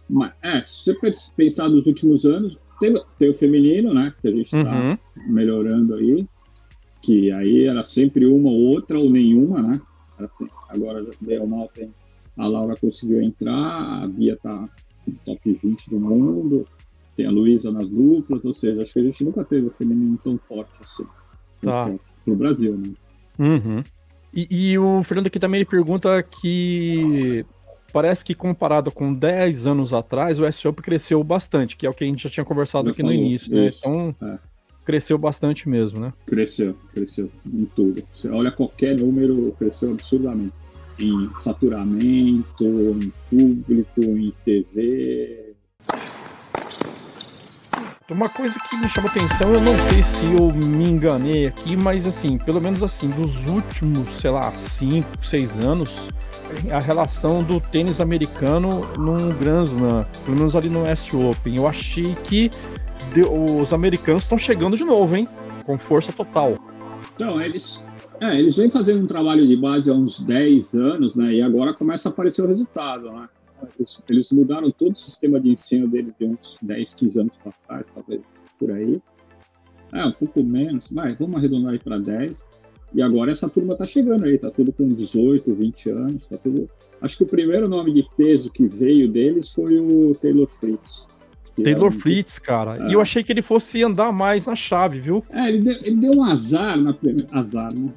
Mas, 0.09 0.33
é, 0.43 0.63
se 0.65 0.95
você 0.95 1.33
pensar 1.37 1.69
nos 1.69 1.87
últimos 1.87 2.25
anos, 2.25 2.57
tem, 2.79 2.95
tem 3.19 3.31
o 3.31 3.35
feminino, 3.35 3.93
né, 3.93 4.13
que 4.21 4.29
a 4.29 4.33
gente 4.33 4.47
está 4.47 4.59
uhum. 4.59 4.99
melhorando 5.27 5.95
aí, 5.95 6.27
que 7.07 7.31
aí 7.31 7.67
era 7.67 7.85
sempre 7.85 8.27
uma 8.27 8.51
ou 8.51 8.65
outra 8.65 8.99
ou 8.99 9.09
nenhuma, 9.09 9.63
né? 9.63 9.81
Assim, 10.19 10.47
agora, 10.69 11.01
ou 11.41 11.47
mal, 11.47 11.71
tem, 11.73 11.89
a 12.37 12.49
Laura 12.49 12.75
conseguiu 12.77 13.23
entrar, 13.23 14.03
a 14.03 14.09
Bia 14.09 14.37
tá 14.43 14.65
no 15.07 15.15
top 15.25 15.53
20 15.53 15.91
do 15.91 16.01
mundo, 16.01 16.65
tem 17.17 17.27
a 17.27 17.31
Luísa 17.31 17.71
nas 17.71 17.89
duplas, 17.89 18.45
ou 18.45 18.53
seja, 18.53 18.83
acho 18.83 18.93
que 18.93 18.99
a 18.99 19.05
gente 19.05 19.25
nunca 19.25 19.45
teve 19.45 19.69
o 19.69 19.71
feminino 19.71 20.19
tão 20.23 20.37
forte 20.37 20.83
assim. 20.83 21.07
Tá. 21.63 21.91
no 22.27 22.37
Brasil, 22.37 22.77
né? 22.77 22.93
Uhum. 23.39 23.83
E, 24.33 24.73
e, 24.73 24.79
o 24.79 25.03
Fernando 25.03 25.29
aqui 25.29 25.39
também 25.39 25.59
ele 25.59 25.65
pergunta 25.65 26.23
que 26.23 27.47
parece 27.93 28.25
que 28.25 28.35
comparado 28.35 28.91
com 28.91 29.15
10 29.15 29.67
anos 29.67 29.95
atrás, 29.95 30.39
o 30.39 30.45
S-Up 30.45 30.83
cresceu 30.83 31.23
bastante, 31.25 31.77
que 31.77 31.87
é 31.87 31.91
o 31.91 31.95
que 31.95 32.05
a 32.05 32.07
gente 32.07 32.25
já 32.25 32.31
tinha 32.31 32.45
conversado 32.45 32.87
já 32.87 32.91
aqui 32.91 33.01
falou, 33.01 33.17
no 33.17 33.23
início, 33.23 33.55
né? 33.55 33.71
Então, 33.73 34.15
é 34.23 34.39
cresceu 34.87 35.19
bastante 35.19 35.69
mesmo, 35.69 36.01
né? 36.01 36.13
Cresceu, 36.25 36.77
cresceu 36.95 37.29
em 37.45 37.65
tudo. 37.65 38.03
Você 38.15 38.29
olha 38.29 38.53
qualquer 38.53 38.97
número, 38.99 39.55
cresceu 39.59 39.91
absurdamente. 39.91 40.55
Em 40.99 41.29
faturamento, 41.45 42.65
em 42.65 43.13
público, 43.29 44.01
em 44.01 44.33
TV. 44.45 45.53
Uma 48.09 48.29
coisa 48.29 48.59
que 48.71 48.77
me 48.77 48.89
chama 48.89 49.09
atenção, 49.09 49.53
eu 49.53 49.61
não 49.61 49.77
sei 49.91 50.03
se 50.03 50.25
eu 50.27 50.53
me 50.55 50.89
enganei 50.89 51.49
aqui, 51.49 51.77
mas 51.77 52.07
assim, 52.07 52.39
pelo 52.39 52.61
menos 52.61 52.83
assim, 52.83 53.11
dos 53.11 53.45
últimos, 53.45 54.21
sei 54.21 54.31
lá, 54.31 54.53
5, 54.53 55.27
6 55.27 55.59
anos, 55.59 56.09
a 56.73 56.79
relação 56.79 57.43
do 57.43 57.61
tênis 57.61 58.01
americano 58.01 58.89
num 58.97 59.37
Grand 59.37 59.65
Slam, 59.65 60.07
pelo 60.25 60.37
menos 60.37 60.55
ali 60.55 60.69
no 60.69 60.87
S 60.87 61.15
Open. 61.15 61.57
Eu 61.57 61.67
achei 61.67 62.15
que 62.25 62.51
os 63.31 63.73
americanos 63.73 64.23
estão 64.25 64.39
chegando 64.39 64.77
de 64.77 64.85
novo, 64.85 65.17
hein? 65.17 65.29
Com 65.65 65.79
força 65.79 66.13
total. 66.13 66.57
Então, 67.15 67.41
eles, 67.41 67.91
é, 68.21 68.39
eles 68.39 68.57
vêm 68.57 68.71
fazendo 68.71 69.03
um 69.03 69.07
trabalho 69.07 69.47
de 69.47 69.57
base 69.57 69.91
há 69.91 69.95
uns 69.95 70.25
10 70.25 70.75
anos, 70.75 71.17
né? 71.17 71.35
E 71.35 71.43
agora 71.43 71.73
começa 71.75 72.09
a 72.09 72.13
aparecer 72.13 72.43
o 72.43 72.49
resultado, 72.49 73.11
né? 73.11 73.29
Eles, 73.79 74.03
eles 74.09 74.33
mudaram 74.33 74.71
todo 74.71 74.93
o 74.93 74.99
sistema 74.99 75.41
de 75.41 75.51
ensino 75.51 75.89
deles 75.89 76.13
de 76.19 76.27
uns 76.27 76.59
10, 76.61 76.95
15 76.95 77.21
anos 77.21 77.33
para 77.43 77.53
trás, 77.67 77.91
talvez 77.95 78.23
por 78.59 78.71
aí. 78.71 79.01
É, 79.93 80.05
um 80.05 80.13
pouco 80.13 80.43
menos, 80.43 80.91
mas 80.91 81.17
vamos 81.19 81.37
arredondar 81.37 81.73
aí 81.73 81.79
para 81.79 81.99
10. 81.99 82.51
E 82.95 83.03
agora 83.03 83.33
essa 83.33 83.49
turma 83.49 83.77
tá 83.77 83.85
chegando 83.85 84.25
aí, 84.25 84.39
tá 84.39 84.51
tudo 84.51 84.73
com 84.73 84.89
18, 84.89 85.55
20 85.55 85.91
anos, 85.91 86.27
tá 86.27 86.37
tudo. 86.37 86.69
Acho 87.01 87.19
que 87.19 87.25
o 87.25 87.27
primeiro 87.27 87.69
nome 87.69 87.93
de 87.93 88.07
peso 88.17 88.51
que 88.51 88.67
veio 88.67 89.09
deles 89.09 89.53
foi 89.53 89.79
o 89.79 90.15
Taylor 90.15 90.49
Fritz. 90.49 91.09
Taylor 91.63 91.89
é 91.89 91.91
Fritz, 91.91 92.39
cara. 92.39 92.87
É. 92.87 92.91
E 92.91 92.93
eu 92.93 93.01
achei 93.01 93.23
que 93.23 93.33
ele 93.33 93.43
fosse 93.43 93.83
andar 93.83 94.13
mais 94.13 94.47
na 94.47 94.55
chave, 94.55 94.99
viu? 94.99 95.25
É, 95.31 95.49
ele 95.49 95.63
deu, 95.63 95.79
ele 95.83 95.97
deu 95.97 96.13
um 96.17 96.25
azar 96.25 96.77
na 96.77 96.93
primeira. 96.93 97.29
Azar, 97.33 97.75
né? 97.75 97.93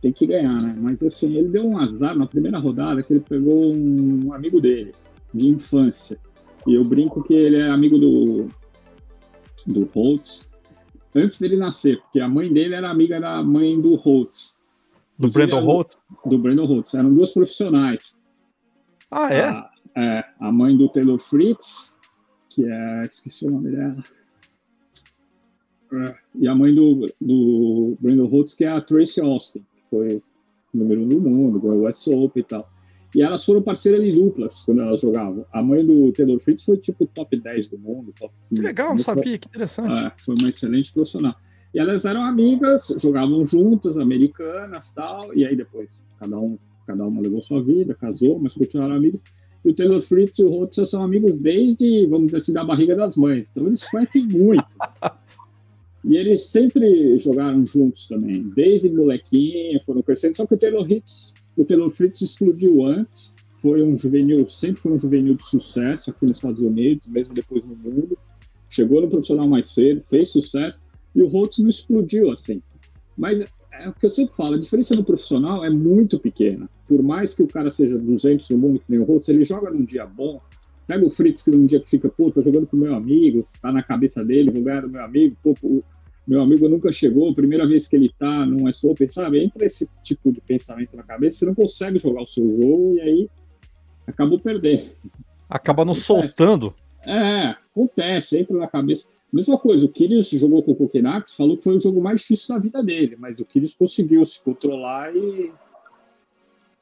Tem 0.00 0.12
que 0.12 0.26
ganhar, 0.26 0.60
né? 0.60 0.76
Mas 0.80 1.02
assim, 1.02 1.36
ele 1.36 1.48
deu 1.48 1.66
um 1.66 1.78
azar 1.78 2.16
na 2.16 2.26
primeira 2.26 2.58
rodada 2.58 3.02
que 3.02 3.12
ele 3.12 3.20
pegou 3.20 3.74
um 3.74 4.32
amigo 4.32 4.60
dele, 4.60 4.92
de 5.32 5.48
infância. 5.48 6.18
E 6.66 6.74
eu 6.74 6.84
brinco 6.84 7.22
que 7.22 7.34
ele 7.34 7.56
é 7.56 7.68
amigo 7.68 7.98
do, 7.98 8.48
do 9.66 9.88
Holtz 9.94 10.50
antes 11.14 11.40
dele 11.40 11.56
nascer, 11.56 12.00
porque 12.00 12.20
a 12.20 12.28
mãe 12.28 12.52
dele 12.52 12.74
era 12.74 12.90
amiga 12.90 13.20
da 13.20 13.42
mãe 13.42 13.80
do 13.80 13.94
Holtz. 13.96 14.58
Do 15.18 15.28
Brandon 15.28 15.60
Holtz? 15.60 15.98
Do 16.26 16.38
Brandon 16.38 16.64
Holtz. 16.64 16.94
Eram 16.94 17.14
duas 17.14 17.32
profissionais. 17.32 18.20
Ah, 19.10 19.32
é? 19.32 19.44
A, 19.44 19.70
é, 19.96 20.24
a 20.40 20.50
mãe 20.50 20.76
do 20.76 20.88
Taylor 20.88 21.20
Fritz 21.20 22.00
que 22.54 22.64
é. 22.64 23.02
Esqueci 23.06 23.46
o 23.46 23.50
nome 23.50 23.70
dela. 23.70 24.02
É, 25.92 26.14
e 26.36 26.48
a 26.48 26.54
mãe 26.54 26.74
do, 26.74 27.06
do 27.20 27.96
Brandon 28.00 28.26
Holtz, 28.26 28.54
que 28.54 28.64
é 28.64 28.68
a 28.68 28.80
Tracy 28.80 29.20
Austin, 29.20 29.60
que 29.60 29.82
foi 29.90 30.22
número 30.72 31.02
um 31.02 31.08
do 31.08 31.20
mundo, 31.20 31.60
ganhou 31.60 31.78
o 31.78 31.82
West 31.82 32.06
Open 32.08 32.40
e 32.40 32.44
tal. 32.44 32.66
E 33.14 33.22
elas 33.22 33.44
foram 33.44 33.60
parceiras 33.60 34.02
de 34.02 34.12
duplas 34.12 34.64
quando 34.64 34.80
elas 34.80 35.00
jogavam. 35.00 35.44
A 35.52 35.62
mãe 35.62 35.84
do 35.84 36.10
Taylor 36.12 36.40
Fritz 36.40 36.64
foi 36.64 36.78
tipo 36.78 37.06
top 37.06 37.38
10 37.38 37.68
do 37.68 37.78
mundo, 37.78 38.12
top 38.18 38.32
15. 38.48 38.62
Que 38.62 38.66
legal, 38.66 38.88
não 38.90 38.98
sabia, 38.98 39.38
que 39.38 39.48
interessante. 39.48 39.98
É, 39.98 40.12
foi 40.16 40.34
uma 40.40 40.48
excelente 40.48 40.92
profissional. 40.94 41.34
E 41.74 41.78
elas 41.78 42.06
eram 42.06 42.24
amigas, 42.24 42.94
jogavam 42.98 43.44
juntas, 43.44 43.98
americanas 43.98 44.94
tal, 44.94 45.34
e 45.34 45.44
aí 45.44 45.54
depois 45.54 46.02
cada 46.18 46.38
um 46.38 46.58
cada 46.86 47.06
uma 47.06 47.22
levou 47.22 47.40
sua 47.40 47.62
vida, 47.62 47.94
casou, 47.94 48.38
mas 48.38 48.54
continuaram 48.54 48.96
amigas. 48.96 49.22
E 49.64 49.70
o 49.70 49.74
Taylor 49.74 50.00
Fritz 50.00 50.38
e 50.38 50.44
o 50.44 50.50
Rhodes 50.50 50.88
são 50.88 51.02
amigos 51.02 51.32
desde, 51.38 52.06
vamos 52.06 52.26
dizer 52.26 52.38
assim, 52.38 52.52
da 52.52 52.64
barriga 52.64 52.96
das 52.96 53.16
mães. 53.16 53.50
Então 53.50 53.66
eles 53.66 53.80
se 53.80 53.90
conhecem 53.90 54.26
muito. 54.26 54.76
e 56.04 56.16
eles 56.16 56.46
sempre 56.46 57.16
jogaram 57.18 57.64
juntos 57.64 58.08
também. 58.08 58.42
Desde 58.54 58.90
molequinho, 58.90 59.80
foram 59.80 60.02
crescendo. 60.02 60.36
Só 60.36 60.46
que 60.46 60.54
o 60.54 60.58
Taylor 60.58 60.84
Fritz, 60.84 61.34
o 61.56 61.64
Taylor 61.64 61.90
Fritz 61.90 62.20
explodiu 62.20 62.84
antes. 62.84 63.36
Foi 63.52 63.80
um 63.80 63.94
juvenil, 63.94 64.48
sempre 64.48 64.80
foi 64.80 64.92
um 64.92 64.98
juvenil 64.98 65.34
de 65.34 65.44
sucesso 65.44 66.10
aqui 66.10 66.26
nos 66.26 66.38
Estados 66.38 66.60
Unidos, 66.60 67.06
mesmo 67.06 67.32
depois 67.32 67.62
no 67.64 67.76
mundo. 67.76 68.18
Chegou 68.68 69.00
no 69.00 69.08
profissional 69.08 69.46
mais 69.46 69.68
cedo, 69.68 70.00
fez 70.00 70.30
sucesso. 70.30 70.82
E 71.14 71.22
o 71.22 71.28
Rhodes 71.28 71.58
não 71.60 71.68
explodiu 71.68 72.32
assim. 72.32 72.60
Mas 73.16 73.44
é 73.72 73.88
o 73.88 73.92
que 73.92 74.06
eu 74.06 74.10
sempre 74.10 74.34
falo, 74.34 74.54
a 74.54 74.58
diferença 74.58 74.94
do 74.94 75.02
profissional 75.02 75.64
é 75.64 75.70
muito 75.70 76.18
pequena. 76.18 76.68
Por 76.86 77.02
mais 77.02 77.34
que 77.34 77.42
o 77.42 77.46
cara 77.46 77.70
seja 77.70 77.98
200 77.98 78.50
no 78.50 78.58
mundo, 78.58 78.78
que 78.78 78.84
nem 78.88 79.00
o 79.00 79.04
Holtz, 79.04 79.28
ele 79.28 79.42
joga 79.44 79.70
num 79.70 79.84
dia 79.84 80.06
bom. 80.06 80.40
Pega 80.86 81.06
o 81.06 81.10
Fritz, 81.10 81.42
que 81.42 81.50
num 81.50 81.64
dia 81.64 81.80
que 81.80 81.88
fica, 81.88 82.08
pô, 82.08 82.30
tô 82.30 82.40
jogando 82.42 82.66
com 82.66 82.76
meu 82.76 82.94
amigo, 82.94 83.46
tá 83.60 83.72
na 83.72 83.82
cabeça 83.82 84.24
dele, 84.24 84.50
vou 84.50 84.62
ganhar 84.62 84.82
do 84.82 84.90
meu 84.90 85.02
amigo, 85.02 85.36
pô, 85.42 85.54
o 85.62 85.82
meu 86.26 86.42
amigo 86.42 86.68
nunca 86.68 86.92
chegou, 86.92 87.32
primeira 87.34 87.66
vez 87.66 87.88
que 87.88 87.96
ele 87.96 88.12
tá 88.18 88.44
num 88.46 88.68
é 88.68 88.72
Open, 88.84 89.08
sabe? 89.08 89.42
Entra 89.42 89.64
esse 89.64 89.88
tipo 90.02 90.30
de 90.30 90.40
pensamento 90.40 90.96
na 90.96 91.02
cabeça, 91.02 91.38
você 91.38 91.46
não 91.46 91.54
consegue 91.54 91.98
jogar 91.98 92.22
o 92.22 92.26
seu 92.26 92.52
jogo 92.54 92.94
e 92.94 93.00
aí 93.00 93.30
acabou 94.06 94.38
perdendo. 94.38 94.82
Acaba 95.48 95.84
não 95.84 95.94
soltando. 95.94 96.74
É, 97.06 97.56
acontece, 97.70 98.38
entra 98.38 98.56
na 98.56 98.68
cabeça. 98.68 99.06
Mesma 99.32 99.58
coisa, 99.58 99.86
o 99.86 99.88
Kyrgios 99.88 100.28
jogou 100.30 100.62
com 100.62 100.72
o 100.72 100.76
Kokenax, 100.76 101.34
falou 101.34 101.56
que 101.56 101.64
foi 101.64 101.76
o 101.76 101.80
jogo 101.80 102.02
mais 102.02 102.20
difícil 102.20 102.54
da 102.54 102.60
vida 102.60 102.82
dele, 102.82 103.16
mas 103.18 103.40
o 103.40 103.46
Kyrgios 103.46 103.74
conseguiu 103.74 104.24
se 104.24 104.44
controlar 104.44 105.14
e, 105.16 105.50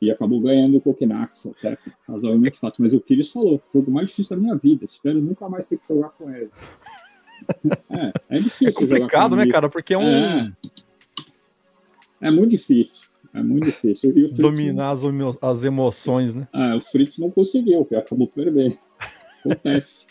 e 0.02 0.10
acabou 0.10 0.40
ganhando 0.40 0.78
o 0.78 0.80
Kokenax, 0.80 1.46
até 1.46 1.78
razoavelmente 2.08 2.58
fácil. 2.58 2.82
Mas 2.82 2.92
o 2.92 3.00
Kyrgios 3.00 3.32
falou, 3.32 3.62
jogo 3.72 3.90
mais 3.92 4.08
difícil 4.08 4.36
da 4.36 4.42
minha 4.42 4.56
vida, 4.56 4.84
espero 4.84 5.20
nunca 5.20 5.48
mais 5.48 5.66
ter 5.66 5.78
que 5.78 5.86
jogar 5.86 6.10
com 6.10 6.30
ele. 6.30 6.50
É, 7.88 8.36
é 8.36 8.38
difícil 8.38 8.84
é 8.84 8.90
complicado, 8.90 9.34
né, 9.34 9.46
cara? 9.46 9.70
Porque 9.70 9.94
é 9.94 9.98
um... 9.98 10.06
É, 10.06 10.52
é 12.20 12.30
muito 12.30 12.50
difícil. 12.50 13.08
É 13.32 13.42
muito 13.42 13.64
difícil. 13.64 14.12
Dominar 14.38 14.94
não... 14.96 15.38
as, 15.40 15.64
emoções, 15.64 16.34
né? 16.34 16.48
É, 16.52 16.74
o 16.74 16.80
Fritz 16.80 17.18
não 17.18 17.30
conseguiu, 17.30 17.86
acabou 17.96 18.26
perdendo. 18.26 18.74
Acontece. 19.40 20.08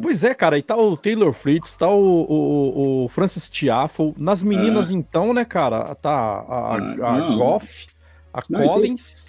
Pois 0.00 0.24
é, 0.24 0.34
cara, 0.34 0.58
e 0.58 0.62
tá 0.62 0.76
o 0.76 0.96
Taylor 0.96 1.32
Fritz, 1.32 1.74
tá 1.74 1.88
o, 1.88 2.22
o, 2.22 3.04
o 3.04 3.08
Francis 3.08 3.48
Tiafoe. 3.50 4.14
Nas 4.16 4.42
meninas, 4.42 4.90
é. 4.90 4.94
então, 4.94 5.32
né, 5.32 5.44
cara, 5.44 5.94
tá 5.94 6.10
a, 6.10 6.76
a, 6.76 7.16
a 7.16 7.36
Goff, 7.36 7.86
a 8.32 8.42
não, 8.48 8.66
Collins, 8.66 9.26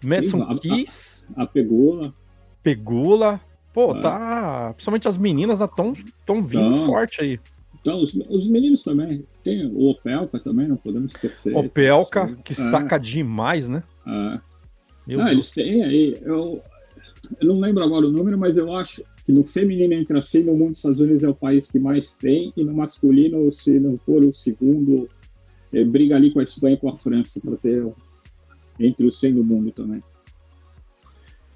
tem... 0.00 0.10
Madison 0.10 0.56
Keys. 0.56 1.24
A, 1.36 1.42
a, 1.44 1.46
Pegula. 1.46 2.12
Pegula. 2.62 3.40
Pô, 3.72 3.96
é. 3.96 4.00
tá. 4.00 4.72
Principalmente 4.74 5.08
as 5.08 5.16
meninas 5.16 5.60
estão 5.60 5.92
né, 5.92 6.04
tão 6.24 6.42
vindo 6.42 6.74
então, 6.74 6.86
forte 6.86 7.20
aí. 7.20 7.40
Então, 7.80 8.00
os, 8.00 8.14
os, 8.14 8.48
meninos 8.48 8.82
também. 8.82 9.26
Tem 9.42 9.66
o 9.66 9.90
Opelka 9.90 10.38
também, 10.38 10.68
não 10.68 10.76
podemos 10.76 11.14
esquecer. 11.14 11.54
Opelka, 11.54 12.34
que 12.42 12.52
é. 12.52 12.56
saca 12.56 12.98
demais, 12.98 13.68
né? 13.68 13.82
É. 14.06 15.16
não, 15.16 15.28
eles 15.28 15.50
têm 15.50 15.82
aí. 15.84 16.16
Eu, 16.22 16.62
eu 17.40 17.48
não 17.48 17.60
lembro 17.60 17.84
agora 17.84 18.06
o 18.06 18.10
número, 18.10 18.38
mas 18.38 18.56
eu 18.56 18.74
acho 18.74 19.04
que 19.24 19.32
no 19.32 19.44
feminino 19.44 19.94
entra 19.94 20.18
assim, 20.18 20.42
no 20.44 20.52
mundo 20.52 20.70
dos 20.70 20.78
Estados 20.78 21.00
Unidos 21.00 21.22
é 21.22 21.28
o 21.28 21.34
país 21.34 21.70
que 21.70 21.78
mais 21.78 22.16
tem, 22.16 22.52
e 22.56 22.62
no 22.62 22.74
masculino, 22.74 23.50
se 23.50 23.80
não 23.80 23.96
for 23.96 24.22
o 24.22 24.32
segundo, 24.32 25.08
é, 25.72 25.82
briga 25.84 26.16
ali 26.16 26.30
com 26.30 26.40
a 26.40 26.44
Espanha 26.44 26.74
e 26.74 26.78
com 26.78 26.90
a 26.90 26.96
França, 26.96 27.40
para 27.40 27.56
ter 27.56 27.86
entre 28.78 29.06
os 29.06 29.18
100 29.18 29.34
do 29.34 29.44
mundo 29.44 29.72
também. 29.72 30.02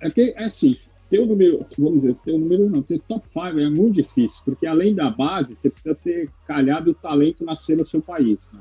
É 0.01 0.11
que, 0.11 0.35
é 0.37 0.45
assim, 0.45 0.75
ter 1.11 1.21
o 1.21 1.27
número, 1.27 1.67
vamos 1.77 2.03
dizer, 2.03 2.15
ter 2.25 2.33
o 2.33 2.39
número 2.39 2.71
não, 2.71 2.83
ter 2.83 2.97
o 2.97 3.01
top 3.01 3.29
5 3.29 3.59
é 3.59 3.69
muito 3.69 3.95
difícil, 3.95 4.43
porque 4.45 4.67
além 4.67 4.95
da 4.95 5.11
base, 5.11 5.57
você 5.57 5.69
precisa 5.69 5.95
ter 5.95 6.31
calhado 6.47 6.93
o 6.93 6.95
talento 6.95 7.45
nascer 7.45 7.77
no 7.77 7.85
seu 7.85 8.01
país. 8.01 8.53
Né? 8.53 8.61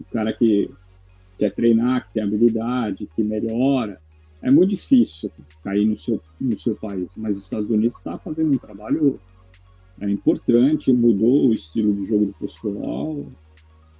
O 0.00 0.04
cara 0.04 0.32
que 0.32 0.70
quer 1.38 1.50
treinar, 1.50 2.06
que 2.06 2.14
tem 2.14 2.22
habilidade, 2.22 3.08
que 3.14 3.22
melhora. 3.22 4.00
É 4.44 4.50
muito 4.50 4.70
difícil 4.70 5.32
cair 5.62 5.86
no 5.86 5.96
seu, 5.96 6.20
no 6.38 6.54
seu 6.54 6.76
país, 6.76 7.08
mas 7.16 7.38
os 7.38 7.44
Estados 7.44 7.70
Unidos 7.70 7.96
está 7.96 8.18
fazendo 8.18 8.54
um 8.54 8.58
trabalho 8.58 9.18
é, 10.02 10.10
importante, 10.10 10.92
mudou 10.92 11.48
o 11.48 11.54
estilo 11.54 11.94
de 11.94 12.06
jogo 12.06 12.26
do 12.26 12.34
pessoal. 12.34 13.24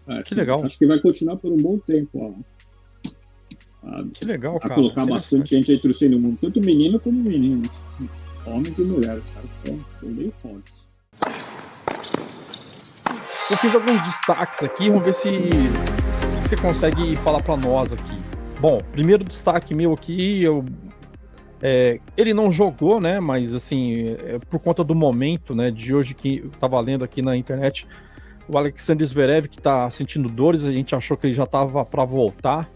É, 0.07 0.23
que 0.23 0.35
legal. 0.35 0.63
Acho 0.63 0.79
que 0.79 0.87
vai 0.87 1.01
continuar 1.01 1.39
por 1.39 1.51
um 1.51 1.57
bom 1.57 1.79
tempo. 1.79 2.37
A, 3.83 4.05
que 4.13 4.27
legal, 4.27 4.59
a 4.63 4.69
colocar 4.69 5.07
bastante 5.07 5.49
gente 5.49 5.73
entre 5.73 5.91
o 5.91 6.11
no 6.11 6.21
mundo, 6.21 6.39
tanto 6.39 6.61
menino 6.61 7.01
como 7.01 7.23
meninos, 7.23 7.81
homens 8.45 8.79
e 8.79 8.83
mulheres, 8.83 9.31
caras 9.31 9.51
estão, 9.51 9.81
bem 10.03 10.31
fortes. 10.31 10.85
Eu 13.51 13.57
fiz 13.57 13.75
alguns 13.75 14.03
destaques 14.03 14.63
aqui, 14.63 14.91
vamos 14.91 15.05
ver 15.05 15.15
se, 15.15 15.31
se 16.13 16.27
você 16.43 16.57
consegue 16.57 17.17
falar 17.17 17.43
para 17.43 17.57
nós 17.57 17.95
aqui. 17.95 18.24
Bom, 18.65 18.79
primeiro 18.93 19.23
destaque 19.23 19.75
meu 19.75 19.93
aqui, 19.93 20.43
eu 20.43 20.65
é, 21.63 22.01
ele 22.17 22.33
não 22.33 22.51
jogou, 22.51 22.99
né? 22.99 23.21
Mas 23.21 23.55
assim, 23.55 24.17
é, 24.19 24.39
por 24.39 24.59
conta 24.59 24.83
do 24.83 24.95
momento, 24.95 25.55
né? 25.55 25.71
De 25.71 25.95
hoje 25.95 26.15
que 26.15 26.39
eu 26.39 26.49
tava 26.59 26.81
lendo 26.81 27.05
aqui 27.05 27.21
na 27.21 27.37
internet, 27.37 27.87
o 28.49 28.57
Alexander 28.57 29.07
Zverev 29.07 29.49
que 29.49 29.61
tá 29.61 29.91
sentindo 29.91 30.31
dores, 30.31 30.65
a 30.65 30.73
gente 30.73 30.95
achou 30.95 31.15
que 31.15 31.27
ele 31.27 31.35
já 31.35 31.45
tava 31.45 31.85
para 31.85 32.07
voltar 32.07 32.67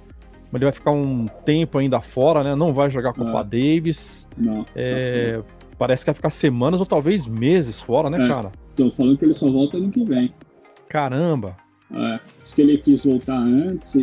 ele 0.52 0.64
vai 0.64 0.72
ficar 0.72 0.90
um 0.90 1.24
tempo 1.26 1.78
ainda 1.78 2.02
fora, 2.02 2.44
né? 2.44 2.54
Não 2.54 2.74
vai 2.74 2.90
jogar 2.90 3.14
Copa 3.14 3.40
é. 3.40 3.44
Davis. 3.44 4.28
Não. 4.36 4.66
É, 4.76 5.40
parece 5.78 6.04
que 6.04 6.10
vai 6.10 6.14
ficar 6.14 6.30
semanas 6.30 6.80
ou 6.80 6.86
talvez 6.86 7.26
meses 7.26 7.80
fora, 7.80 8.10
né, 8.10 8.26
é. 8.26 8.28
cara? 8.28 8.52
Estão 8.70 8.90
falando 8.90 9.16
que 9.16 9.24
ele 9.24 9.32
só 9.32 9.50
volta 9.50 9.78
ano 9.78 9.90
que 9.90 10.04
vem. 10.04 10.34
Caramba! 10.86 11.56
É, 11.90 12.20
diz 12.40 12.52
que 12.52 12.62
ele 12.62 12.76
quis 12.76 13.04
voltar 13.04 13.38
antes, 13.38 13.94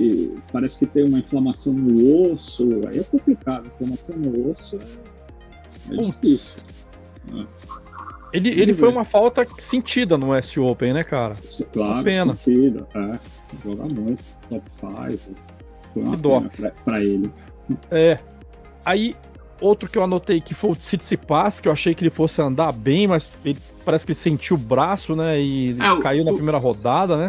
parece 0.52 0.80
que 0.80 0.86
tem 0.88 1.08
uma 1.08 1.20
inflamação 1.20 1.72
no 1.72 2.32
osso, 2.32 2.82
aí 2.88 3.00
é 3.00 3.04
complicado, 3.04 3.68
inflamação 3.68 4.18
no 4.18 4.52
osso 4.52 4.78
é, 5.92 5.94
é 5.94 5.98
difícil. 6.02 6.64
É. 7.32 7.46
Ele, 8.34 8.50
ele 8.50 8.74
foi 8.74 8.90
uma 8.90 9.06
falta 9.06 9.46
sentida 9.60 10.18
no 10.18 10.34
S 10.34 10.60
Open, 10.60 10.94
né, 10.94 11.04
cara? 11.04 11.36
Claro, 11.72 12.04
pena. 12.04 12.36
sentida, 12.36 12.88
é. 12.96 13.20
Joga 13.64 13.84
muito, 13.94 14.24
top 14.50 14.70
5. 14.70 15.36
Foi 15.94 16.04
uma 16.04 16.18
dó. 16.18 16.42
Pra, 16.42 16.72
pra, 16.72 17.02
ele. 17.02 17.32
É. 17.90 18.20
Aí, 18.84 19.16
outro 19.62 19.88
que 19.88 19.98
eu 19.98 20.04
anotei 20.04 20.42
que 20.42 20.54
foi 20.54 20.72
o 20.72 20.76
Tsitsipas, 20.76 21.62
que 21.62 21.68
eu 21.68 21.72
achei 21.72 21.96
que 21.96 22.04
ele 22.04 22.10
fosse 22.10 22.42
andar 22.42 22.74
bem, 22.74 23.08
mas 23.08 23.32
ele 23.46 23.60
parece 23.86 24.06
que 24.06 24.12
ele 24.12 24.20
sentiu 24.20 24.58
o 24.58 24.60
braço, 24.60 25.16
né? 25.16 25.40
E 25.40 25.72
é, 25.72 26.02
caiu 26.02 26.24
o, 26.24 26.26
na 26.26 26.34
primeira 26.34 26.58
rodada, 26.58 27.16
né? 27.16 27.28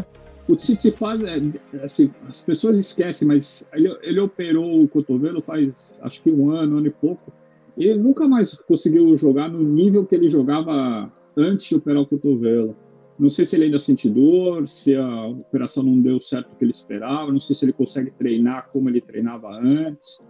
O 0.49 0.55
Tsitsipas, 0.55 1.25
é, 1.25 1.41
assim, 1.83 2.11
as 2.29 2.45
pessoas 2.45 2.79
esquecem, 2.79 3.27
mas 3.27 3.69
ele, 3.73 3.97
ele 4.03 4.21
operou 4.21 4.83
o 4.83 4.89
cotovelo 4.89 5.43
faz 5.43 5.99
acho 6.03 6.23
que 6.23 6.31
um 6.31 6.51
ano, 6.51 6.79
ano 6.79 6.87
e 6.87 6.91
pouco. 6.91 7.33
Ele 7.77 7.97
nunca 7.97 8.29
mais 8.29 8.55
conseguiu 8.55 9.17
jogar 9.17 9.51
no 9.51 9.63
nível 9.63 10.07
que 10.07 10.15
ele 10.15 10.29
jogava 10.29 11.13
antes 11.37 11.69
de 11.69 11.75
operar 11.75 12.03
o 12.03 12.07
cotovelo. 12.07 12.77
Não 13.19 13.29
sei 13.29 13.45
se 13.45 13.57
ele 13.57 13.65
ainda 13.65 13.79
sente 13.79 14.09
dor, 14.09 14.69
se 14.69 14.95
a 14.95 15.27
operação 15.27 15.83
não 15.83 16.01
deu 16.01 16.21
certo 16.21 16.53
o 16.53 16.57
que 16.57 16.65
ele 16.65 16.73
esperava, 16.73 17.33
não 17.33 17.41
sei 17.41 17.57
se 17.57 17.65
ele 17.65 17.73
consegue 17.73 18.11
treinar 18.13 18.69
como 18.73 18.89
ele 18.89 19.01
treinava 19.01 19.49
antes. 19.51 20.25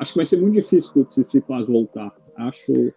Acho 0.00 0.12
que 0.12 0.18
vai 0.18 0.24
ser 0.24 0.40
muito 0.40 0.54
difícil 0.54 0.92
para 0.92 1.02
o 1.02 1.04
Tsitsipas 1.04 1.68
voltar. 1.68 2.14
Acho. 2.36 2.92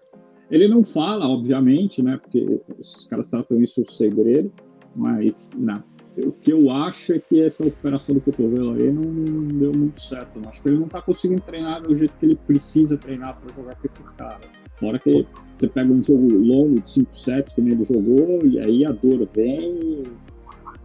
Ele 0.49 0.68
não 0.68 0.84
fala, 0.84 1.28
obviamente, 1.28 2.01
né? 2.01 2.18
Porque 2.18 2.61
os 2.80 3.07
caras 3.07 3.30
tratam 3.30 3.61
isso 3.61 3.84
segredo, 3.86 4.51
mas 4.95 5.51
não, 5.57 5.84
o 6.18 6.32
que 6.32 6.51
eu 6.51 6.72
acho 6.72 7.13
é 7.13 7.20
que 7.20 7.41
essa 7.41 7.66
operação 7.66 8.16
do 8.16 8.22
cotovelo 8.22 8.74
aí 8.74 8.91
não 8.91 9.47
deu 9.47 9.74
muito 9.74 9.99
certo. 9.99 10.39
Acho 10.47 10.61
que 10.61 10.70
ele 10.70 10.78
não 10.78 10.86
está 10.86 11.01
conseguindo 11.01 11.41
treinar 11.41 11.82
do 11.82 11.95
jeito 11.95 12.13
que 12.20 12.26
ele 12.26 12.36
precisa 12.47 12.97
treinar 12.97 13.38
para 13.38 13.53
jogar 13.53 13.76
com 13.76 13.88
esses 13.88 14.11
caras. 14.13 14.45
Fora 14.74 14.97
que 14.97 15.26
você 15.57 15.68
pega 15.68 15.91
um 15.91 16.01
jogo 16.01 16.34
longo 16.34 16.80
de 16.82 16.89
5 16.89 17.13
sets 17.13 17.55
que 17.55 17.61
ele 17.61 17.84
jogou, 17.84 18.39
e 18.45 18.59
aí 18.59 18.86
a 18.86 18.91
dor 18.91 19.28
vem 19.36 19.80
e 19.80 20.03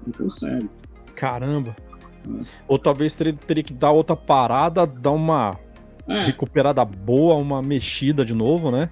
não 0.06 0.12
consegue. 0.16 0.68
Caramba. 1.14 1.76
É. 2.28 2.44
Ou 2.66 2.78
talvez 2.78 3.14
teria, 3.14 3.32
teria 3.32 3.62
que 3.62 3.72
dar 3.72 3.92
outra 3.92 4.16
parada, 4.16 4.86
dar 4.86 5.12
uma 5.12 5.56
é. 6.08 6.24
recuperada 6.24 6.84
boa, 6.84 7.36
uma 7.36 7.62
mexida 7.62 8.24
de 8.24 8.34
novo, 8.34 8.70
né? 8.70 8.90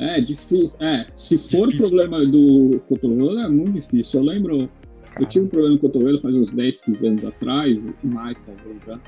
É, 0.00 0.20
difícil. 0.20 0.78
É, 0.80 1.06
se 1.14 1.36
for 1.36 1.68
difícil. 1.68 1.88
problema 1.88 2.24
do 2.24 2.80
cotovelo, 2.88 3.38
é 3.38 3.48
muito 3.48 3.72
difícil. 3.72 4.20
Eu 4.20 4.26
lembro 4.26 4.70
eu 5.18 5.26
tive 5.26 5.46
um 5.46 5.48
problema 5.48 5.74
no 5.74 5.80
cotovelo 5.80 6.18
faz 6.18 6.34
uns 6.34 6.52
10, 6.52 6.82
15 6.82 7.06
anos 7.06 7.24
atrás, 7.24 7.92
mais 8.02 8.44
talvez 8.44 8.84
já. 8.84 8.98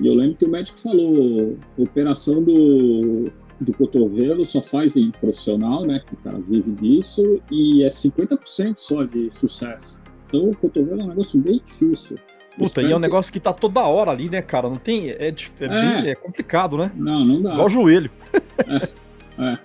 E 0.00 0.06
eu 0.06 0.14
lembro 0.14 0.36
que 0.36 0.44
o 0.44 0.50
médico 0.50 0.78
falou: 0.78 1.56
operação 1.78 2.42
do, 2.42 3.30
do 3.60 3.72
cotovelo 3.72 4.44
só 4.44 4.62
faz 4.62 4.96
em 4.96 5.10
profissional, 5.10 5.84
né? 5.84 6.00
Que 6.06 6.14
o 6.14 6.16
cara 6.18 6.38
vive 6.38 6.72
disso, 6.72 7.40
e 7.50 7.84
é 7.84 7.88
50% 7.88 8.74
só 8.78 9.04
de 9.04 9.32
sucesso. 9.32 9.98
Então 10.26 10.50
o 10.50 10.56
cotovelo 10.56 11.00
é 11.00 11.04
um 11.04 11.08
negócio 11.08 11.40
bem 11.40 11.60
difícil. 11.64 12.18
Puta, 12.58 12.80
e 12.80 12.90
é 12.90 12.96
um 12.96 12.98
negócio 12.98 13.30
que 13.30 13.38
tá 13.38 13.52
toda 13.52 13.82
hora 13.82 14.10
ali, 14.10 14.30
né, 14.30 14.40
cara? 14.40 14.68
Não 14.68 14.76
tem. 14.76 15.10
É, 15.10 15.28
é, 15.28 15.34
é, 15.60 15.68
bem, 15.68 16.10
é 16.10 16.14
complicado, 16.14 16.78
né? 16.78 16.90
Não, 16.94 17.24
não 17.24 17.42
dá. 17.42 17.52
Igual 17.52 17.66
o 17.66 17.70
joelho. 17.70 18.10
É. 19.38 19.42
é. 19.42 19.58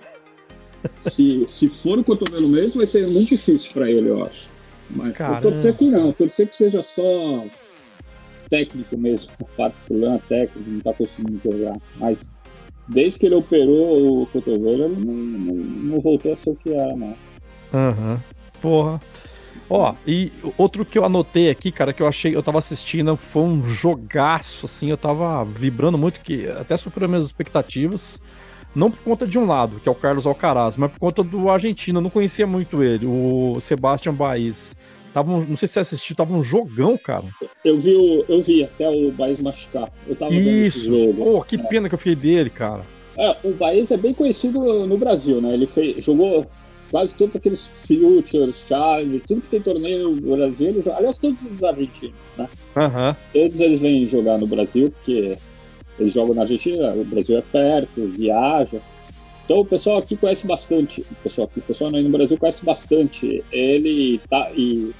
Se, 0.94 1.44
se 1.46 1.68
for 1.68 1.98
o 1.98 2.04
cotovelo 2.04 2.48
mesmo, 2.48 2.78
vai 2.78 2.86
ser 2.86 3.06
muito 3.08 3.28
difícil 3.28 3.70
para 3.72 3.90
ele, 3.90 4.10
eu 4.10 4.24
acho. 4.24 4.51
Mas 4.94 5.16
torcer 5.40 5.74
que 5.74 5.90
não, 5.90 6.12
torcer 6.12 6.48
que 6.48 6.54
seja 6.54 6.82
só 6.82 7.44
técnico 8.50 8.98
mesmo, 8.98 9.32
particular 9.56 10.20
técnico, 10.28 10.70
não 10.70 10.80
tá 10.80 10.92
conseguindo 10.92 11.38
jogar. 11.38 11.76
Mas 11.96 12.34
desde 12.86 13.18
que 13.18 13.26
ele 13.26 13.34
operou 13.36 14.22
o 14.22 14.26
cotovelo, 14.26 14.84
ele 14.84 14.96
não, 14.96 15.14
não, 15.14 15.54
não 15.54 16.00
voltou 16.00 16.32
a 16.32 16.36
ser 16.36 16.50
o 16.50 16.56
que 16.56 16.70
era, 16.70 16.94
não. 16.94 17.16
Aham. 17.72 18.12
Uhum. 18.12 18.18
Porra. 18.60 19.00
Ó, 19.68 19.94
e 20.06 20.30
outro 20.58 20.84
que 20.84 20.98
eu 20.98 21.04
anotei 21.04 21.48
aqui, 21.48 21.72
cara, 21.72 21.94
que 21.94 22.02
eu 22.02 22.06
achei, 22.06 22.36
eu 22.36 22.42
tava 22.42 22.58
assistindo, 22.58 23.16
foi 23.16 23.42
um 23.42 23.66
jogaço, 23.66 24.66
assim, 24.66 24.90
eu 24.90 24.98
tava 24.98 25.44
vibrando 25.44 25.96
muito, 25.96 26.20
que 26.20 26.46
até 26.48 26.76
superou 26.76 27.08
minhas 27.08 27.24
expectativas. 27.24 28.20
Não 28.74 28.90
por 28.90 29.00
conta 29.00 29.26
de 29.26 29.38
um 29.38 29.46
lado, 29.46 29.80
que 29.80 29.88
é 29.88 29.92
o 29.92 29.94
Carlos 29.94 30.26
Alcaraz, 30.26 30.76
mas 30.76 30.90
por 30.90 30.98
conta 30.98 31.22
do 31.22 31.50
argentino. 31.50 31.98
Eu 31.98 32.02
não 32.02 32.10
conhecia 32.10 32.46
muito 32.46 32.82
ele, 32.82 33.06
o 33.06 33.58
Sebastian 33.60 34.14
Baez. 34.14 34.74
Tava 35.12 35.30
um, 35.30 35.44
não 35.44 35.56
sei 35.58 35.68
se 35.68 35.74
você 35.74 35.80
assistiu, 35.80 36.16
tava 36.16 36.32
um 36.32 36.42
jogão, 36.42 36.96
cara. 36.96 37.24
Eu 37.62 37.78
vi, 37.78 37.94
o, 37.94 38.24
eu 38.28 38.40
vi 38.40 38.64
até 38.64 38.88
o 38.88 39.10
Baez 39.12 39.40
machucar. 39.40 39.90
Eu 40.08 40.16
tava 40.16 40.32
Isso. 40.32 40.86
jogo. 40.86 41.24
Pô, 41.24 41.42
que 41.42 41.56
é. 41.56 41.58
pena 41.58 41.88
que 41.88 41.94
eu 41.94 41.98
fiquei 41.98 42.14
dele, 42.14 42.48
cara. 42.48 42.82
É, 43.18 43.36
o 43.44 43.52
Baez 43.52 43.90
é 43.90 43.96
bem 43.98 44.14
conhecido 44.14 44.86
no 44.86 44.96
Brasil, 44.96 45.42
né? 45.42 45.52
Ele 45.52 45.66
fez, 45.66 46.02
jogou 46.02 46.46
quase 46.90 47.14
todos 47.14 47.36
aqueles 47.36 47.64
Futures, 47.64 48.64
Charlie, 48.66 49.20
tudo 49.20 49.42
que 49.42 49.48
tem 49.48 49.60
torneio 49.60 50.12
no 50.12 50.36
Brasil. 50.36 50.68
Ele 50.68 50.82
joga, 50.82 50.96
aliás, 50.96 51.18
todos 51.18 51.42
os 51.42 51.62
argentinos, 51.62 52.14
né? 52.38 52.48
Uhum. 52.76 53.14
Todos 53.32 53.60
eles 53.60 53.80
vêm 53.80 54.06
jogar 54.06 54.38
no 54.38 54.46
Brasil, 54.46 54.90
porque 54.90 55.36
eles 55.98 56.12
jogam 56.12 56.34
na 56.34 56.42
Argentina, 56.42 56.94
o 56.94 57.04
Brasil 57.04 57.38
é 57.38 57.42
perto, 57.42 58.06
viaja. 58.08 58.80
Então 59.44 59.60
o 59.60 59.64
pessoal 59.64 59.98
aqui 59.98 60.16
conhece 60.16 60.46
bastante, 60.46 61.02
o 61.02 61.14
pessoal 61.22 61.46
aqui, 61.46 61.58
o 61.58 61.62
pessoal 61.62 61.90
no 61.90 62.08
Brasil 62.10 62.38
conhece 62.38 62.64
bastante. 62.64 63.44
Ele 63.52 64.20
tá 64.30 64.50
e 64.56 64.92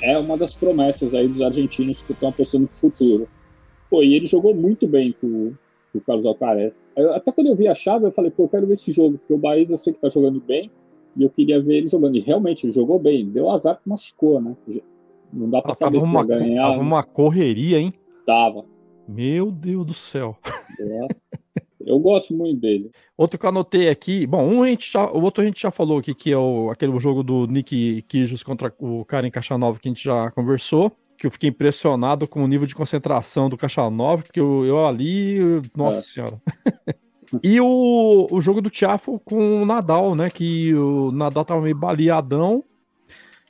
é 0.00 0.18
uma 0.18 0.36
das 0.36 0.54
promessas 0.54 1.14
aí 1.14 1.28
dos 1.28 1.40
argentinos 1.40 2.02
que 2.02 2.12
estão 2.12 2.28
apostando 2.28 2.64
no 2.64 2.74
futuro. 2.74 3.28
Pô, 3.90 4.02
e 4.02 4.14
ele 4.14 4.26
jogou 4.26 4.54
muito 4.54 4.86
bem 4.86 5.14
com, 5.20 5.52
com 5.92 5.98
o 5.98 6.00
Carlos 6.00 6.26
Alcaraz. 6.26 6.74
até 7.14 7.32
quando 7.32 7.48
eu 7.48 7.56
vi 7.56 7.66
a 7.68 7.74
chave, 7.74 8.06
eu 8.06 8.12
falei, 8.12 8.30
pô, 8.30 8.44
eu 8.44 8.48
quero 8.48 8.66
ver 8.66 8.74
esse 8.74 8.92
jogo, 8.92 9.18
porque 9.18 9.32
o 9.32 9.38
Bahia 9.38 9.64
eu 9.68 9.76
sei 9.76 9.92
que 9.92 10.00
tá 10.00 10.08
jogando 10.08 10.40
bem, 10.40 10.70
e 11.16 11.22
eu 11.22 11.30
queria 11.30 11.60
ver 11.60 11.78
ele 11.78 11.88
jogando. 11.88 12.16
E 12.16 12.20
realmente, 12.20 12.64
ele 12.64 12.72
jogou 12.72 12.98
bem. 12.98 13.28
Deu 13.28 13.50
azar 13.50 13.80
que 13.82 13.88
machucou, 13.88 14.40
né? 14.40 14.56
Não 15.32 15.50
dá 15.50 15.60
pra 15.60 15.72
saber 15.72 16.00
se 16.00 16.06
uma, 16.06 16.24
ganhar. 16.24 16.62
Tava 16.62 16.80
uma 16.80 17.02
correria, 17.02 17.78
hein? 17.78 17.92
Tava. 18.24 18.64
Meu 19.08 19.50
Deus 19.50 19.86
do 19.86 19.94
céu. 19.94 20.36
É. 20.78 21.08
Eu 21.80 21.98
gosto 21.98 22.34
muito 22.34 22.60
dele. 22.60 22.90
Outro 23.16 23.38
que 23.38 23.46
eu 23.46 23.48
anotei 23.48 23.88
aqui, 23.88 24.26
bom, 24.26 24.46
um 24.46 24.62
a 24.62 24.68
gente 24.68 24.92
já, 24.92 25.10
o 25.10 25.22
outro 25.22 25.42
a 25.42 25.46
gente 25.46 25.62
já 25.62 25.70
falou 25.70 25.98
aqui, 25.98 26.14
que 26.14 26.30
é 26.30 26.36
o, 26.36 26.70
aquele 26.70 26.98
jogo 27.00 27.22
do 27.22 27.46
Nick 27.46 28.02
Kijos 28.02 28.42
contra 28.42 28.72
o 28.78 29.06
Karen 29.06 29.30
Cachanova 29.30 29.78
que 29.78 29.88
a 29.88 29.90
gente 29.90 30.04
já 30.04 30.30
conversou, 30.32 30.92
que 31.16 31.26
eu 31.26 31.30
fiquei 31.30 31.48
impressionado 31.48 32.28
com 32.28 32.44
o 32.44 32.46
nível 32.46 32.66
de 32.66 32.74
concentração 32.74 33.48
do 33.48 33.56
Cachanova, 33.56 34.22
porque 34.22 34.38
eu, 34.38 34.66
eu 34.66 34.86
ali, 34.86 35.38
nossa 35.74 36.00
é. 36.00 36.02
senhora. 36.02 36.42
e 37.42 37.58
o, 37.58 38.26
o 38.30 38.40
jogo 38.42 38.60
do 38.60 38.68
Tiafo 38.68 39.18
com 39.20 39.62
o 39.62 39.64
Nadal, 39.64 40.14
né, 40.14 40.28
que 40.28 40.74
o 40.74 41.10
Nadal 41.10 41.44
tava 41.46 41.62
meio 41.62 41.74
baleadão, 41.74 42.62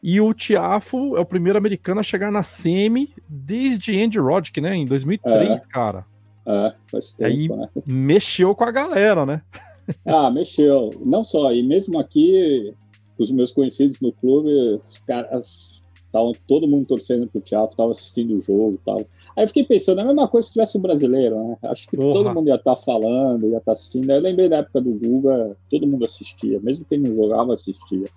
e 0.03 0.21
o 0.21 0.33
Tiafo 0.33 1.17
é 1.17 1.21
o 1.21 1.27
primeiro 1.27 1.59
americano 1.59 2.01
a 2.01 2.05
chegar 2.05 2.31
na 2.31 2.43
semi 2.43 3.15
desde 3.29 4.01
Andy 4.01 4.19
Roddick, 4.19 4.61
né? 4.61 4.75
Em 4.75 4.85
2003, 4.85 5.49
é, 5.49 5.63
cara. 5.69 6.05
É, 6.47 6.73
faz 6.91 7.13
tempo, 7.13 7.31
Aí 7.31 7.49
né? 7.49 7.69
mexeu 7.87 8.55
com 8.55 8.65
a 8.65 8.71
galera, 8.71 9.27
né? 9.27 9.43
Ah, 10.05 10.31
mexeu. 10.31 10.91
Não 11.03 11.25
só, 11.25 11.51
e 11.51 11.63
mesmo 11.63 11.99
aqui, 11.99 12.75
os 13.19 13.31
meus 13.31 13.53
conhecidos 13.53 14.03
no 14.03 14.13
clube, 14.13 14.51
os 14.75 14.99
caras 14.99 15.83
estavam 16.05 16.33
todo 16.47 16.69
mundo 16.69 16.87
torcendo 16.87 17.27
pro 17.27 17.41
Thiago, 17.41 17.71
estava 17.71 17.91
assistindo 17.91 18.37
o 18.37 18.41
jogo 18.41 18.75
e 18.75 18.85
tal. 18.85 18.99
Aí 19.35 19.45
eu 19.45 19.49
fiquei 19.49 19.65
pensando, 19.65 20.01
a 20.01 20.05
mesma 20.05 20.29
coisa 20.29 20.47
se 20.47 20.53
tivesse 20.53 20.77
um 20.77 20.83
brasileiro, 20.83 21.37
né? 21.43 21.57
Acho 21.63 21.89
que 21.89 21.97
Porra. 21.97 22.13
todo 22.13 22.35
mundo 22.35 22.49
ia 22.49 22.57
estar 22.57 22.77
tá 22.77 22.83
falando, 22.83 23.45
ia 23.45 23.59
estar 23.59 23.61
tá 23.65 23.73
assistindo. 23.73 24.11
Aí 24.11 24.17
eu 24.19 24.23
lembrei 24.23 24.49
da 24.49 24.59
época 24.59 24.81
do 24.81 24.93
Guga, 24.93 25.57
todo 25.71 25.87
mundo 25.87 26.05
assistia, 26.05 26.61
mesmo 26.61 26.85
quem 26.85 26.99
não 26.99 27.13
jogava, 27.13 27.53
assistia. 27.53 28.09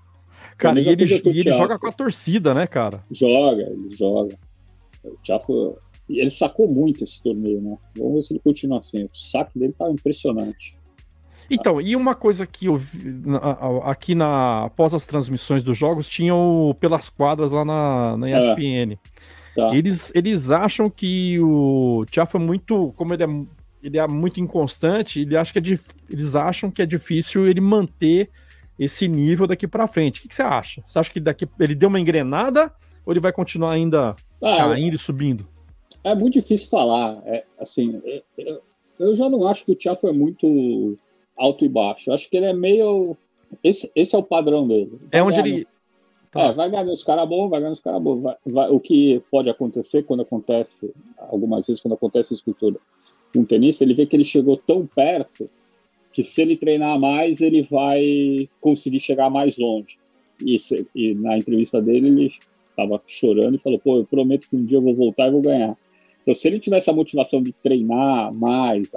Cara, 0.62 0.80
e 0.80 0.88
ele, 0.88 1.05
e 1.05 1.39
ele 1.39 1.51
joga 1.51 1.80
com 1.80 1.88
a 1.88 1.91
torcida, 1.91 2.53
né, 2.53 2.68
cara? 2.68 3.03
Joga, 3.09 3.64
ele 3.64 3.89
joga. 3.89 4.38
O 5.03 5.18
Thiago, 5.24 5.80
ele 6.07 6.30
sacou 6.30 6.68
muito 6.68 7.03
esse 7.03 7.24
torneio, 7.24 7.59
né? 7.59 7.76
Vamos 7.97 8.14
ver 8.14 8.22
se 8.22 8.34
ele 8.34 8.41
continua 8.41 8.78
assim. 8.78 9.05
O 9.05 9.09
saque 9.12 9.57
dele 9.57 9.74
tá 9.74 9.89
impressionante. 9.89 10.78
Então, 11.49 11.82
e 11.82 11.95
uma 11.95 12.14
coisa 12.14 12.45
que 12.45 12.68
eu 12.68 12.76
vi 12.76 13.24
aqui 13.84 14.14
na 14.14 14.66
após 14.66 14.93
as 14.93 15.07
transmissões 15.07 15.64
dos 15.64 15.76
jogos 15.76 16.07
tinham 16.07 16.78
pelas 16.80 17.09
quadras 17.09 17.51
lá 17.51 17.66
na, 17.66 18.16
na 18.16 18.28
ESPN. 18.28 18.93
É. 18.93 18.97
Tá. 19.55 19.76
Eles, 19.76 20.12
eles 20.14 20.51
acham 20.51 20.91
que 20.91 21.39
o 21.39 22.05
Thiago 22.09 22.30
é 22.36 22.39
muito, 22.39 22.93
como 22.95 23.16
ele 23.16 23.24
é, 23.24 23.28
ele 23.84 23.97
é 23.97 24.07
muito 24.07 24.39
inconstante, 24.39 25.22
ele 25.22 25.36
acha 25.36 25.51
que 25.51 25.74
é, 25.74 25.80
eles 26.07 26.36
acham 26.36 26.70
que 26.70 26.84
é 26.84 26.86
difícil 26.86 27.47
ele 27.47 27.59
manter 27.59 28.30
esse 28.84 29.08
nível 29.08 29.46
daqui 29.46 29.68
para 29.68 29.86
frente. 29.86 30.18
O 30.18 30.22
que, 30.24 30.28
que, 30.28 30.34
você 30.34 30.42
acha? 30.42 30.84
Você 30.88 30.98
acha 30.98 31.12
que 31.12 31.20
daqui 31.20 31.48
ele 31.60 31.76
deu 31.76 31.88
uma 31.88 32.00
engrenada 32.00 32.74
ou 33.06 33.14
ele 33.14 33.20
vai 33.20 33.32
continuar 33.32 33.74
ainda 33.74 34.16
ah, 34.42 34.58
caindo 34.58 34.96
e 34.96 35.00
subindo? 35.00 35.48
É 36.04 36.16
muito 36.16 36.34
difícil 36.34 36.68
falar. 36.68 37.22
É, 37.26 37.44
assim, 37.60 38.02
é, 38.04 38.24
eu, 38.36 38.60
eu 38.98 39.16
já 39.16 39.30
não 39.30 39.48
acho 39.48 39.66
que 39.66 39.72
o 39.74 39.76
Thiago 39.76 40.00
é 40.08 40.12
muito 40.12 40.98
alto 41.38 41.64
e 41.64 41.70
baixo. 41.70 42.10
Eu 42.10 42.16
acho 42.16 42.28
que 42.28 42.36
ele 42.36 42.48
é 42.48 42.54
meio. 42.54 43.16
Esse, 43.64 43.92
esse 43.96 44.16
é 44.16 44.18
o 44.18 44.24
padrão 44.24 44.68
dele. 44.68 45.00
Vai 45.12 45.20
é 45.20 45.24
onde 45.24 45.40
ele. 45.40 45.68
Tá. 46.32 46.42
É, 46.42 46.54
vai 46.54 46.72
ganhar 46.72 46.86
nos 46.86 47.04
caras 47.04 47.30
bons, 47.30 47.50
vai 47.50 47.60
ganhar 47.60 47.70
nos 47.70 47.82
caras 47.82 48.02
bons. 48.02 48.24
Vai, 48.24 48.36
vai, 48.48 48.70
o 48.72 48.80
que 48.80 49.22
pode 49.30 49.48
acontecer 49.48 50.02
quando 50.04 50.22
acontece, 50.22 50.92
algumas 51.30 51.68
vezes, 51.68 51.84
quando 51.84 51.94
acontece 51.94 52.34
isso 52.34 52.44
com 52.44 53.40
um 53.40 53.46
tenista, 53.46 53.84
ele 53.84 53.94
vê 53.94 54.08
que 54.08 54.16
ele 54.16 54.24
chegou 54.24 54.58
tão 54.58 54.88
perto 54.88 55.48
que 56.14 56.24
se 56.24 56.41
ele 56.41 56.57
treinar 56.57 56.99
mais, 56.99 57.41
ele 57.41 57.62
vai 57.62 58.49
conseguir 58.59 58.99
chegar 58.99 59.30
mais 59.30 59.57
longe. 59.57 59.97
E, 60.45 60.59
se, 60.59 60.86
e 60.95 61.14
na 61.16 61.38
entrevista 61.38 61.82
dele, 61.82 62.07
ele 62.07 62.32
estava 62.70 63.01
chorando 63.05 63.55
e 63.55 63.59
falou: 63.59 63.80
pô, 63.80 63.97
eu 63.97 64.05
prometo 64.05 64.49
que 64.49 64.55
um 64.55 64.66
dia 64.66 64.78
eu 64.78 64.82
vou 64.82 64.95
voltar 64.95 65.28
e 65.28 65.32
vou 65.32 65.41
ganhar. 65.41 65.78
Então, 66.22 66.36
se 66.36 66.47
ele 66.47 66.59
tivesse 66.59 66.89
a 66.89 66.93
motivação 66.93 67.41
de 67.41 67.51
treinar 67.51 68.32
mais, 68.34 68.93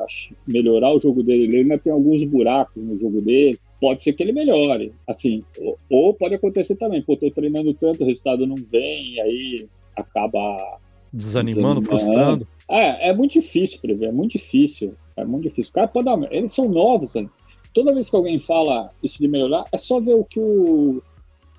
melhorar 0.47 0.95
o 0.95 0.99
jogo 0.99 1.23
dele, 1.23 1.45
ele 1.45 1.57
ainda 1.59 1.79
tem 1.79 1.93
alguns 1.93 2.23
buracos 2.25 2.83
no 2.83 2.99
jogo 2.99 3.23
dele, 3.23 3.59
pode 3.81 4.03
ser 4.03 4.13
que 4.13 4.23
ele 4.23 4.33
melhore. 4.33 4.93
Assim, 5.07 5.43
ou, 5.59 5.79
ou 5.91 6.15
pode 6.15 6.35
acontecer 6.35 6.77
também, 6.77 7.01
pô, 7.01 7.17
tô 7.17 7.31
treinando 7.31 7.73
tanto, 7.73 8.03
o 8.03 8.07
resultado 8.07 8.47
não 8.47 8.57
vem, 8.57 9.15
e 9.15 9.21
aí 9.21 9.67
acaba 9.97 10.79
desanimando, 11.11 11.81
desanimando. 11.81 11.83
frustrando. 11.83 12.49
É, 12.71 13.09
é 13.09 13.15
muito 13.15 13.33
difícil 13.33 13.81
prever, 13.81 14.07
é 14.07 14.13
muito 14.13 14.33
difícil. 14.33 14.95
É 15.17 15.25
muito 15.25 15.45
difícil. 15.45 15.71
O 15.71 15.75
cara 15.75 15.89
pode 15.89 16.05
dar. 16.07 16.33
Eles 16.33 16.53
são 16.53 16.69
novos, 16.69 17.15
né? 17.15 17.29
Toda 17.73 17.93
vez 17.93 18.09
que 18.09 18.17
alguém 18.17 18.39
fala 18.39 18.91
isso 19.03 19.19
de 19.19 19.29
melhorar, 19.29 19.65
é 19.73 19.79
só 19.79 20.01
ver 20.01 20.15
o 20.15 20.25
que 20.25 20.41
o 20.41 21.03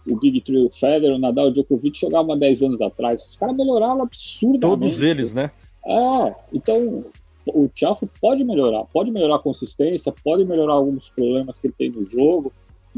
o 0.07 0.15
Big 0.17 0.41
Three, 0.41 0.63
o 0.63 0.69
Federer, 0.69 1.15
o 1.15 1.17
Nadal, 1.17 1.47
o 1.47 1.51
Djokovic 1.51 1.99
jogavam 1.99 2.37
10 2.37 2.61
anos 2.63 2.81
atrás. 2.81 3.25
Os 3.25 3.35
caras 3.35 3.55
melhoraram 3.55 4.01
absurdamente. 4.01 4.61
Todos 4.61 5.01
eles, 5.01 5.33
né? 5.33 5.51
É, 5.85 6.35
então 6.53 7.05
o 7.45 7.67
Tiafo 7.67 8.09
pode 8.19 8.43
melhorar, 8.43 8.85
pode 8.85 9.11
melhorar 9.11 9.35
a 9.35 9.39
consistência, 9.39 10.13
pode 10.23 10.45
melhorar 10.45 10.73
alguns 10.73 11.09
problemas 11.09 11.59
que 11.59 11.67
ele 11.67 11.75
tem 11.77 11.91
no 11.91 12.05
jogo. 12.05 12.51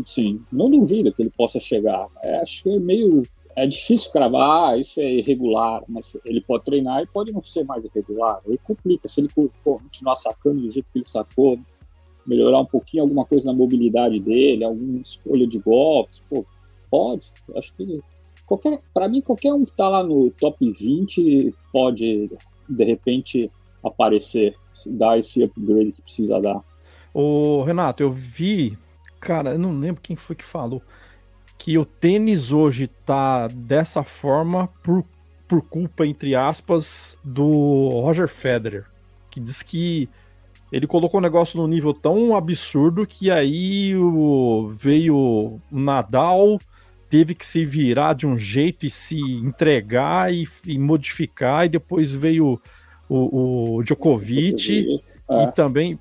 Sim, 0.05 0.41
não 0.51 0.69
duvido 0.69 1.11
que 1.11 1.21
ele 1.21 1.31
possa 1.35 1.59
chegar. 1.59 2.07
É, 2.23 2.39
acho 2.39 2.63
que 2.63 2.69
é 2.69 2.79
meio. 2.79 3.23
É 3.57 3.65
difícil 3.65 4.11
cravar, 4.11 4.79
isso 4.79 5.01
é 5.01 5.15
irregular, 5.15 5.83
mas 5.89 6.15
ele 6.23 6.41
pode 6.41 6.63
treinar 6.63 7.01
e 7.01 7.07
pode 7.07 7.31
não 7.31 7.41
ser 7.41 7.65
mais 7.65 7.83
irregular. 7.83 8.39
Aí 8.47 8.57
complica, 8.59 9.09
se 9.09 9.19
ele 9.19 9.29
continuar 9.63 10.15
sacando 10.15 10.61
do 10.61 10.69
jeito 10.69 10.87
que 10.93 10.99
ele 10.99 11.07
sacou, 11.07 11.57
melhorar 12.25 12.59
um 12.59 12.65
pouquinho 12.65 13.01
alguma 13.01 13.25
coisa 13.25 13.47
na 13.47 13.57
mobilidade 13.57 14.19
dele, 14.19 14.63
alguma 14.63 15.01
escolha 15.01 15.47
de 15.47 15.57
golpes, 15.57 16.21
pô, 16.29 16.45
Pode. 16.89 17.31
Acho 17.55 17.75
que 17.75 17.99
qualquer, 18.45 18.79
para 18.93 19.07
mim 19.07 19.21
qualquer 19.21 19.53
um 19.53 19.65
que 19.65 19.71
está 19.71 19.89
lá 19.89 20.03
no 20.03 20.29
top 20.31 20.71
20 20.71 21.53
pode 21.71 22.29
de 22.69 22.83
repente 22.83 23.51
aparecer, 23.83 24.55
dar 24.85 25.17
esse 25.17 25.43
upgrade 25.43 25.93
que 25.93 26.01
precisa 26.01 26.39
dar. 26.39 26.61
Ô, 27.13 27.63
Renato, 27.63 28.03
eu 28.03 28.11
vi, 28.11 28.77
cara, 29.19 29.51
eu 29.51 29.59
não 29.59 29.79
lembro 29.79 30.01
quem 30.01 30.15
foi 30.15 30.35
que 30.35 30.43
falou 30.43 30.81
que 31.57 31.77
o 31.77 31.85
tênis 31.85 32.51
hoje 32.51 32.87
tá 32.87 33.47
dessa 33.47 34.03
forma 34.03 34.67
por, 34.83 35.03
por 35.47 35.61
culpa, 35.61 36.05
entre 36.05 36.35
aspas, 36.35 37.17
do 37.23 37.89
Roger 37.89 38.27
Federer, 38.27 38.85
que 39.29 39.39
diz 39.39 39.63
que 39.63 40.09
ele 40.71 40.85
colocou 40.85 41.19
o 41.19 41.23
negócio 41.23 41.59
num 41.59 41.67
nível 41.67 41.93
tão 41.93 42.35
absurdo 42.35 43.07
que 43.07 43.31
aí 43.31 43.95
o, 43.95 44.71
veio 44.73 45.15
o 45.15 45.61
Nadal, 45.71 46.59
teve 47.09 47.33
que 47.33 47.45
se 47.45 47.65
virar 47.65 48.13
de 48.13 48.27
um 48.27 48.37
jeito 48.37 48.85
e 48.85 48.89
se 48.89 49.19
entregar 49.19 50.33
e, 50.33 50.47
e 50.65 50.77
modificar, 50.77 51.65
e 51.65 51.69
depois 51.69 52.11
veio 52.11 52.61
o, 53.07 53.77
o 53.77 53.83
Djokovic, 53.83 55.01
é. 55.29 55.43
e 55.43 55.51
também. 55.53 55.97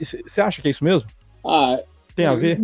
Você 0.00 0.40
acha 0.40 0.62
que 0.62 0.68
é 0.68 0.70
isso 0.70 0.84
mesmo? 0.84 1.08
Ah, 1.44 1.80
tem 2.14 2.26
a 2.26 2.34
ver? 2.34 2.60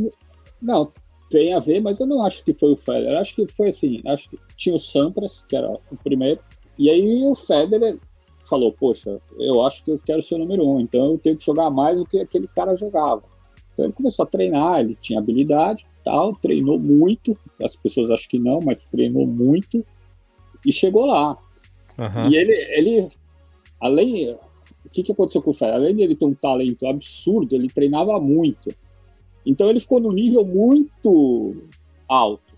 Não, 0.60 0.92
tem 1.32 1.54
a 1.54 1.58
ver, 1.58 1.80
mas 1.80 1.98
eu 1.98 2.06
não 2.06 2.22
acho 2.22 2.44
que 2.44 2.52
foi 2.52 2.72
o 2.72 2.76
Federer. 2.76 3.18
Acho 3.18 3.34
que 3.34 3.46
foi 3.48 3.68
assim, 3.68 4.02
acho 4.06 4.30
que 4.30 4.38
tinha 4.56 4.76
o 4.76 4.78
Sampras, 4.78 5.44
que 5.48 5.56
era 5.56 5.70
o 5.90 5.96
primeiro, 6.04 6.40
e 6.78 6.90
aí 6.90 7.24
o 7.24 7.34
Federer 7.34 7.98
falou, 8.48 8.72
poxa, 8.72 9.20
eu 9.38 9.64
acho 9.64 9.84
que 9.84 9.90
eu 9.90 10.00
quero 10.04 10.20
ser 10.20 10.34
o 10.34 10.38
número 10.38 10.66
um, 10.66 10.80
então 10.80 11.12
eu 11.12 11.18
tenho 11.18 11.36
que 11.36 11.44
jogar 11.44 11.70
mais 11.70 11.98
do 11.98 12.04
que 12.04 12.20
aquele 12.20 12.46
cara 12.48 12.76
jogava. 12.76 13.22
Então 13.72 13.86
ele 13.86 13.94
começou 13.94 14.24
a 14.24 14.26
treinar, 14.26 14.80
ele 14.80 14.94
tinha 15.00 15.18
habilidade, 15.18 15.86
tal, 16.04 16.32
treinou 16.34 16.78
muito, 16.78 17.36
as 17.62 17.74
pessoas 17.76 18.10
acham 18.10 18.28
que 18.28 18.38
não, 18.38 18.60
mas 18.60 18.84
treinou 18.86 19.26
muito 19.26 19.84
e 20.66 20.72
chegou 20.72 21.06
lá. 21.06 21.38
Uhum. 21.98 22.30
E 22.30 22.36
ele, 22.36 22.52
ele, 22.76 23.08
além, 23.80 24.32
o 24.84 24.90
que, 24.90 25.02
que 25.02 25.12
aconteceu 25.12 25.40
com 25.40 25.50
o 25.50 25.54
Federer? 25.54 25.80
Além 25.80 25.96
de 25.96 26.02
ele 26.02 26.16
ter 26.16 26.26
um 26.26 26.34
talento 26.34 26.86
absurdo, 26.86 27.54
ele 27.54 27.68
treinava 27.68 28.20
muito. 28.20 28.74
Então 29.44 29.68
ele 29.68 29.80
ficou 29.80 30.00
no 30.00 30.12
nível 30.12 30.44
muito 30.44 31.56
alto. 32.08 32.52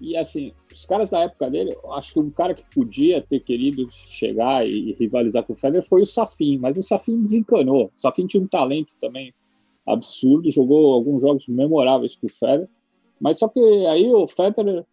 E 0.00 0.16
assim, 0.16 0.52
os 0.72 0.84
caras 0.84 1.10
da 1.10 1.20
época 1.20 1.50
dele, 1.50 1.76
acho 1.92 2.14
que 2.14 2.20
um 2.20 2.30
cara 2.30 2.54
que 2.54 2.62
podia 2.72 3.20
ter 3.20 3.40
querido 3.40 3.88
chegar 3.90 4.66
e 4.66 4.92
rivalizar 4.92 5.42
com 5.42 5.52
o 5.52 5.56
Federer 5.56 5.86
foi 5.86 6.02
o 6.02 6.06
Safin, 6.06 6.58
mas 6.58 6.76
o 6.76 6.82
Safin 6.82 7.20
desencanou. 7.20 7.86
O 7.86 8.00
Safin 8.00 8.26
tinha 8.26 8.42
um 8.42 8.46
talento 8.46 8.94
também 9.00 9.34
absurdo, 9.86 10.50
jogou 10.50 10.92
alguns 10.92 11.22
jogos 11.22 11.48
memoráveis 11.48 12.14
com 12.14 12.26
o 12.26 12.30
Federer, 12.30 12.68
mas 13.20 13.38
só 13.38 13.48
que 13.48 13.58
aí 13.86 14.08
o 14.12 14.28
Federer, 14.28 14.82
o 14.82 14.86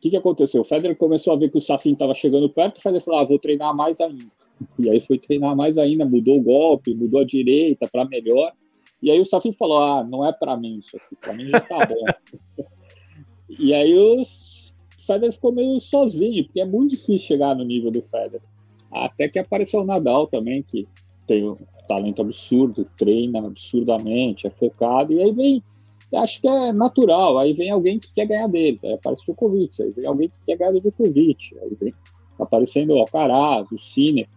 que, 0.00 0.10
que 0.10 0.16
aconteceu? 0.16 0.60
O 0.60 0.64
Federer 0.64 0.96
começou 0.96 1.32
a 1.32 1.36
ver 1.36 1.50
que 1.50 1.58
o 1.58 1.60
Safin 1.60 1.94
estava 1.94 2.14
chegando 2.14 2.48
perto, 2.48 2.76
o 2.76 2.80
Federer 2.80 3.02
falou, 3.02 3.20
ah, 3.20 3.24
vou 3.24 3.38
treinar 3.38 3.74
mais 3.74 4.00
ainda. 4.00 4.26
E 4.78 4.88
aí 4.88 5.00
foi 5.00 5.18
treinar 5.18 5.56
mais 5.56 5.76
ainda, 5.76 6.06
mudou 6.06 6.38
o 6.38 6.42
golpe, 6.42 6.94
mudou 6.94 7.20
a 7.20 7.24
direita 7.24 7.88
para 7.90 8.04
melhor. 8.04 8.52
E 9.02 9.10
aí 9.10 9.20
o 9.20 9.24
Safin 9.24 9.52
falou, 9.52 9.82
ah, 9.82 10.04
não 10.04 10.24
é 10.24 10.32
para 10.32 10.56
mim 10.56 10.78
isso 10.78 10.96
aqui, 10.96 11.16
para 11.16 11.34
mim 11.34 11.44
já 11.44 11.60
tá 11.60 11.86
bom. 11.86 12.64
e 13.48 13.74
aí 13.74 13.96
o 13.96 14.22
Federer 14.98 15.32
ficou 15.32 15.52
meio 15.52 15.78
sozinho, 15.78 16.44
porque 16.44 16.60
é 16.60 16.64
muito 16.64 16.90
difícil 16.90 17.18
chegar 17.18 17.54
no 17.54 17.64
nível 17.64 17.90
do 17.90 18.02
Federer. 18.02 18.42
Até 18.90 19.28
que 19.28 19.38
apareceu 19.38 19.80
o 19.80 19.84
Nadal 19.84 20.26
também, 20.26 20.62
que 20.62 20.88
tem 21.26 21.48
um 21.48 21.56
talento 21.86 22.22
absurdo, 22.22 22.88
treina 22.96 23.46
absurdamente, 23.46 24.46
é 24.46 24.50
focado, 24.50 25.12
e 25.12 25.22
aí 25.22 25.32
vem 25.32 25.62
acho 26.14 26.40
que 26.40 26.48
é 26.48 26.72
natural. 26.72 27.38
Aí 27.38 27.52
vem 27.52 27.70
alguém 27.70 27.98
que 27.98 28.12
quer 28.12 28.26
ganhar 28.26 28.48
deles, 28.48 28.84
aí 28.84 28.94
aparece 28.94 29.22
o 29.22 29.26
Djokovic, 29.26 29.82
aí 29.82 29.90
vem 29.90 30.06
alguém 30.06 30.28
que 30.28 30.38
quer 30.46 30.56
ganhar 30.56 30.72
do 30.72 30.80
Djokovic, 30.80 31.58
aí 31.60 31.76
vem 31.80 31.94
aparecendo 32.38 32.94
o 32.94 32.98
Alcaraz, 32.98 33.70
o 33.72 33.78
Sinner, 33.78 34.28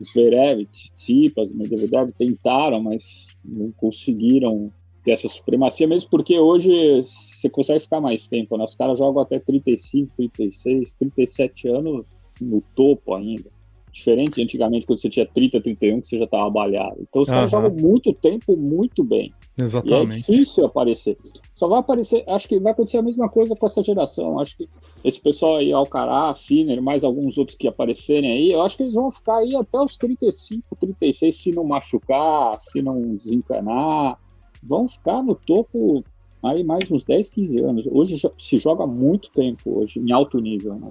o 0.00 0.04
Zverev, 0.04 0.66
Tsitsipas, 0.66 1.52
o 1.52 1.56
Medvedev 1.56 2.12
tentaram, 2.16 2.82
mas 2.82 3.36
não 3.44 3.70
conseguiram 3.72 4.72
ter 5.04 5.12
essa 5.12 5.28
supremacia, 5.28 5.86
mesmo 5.86 6.10
porque 6.10 6.38
hoje 6.38 7.04
você 7.04 7.48
consegue 7.48 7.80
ficar 7.80 8.00
mais 8.00 8.26
tempo, 8.26 8.56
né? 8.56 8.64
Os 8.64 8.74
caras 8.74 8.98
jogam 8.98 9.22
até 9.22 9.38
35, 9.38 10.14
36, 10.16 10.94
37 10.94 11.68
anos 11.68 12.06
no 12.40 12.62
topo 12.74 13.14
ainda. 13.14 13.53
Diferente 13.94 14.32
de 14.32 14.42
antigamente, 14.42 14.86
quando 14.86 14.98
você 14.98 15.08
tinha 15.08 15.24
30, 15.24 15.60
31, 15.60 16.00
que 16.00 16.08
você 16.08 16.18
já 16.18 16.24
estava 16.24 16.50
balhado. 16.50 16.96
Então 17.00 17.22
os 17.22 17.28
uhum. 17.28 17.34
caras 17.34 17.50
jogam 17.50 17.70
muito 17.70 18.12
tempo, 18.12 18.56
muito 18.56 19.04
bem. 19.04 19.32
Exatamente. 19.56 20.16
E 20.16 20.16
é 20.16 20.18
difícil 20.18 20.66
aparecer. 20.66 21.16
Só 21.54 21.68
vai 21.68 21.78
aparecer, 21.78 22.24
acho 22.28 22.48
que 22.48 22.58
vai 22.58 22.72
acontecer 22.72 22.98
a 22.98 23.02
mesma 23.02 23.28
coisa 23.28 23.54
com 23.54 23.66
essa 23.66 23.84
geração. 23.84 24.40
Acho 24.40 24.56
que 24.56 24.68
esse 25.04 25.20
pessoal 25.20 25.58
aí, 25.58 25.72
Alcaraz, 25.72 26.38
Sinner, 26.38 26.82
mais 26.82 27.04
alguns 27.04 27.38
outros 27.38 27.56
que 27.56 27.68
aparecerem 27.68 28.32
aí, 28.32 28.50
eu 28.50 28.62
acho 28.62 28.76
que 28.76 28.82
eles 28.82 28.94
vão 28.94 29.12
ficar 29.12 29.36
aí 29.36 29.54
até 29.54 29.78
os 29.78 29.96
35, 29.96 30.74
36, 30.74 31.32
se 31.32 31.52
não 31.52 31.62
machucar, 31.62 32.58
se 32.58 32.82
não 32.82 33.00
desencanar. 33.14 34.18
vão 34.60 34.88
ficar 34.88 35.22
no 35.22 35.36
topo 35.36 36.02
aí 36.42 36.64
mais 36.64 36.90
uns 36.90 37.04
10, 37.04 37.30
15 37.30 37.62
anos. 37.62 37.86
Hoje 37.92 38.20
se 38.36 38.58
joga 38.58 38.88
muito 38.88 39.30
tempo, 39.30 39.78
hoje, 39.78 40.00
em 40.00 40.10
alto 40.10 40.40
nível, 40.40 40.74
né? 40.74 40.90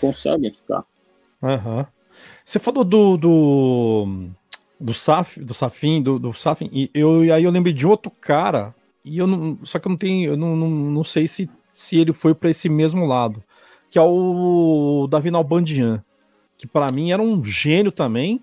conseguem 0.00 0.52
ficar. 0.52 0.84
Uhum. 1.42 1.84
Você 2.44 2.58
falou 2.58 2.84
do, 2.84 3.16
do, 3.16 4.28
do 4.78 4.94
Saf, 4.94 5.40
do 5.40 5.52
Safin, 5.52 6.02
do, 6.02 6.18
do 6.18 6.32
Safin, 6.32 6.70
e 6.72 6.90
eu, 6.94 7.24
e 7.24 7.32
aí 7.32 7.44
eu 7.44 7.50
lembrei 7.50 7.72
de 7.72 7.86
outro 7.86 8.10
cara, 8.20 8.74
e 9.04 9.18
eu 9.18 9.26
não, 9.26 9.58
só 9.64 9.78
que 9.78 9.86
eu 9.86 9.90
não 9.90 9.96
tenho, 9.96 10.32
eu 10.32 10.36
não, 10.36 10.56
não, 10.56 10.68
não 10.68 11.04
sei 11.04 11.26
se, 11.26 11.48
se 11.70 11.98
ele 11.98 12.12
foi 12.12 12.34
para 12.34 12.50
esse 12.50 12.68
mesmo 12.68 13.04
lado, 13.06 13.42
que 13.90 13.98
é 13.98 14.02
o 14.02 15.06
Davi 15.10 15.30
Nalbandian, 15.30 16.04
que 16.58 16.66
para 16.66 16.90
mim 16.90 17.12
era 17.12 17.22
um 17.22 17.44
gênio 17.44 17.92
também. 17.92 18.40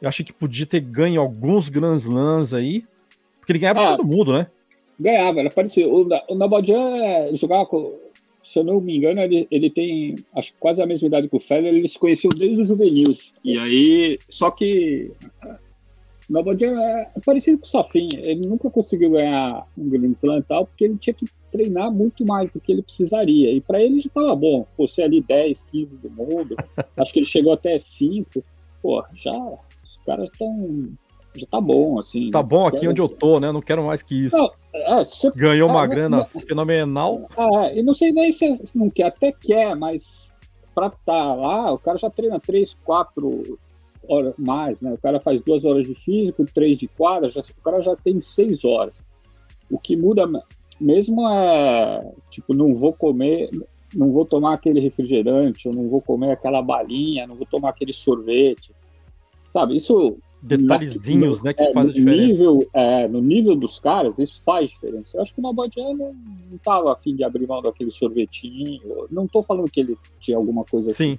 Eu 0.00 0.08
achei 0.08 0.24
que 0.24 0.32
podia 0.32 0.66
ter 0.66 0.80
ganho 0.80 1.20
alguns 1.20 1.68
Grand 1.68 1.96
Slams 1.96 2.52
aí, 2.54 2.84
porque 3.38 3.52
ele 3.52 3.58
ganhava 3.58 3.80
ah, 3.80 3.90
de 3.90 3.96
todo 3.96 4.06
mundo, 4.06 4.32
né? 4.32 4.46
Ganhava, 4.98 5.40
era 5.40 5.50
parecido. 5.50 5.88
O, 5.88 6.08
o 6.28 6.34
Nalbandian 6.34 7.32
jogava 7.34 7.66
com, 7.66 7.92
se 8.46 8.60
eu 8.60 8.64
não 8.64 8.80
me 8.80 8.96
engano, 8.96 9.20
ele, 9.20 9.48
ele 9.50 9.68
tem 9.68 10.14
acho 10.34 10.54
quase 10.60 10.80
a 10.80 10.86
mesma 10.86 11.08
idade 11.08 11.28
que 11.28 11.36
o 11.36 11.40
Federer, 11.40 11.74
eles 11.74 11.92
se 11.92 11.98
conheciam 11.98 12.30
desde 12.30 12.62
o 12.62 12.64
juvenil. 12.64 13.16
E 13.44 13.58
aí, 13.58 14.18
só 14.30 14.52
que 14.52 15.10
Nobody 16.30 16.66
é 16.66 17.10
parecido 17.24 17.58
com 17.58 17.64
o 17.64 17.68
Safin, 17.68 18.08
ele 18.14 18.46
nunca 18.46 18.70
conseguiu 18.70 19.10
ganhar 19.10 19.66
um 19.76 19.88
Grand 19.88 20.12
Slam 20.12 20.38
e 20.38 20.42
tal, 20.44 20.64
porque 20.64 20.84
ele 20.84 20.96
tinha 20.96 21.14
que 21.14 21.26
treinar 21.50 21.90
muito 21.90 22.24
mais 22.24 22.48
do 22.52 22.60
que 22.60 22.70
ele 22.70 22.82
precisaria. 22.82 23.50
E 23.50 23.60
para 23.60 23.82
ele 23.82 23.98
já 23.98 24.06
estava 24.06 24.36
bom, 24.36 24.64
você 24.78 25.02
ali 25.02 25.20
10, 25.20 25.64
15 25.64 25.96
do 25.96 26.10
mundo, 26.10 26.54
acho 26.96 27.12
que 27.12 27.18
ele 27.18 27.26
chegou 27.26 27.52
até 27.52 27.76
5. 27.80 28.44
Pô, 28.80 29.04
já 29.12 29.36
os 29.36 29.98
caras 30.06 30.30
estão 30.30 30.96
já 31.40 31.46
tá 31.46 31.60
bom, 31.60 31.98
assim. 31.98 32.30
Tá 32.30 32.42
bom 32.42 32.66
aqui 32.66 32.80
quero... 32.80 32.90
onde 32.90 33.00
eu 33.00 33.08
tô, 33.08 33.40
né? 33.40 33.52
Não 33.52 33.60
quero 33.60 33.84
mais 33.84 34.02
que 34.02 34.26
isso. 34.26 34.36
Não, 34.36 34.50
é, 34.74 35.04
você... 35.04 35.30
Ganhou 35.30 35.68
uma 35.68 35.84
é, 35.84 35.88
grana 35.88 36.16
não, 36.18 36.40
fenomenal. 36.40 37.28
É, 37.36 37.78
e 37.78 37.82
não 37.82 37.94
sei 37.94 38.12
nem 38.12 38.32
se 38.32 38.58
não 38.74 38.90
quer, 38.90 39.04
até 39.04 39.32
quer, 39.32 39.74
mas 39.74 40.34
pra 40.74 40.88
estar 40.88 40.98
tá 41.04 41.34
lá, 41.34 41.72
o 41.72 41.78
cara 41.78 41.96
já 41.96 42.10
treina 42.10 42.38
3, 42.38 42.74
4 42.84 43.58
horas 44.08 44.34
mais, 44.38 44.80
né? 44.80 44.92
O 44.92 44.98
cara 44.98 45.18
faz 45.20 45.42
duas 45.42 45.64
horas 45.64 45.86
de 45.86 45.94
físico, 45.94 46.44
três 46.52 46.78
de 46.78 46.88
quadra, 46.88 47.28
já, 47.28 47.40
o 47.40 47.62
cara 47.62 47.80
já 47.80 47.96
tem 47.96 48.20
seis 48.20 48.64
horas. 48.64 49.04
O 49.70 49.78
que 49.78 49.96
muda 49.96 50.28
mesmo 50.80 51.26
é, 51.28 52.12
tipo, 52.30 52.54
não 52.54 52.74
vou 52.74 52.92
comer, 52.92 53.50
não 53.94 54.12
vou 54.12 54.24
tomar 54.24 54.54
aquele 54.54 54.80
refrigerante, 54.80 55.66
eu 55.66 55.72
não 55.72 55.88
vou 55.88 56.00
comer 56.00 56.30
aquela 56.30 56.62
balinha, 56.62 57.26
não 57.26 57.36
vou 57.36 57.46
tomar 57.46 57.70
aquele 57.70 57.92
sorvete. 57.92 58.72
Sabe, 59.48 59.76
isso 59.76 60.18
detalhezinhos, 60.46 61.42
né, 61.42 61.52
que 61.52 61.62
é, 61.62 61.72
faz 61.72 61.88
a 61.88 61.92
diferença. 61.92 62.26
Nível, 62.26 62.68
é, 62.72 63.08
no 63.08 63.20
nível 63.20 63.56
dos 63.56 63.80
caras, 63.80 64.18
isso 64.18 64.42
faz 64.42 64.70
diferença. 64.70 65.16
Eu 65.16 65.22
acho 65.22 65.34
que 65.34 65.40
o 65.40 65.42
Nabadian 65.42 65.94
não, 65.94 66.14
não 66.50 66.58
tava 66.62 66.92
afim 66.92 67.14
de 67.16 67.24
abrir 67.24 67.46
mão 67.46 67.60
daquele 67.60 67.90
sorvetinho. 67.90 68.80
Não 69.10 69.26
tô 69.26 69.42
falando 69.42 69.70
que 69.70 69.80
ele 69.80 69.98
tinha 70.20 70.36
alguma 70.36 70.64
coisa 70.64 70.90
Sim. 70.90 71.12
assim. 71.12 71.18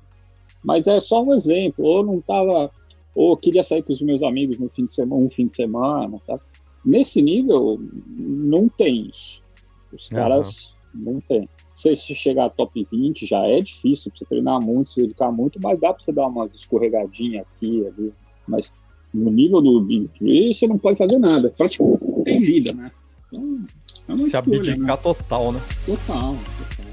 Mas 0.63 0.87
é 0.87 0.99
só 0.99 1.21
um 1.21 1.33
exemplo. 1.33 1.83
Ou 1.85 2.03
não 2.03 2.21
tava. 2.21 2.71
Ou 3.13 3.35
queria 3.35 3.63
sair 3.63 3.83
com 3.83 3.91
os 3.91 4.01
meus 4.01 4.23
amigos 4.23 4.57
no 4.57 4.69
fim 4.69 4.85
de 4.85 4.93
semana, 4.93 5.21
um 5.21 5.29
fim 5.29 5.47
de 5.47 5.53
semana, 5.53 6.19
sabe? 6.21 6.41
Nesse 6.85 7.21
nível, 7.21 7.79
não 8.07 8.69
tem 8.69 9.07
isso. 9.07 9.43
Os 9.91 10.07
caras 10.07 10.77
uhum. 10.93 11.13
não 11.13 11.21
tem. 11.21 11.49
Se 11.73 11.95
você 11.95 12.15
chegar 12.15 12.45
a 12.45 12.49
top 12.49 12.87
20 12.91 13.25
já 13.25 13.45
é 13.45 13.59
difícil, 13.59 14.11
pra 14.11 14.19
você 14.19 14.25
treinar 14.25 14.61
muito, 14.61 14.91
se 14.91 15.01
dedicar 15.01 15.31
muito, 15.31 15.59
mas 15.61 15.79
dá 15.79 15.93
pra 15.93 16.03
você 16.03 16.11
dar 16.11 16.27
umas 16.27 16.55
escorregadinhas 16.55 17.45
aqui, 17.53 17.85
ali. 17.85 18.13
Mas 18.47 18.71
no 19.13 19.31
nível 19.31 19.61
do 19.61 19.81
Big 19.81 20.09
Three, 20.17 20.53
você 20.53 20.67
não 20.67 20.77
pode 20.77 20.97
fazer 20.97 21.19
nada. 21.19 21.53
Praticamente 21.57 22.03
não 22.03 22.23
tem 22.23 22.39
vida, 22.39 22.73
né? 22.73 22.91
Então, 23.27 23.59
é 24.07 24.11
uma 24.11 24.17
Se 24.17 24.35
escolha, 24.35 24.57
abdicar 24.57 24.77
né? 24.77 24.97
total, 24.97 25.51
né? 25.51 25.61
Total, 25.85 26.35
total. 26.57 26.87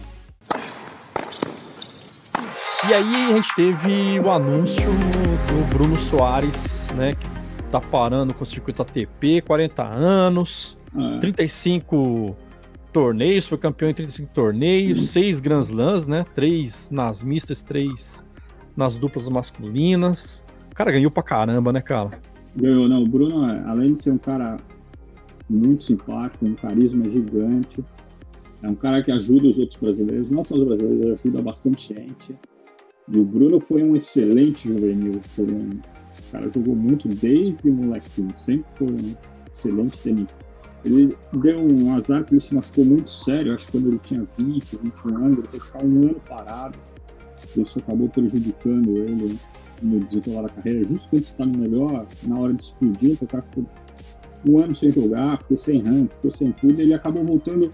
E 2.89 2.93
aí 2.93 3.33
a 3.33 3.37
gente 3.37 3.55
teve 3.55 4.21
o 4.21 4.31
anúncio 4.31 4.85
do 4.85 5.75
Bruno 5.75 5.99
Soares, 5.99 6.87
né? 6.95 7.13
Que 7.15 7.27
tá 7.71 7.81
parando 7.81 8.35
com 8.35 8.45
o 8.45 8.47
circuito 8.47 8.83
ATP, 8.83 9.41
40 9.41 9.83
anos, 9.83 10.77
é. 10.95 11.19
35 11.19 12.37
torneios, 12.93 13.47
foi 13.47 13.59
campeão 13.59 13.91
em 13.91 13.95
35 13.95 14.31
torneios, 14.35 14.99
uhum. 14.99 15.07
6 15.07 15.41
Grand 15.41 15.63
Slams, 15.63 16.07
né? 16.07 16.27
3 16.35 16.91
nas 16.91 17.23
mistas, 17.23 17.63
3 17.63 18.25
nas 18.77 18.97
duplas 18.97 19.29
masculinas. 19.29 20.45
Cara 20.75 20.91
ganhou 20.91 21.11
pra 21.11 21.23
caramba, 21.23 21.73
né, 21.73 21.81
cara? 21.81 22.21
Ganhou, 22.57 22.89
não. 22.89 23.03
O 23.03 23.09
Bruno, 23.09 23.45
além 23.67 23.95
de 23.95 24.03
ser 24.03 24.11
um 24.11 24.19
cara 24.19 24.57
muito 25.49 25.85
simpático, 25.85 26.47
um 26.47 26.55
carisma 26.55 27.09
gigante, 27.09 27.85
é 28.63 28.69
um 28.69 28.75
cara 28.75 29.03
que 29.03 29.13
ajuda 29.13 29.47
os 29.47 29.59
outros 29.59 29.81
brasileiros, 29.81 30.31
não 30.31 30.43
só 30.43 30.57
os 30.57 30.65
brasileiros, 30.65 31.05
ele 31.05 31.13
ajuda 31.13 31.43
bastante 31.43 31.95
gente. 31.95 32.37
E 33.09 33.19
o 33.19 33.25
Bruno 33.25 33.61
foi 33.61 33.83
um 33.83 33.95
excelente 33.95 34.69
juvenil. 34.69 35.21
Foi 35.21 35.45
um, 35.45 35.71
o 35.71 36.33
cara 36.33 36.51
jogou 36.51 36.75
muito 36.75 37.07
desde 37.09 37.71
molequinho, 37.71 38.35
sempre 38.39 38.67
foi 38.73 38.89
um 38.89 39.15
excelente 39.51 40.03
tenista. 40.03 40.45
Ele 40.85 41.17
deu 41.35 41.61
um 41.61 41.95
azar 41.95 42.25
que 42.25 42.33
ele 42.33 42.41
se 42.41 42.55
machucou 42.55 42.85
muito 42.85 43.11
sério, 43.11 43.55
acho 43.55 43.67
que 43.67 43.73
quando 43.73 43.89
ele 43.89 43.99
tinha 44.01 44.27
20, 44.39 44.79
21 44.83 45.17
anos, 45.17 45.39
ele 45.39 45.49
foi 45.49 45.61
ficar 45.61 45.85
um 45.85 46.01
ano 46.01 46.21
parado. 46.29 46.79
Isso 47.57 47.79
acabou 47.79 48.09
prejudicando 48.09 48.97
ele 48.97 49.39
no 49.83 50.01
desenrolar 50.01 50.43
da 50.43 50.49
carreira, 50.49 50.85
justo 50.85 51.09
quando 51.11 51.23
está 51.23 51.47
no 51.47 51.59
melhor, 51.59 52.07
na 52.23 52.39
hora 52.39 52.53
de 52.55 52.63
explodir, 52.63 53.17
o 53.21 53.27
cara 53.27 53.43
ficou 53.43 53.65
um 54.49 54.59
ano 54.59 54.75
sem 54.75 54.91
jogar, 54.91 55.41
ficou 55.41 55.59
sem 55.59 55.83
rank, 55.83 56.11
ficou 56.13 56.31
sem 56.31 56.53
tudo, 56.53 56.81
ele 56.81 56.95
acabou 56.95 57.25
voltando 57.25 57.71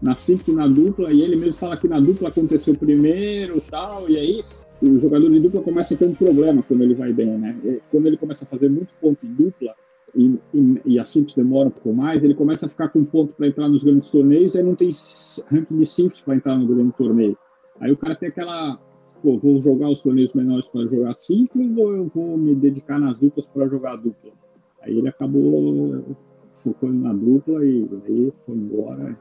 na 0.00 0.14
simples 0.16 0.54
na 0.54 0.66
dupla, 0.66 1.12
e 1.12 1.22
ele 1.22 1.36
mesmo 1.36 1.60
fala 1.60 1.76
que 1.76 1.88
na 1.88 2.00
dupla 2.00 2.28
aconteceu 2.28 2.74
primeiro 2.74 3.60
tal, 3.70 4.08
e 4.08 4.16
aí 4.18 4.44
o 4.82 4.98
jogador 4.98 5.30
de 5.30 5.40
dupla 5.40 5.62
começa 5.62 5.94
a 5.94 5.96
ter 5.96 6.06
um 6.06 6.14
problema 6.14 6.62
quando 6.62 6.82
ele 6.82 6.94
vai 6.94 7.12
bem, 7.12 7.38
né? 7.38 7.80
Quando 7.90 8.06
ele 8.06 8.16
começa 8.16 8.44
a 8.44 8.48
fazer 8.48 8.68
muito 8.68 8.92
ponto 9.00 9.24
em 9.24 9.32
dupla, 9.32 9.74
e, 10.14 10.38
e, 10.54 10.80
e 10.84 10.98
a 10.98 11.04
simples 11.04 11.34
demora 11.34 11.68
um 11.68 11.70
pouco 11.70 11.92
mais, 11.92 12.24
ele 12.24 12.34
começa 12.34 12.66
a 12.66 12.68
ficar 12.68 12.88
com 12.88 13.04
ponto 13.04 13.34
para 13.34 13.46
entrar 13.46 13.68
nos 13.68 13.84
grandes 13.84 14.10
torneios, 14.10 14.56
aí 14.56 14.62
não 14.62 14.74
tem 14.74 14.90
ranking 15.50 15.78
de 15.78 15.84
simples 15.84 16.20
para 16.22 16.36
entrar 16.36 16.56
no 16.56 16.66
grande 16.66 16.92
torneio. 16.92 17.36
Aí 17.80 17.92
o 17.92 17.96
cara 17.96 18.14
tem 18.16 18.30
aquela 18.30 18.78
pô, 19.26 19.36
vou 19.36 19.60
jogar 19.60 19.88
os 19.88 20.02
torneios 20.02 20.32
menores 20.34 20.68
para 20.68 20.86
jogar 20.86 21.14
simples 21.14 21.76
ou 21.76 21.96
eu 21.96 22.06
vou 22.06 22.38
me 22.38 22.54
dedicar 22.54 23.00
nas 23.00 23.18
duplas 23.18 23.48
para 23.48 23.68
jogar 23.68 23.96
dupla? 23.96 24.30
Aí 24.82 24.96
ele 24.96 25.08
acabou 25.08 26.16
focando 26.54 26.94
na 26.94 27.12
dupla 27.12 27.64
e 27.64 27.88
aí 28.06 28.32
foi 28.44 28.54
embora. 28.54 29.18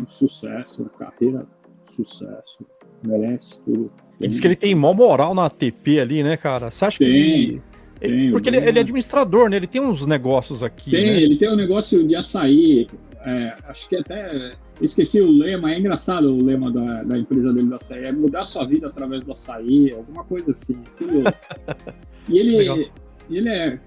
Um 0.00 0.06
sucesso, 0.06 0.84
carreira, 0.98 1.46
sucesso, 1.84 2.64
merece 3.02 3.60
tudo. 3.62 3.90
Ele 4.20 4.28
diz 4.28 4.38
que 4.38 4.46
ele 4.46 4.56
tem 4.56 4.74
mó 4.74 4.92
moral 4.92 5.34
na 5.34 5.46
ATP 5.46 5.98
ali, 5.98 6.22
né, 6.22 6.36
cara? 6.36 6.70
Você 6.70 6.84
acha 6.84 6.98
tem, 6.98 7.10
que 7.10 7.16
ele. 7.16 7.62
Tem, 7.98 8.30
porque 8.30 8.48
ele, 8.48 8.58
ele, 8.58 8.78
é 8.78 8.82
administrador, 8.82 9.48
né? 9.48 9.56
Ele 9.56 9.66
tem 9.66 9.80
uns 9.80 10.06
negócios 10.06 10.62
aqui. 10.62 10.90
Tem, 10.90 11.06
né? 11.06 11.22
ele 11.22 11.36
tem 11.36 11.50
um 11.50 11.56
negócio 11.56 12.06
de 12.06 12.14
açaí. 12.14 12.86
É, 13.24 13.54
acho 13.64 13.88
que 13.88 13.96
até 13.96 14.52
Esqueci 14.82 15.20
o 15.20 15.30
lema, 15.30 15.72
é 15.72 15.78
engraçado 15.78 16.28
o 16.34 16.44
lema 16.44 16.70
da, 16.70 17.04
da 17.04 17.16
empresa 17.16 17.52
dele 17.52 17.68
do 17.68 17.74
açaí, 17.76 18.02
é 18.02 18.12
mudar 18.12 18.44
sua 18.44 18.66
vida 18.66 18.88
através 18.88 19.24
do 19.24 19.30
açaí, 19.30 19.94
alguma 19.94 20.24
coisa 20.24 20.50
assim, 20.50 20.76
curioso. 20.98 21.32
e 22.28 22.38
ele, 22.38 22.90
ele 23.30 23.48
é, 23.48 23.80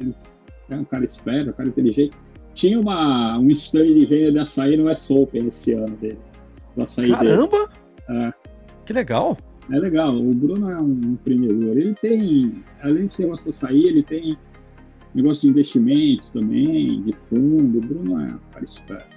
ele 0.00 0.14
é 0.70 0.76
um 0.76 0.84
cara 0.84 1.04
esperto, 1.04 1.50
um 1.50 1.52
cara 1.52 1.68
inteligente. 1.68 2.16
Tinha 2.54 2.78
uma, 2.78 3.36
um 3.38 3.50
stand 3.50 3.94
de 3.94 4.06
venda 4.06 4.32
de 4.32 4.38
açaí 4.38 4.76
no 4.76 4.88
S 4.88 5.12
Open 5.12 5.48
esse 5.48 5.74
ano 5.74 5.96
dele. 5.96 6.18
Do 6.76 6.84
açaí 6.84 7.10
Caramba! 7.10 7.68
Dele. 8.08 8.26
É. 8.26 8.32
Que 8.84 8.92
legal! 8.92 9.36
É 9.68 9.80
legal, 9.80 10.16
o 10.16 10.32
Bruno 10.32 10.70
é 10.70 10.80
um 10.80 10.92
empreendedor. 10.92 11.76
Ele 11.76 11.94
tem, 11.94 12.62
além 12.82 13.06
de 13.06 13.10
ser 13.10 13.24
negócio 13.24 13.46
do 13.46 13.50
açaí, 13.50 13.84
ele 13.84 14.04
tem 14.04 14.38
negócio 15.12 15.42
de 15.42 15.48
investimento 15.48 16.30
também, 16.30 17.02
de 17.02 17.12
fundo. 17.12 17.78
O 17.78 17.80
Bruno 17.80 18.20
é 18.20 18.26
um 18.26 18.38
cara 18.52 18.64
esperto. 18.64 19.15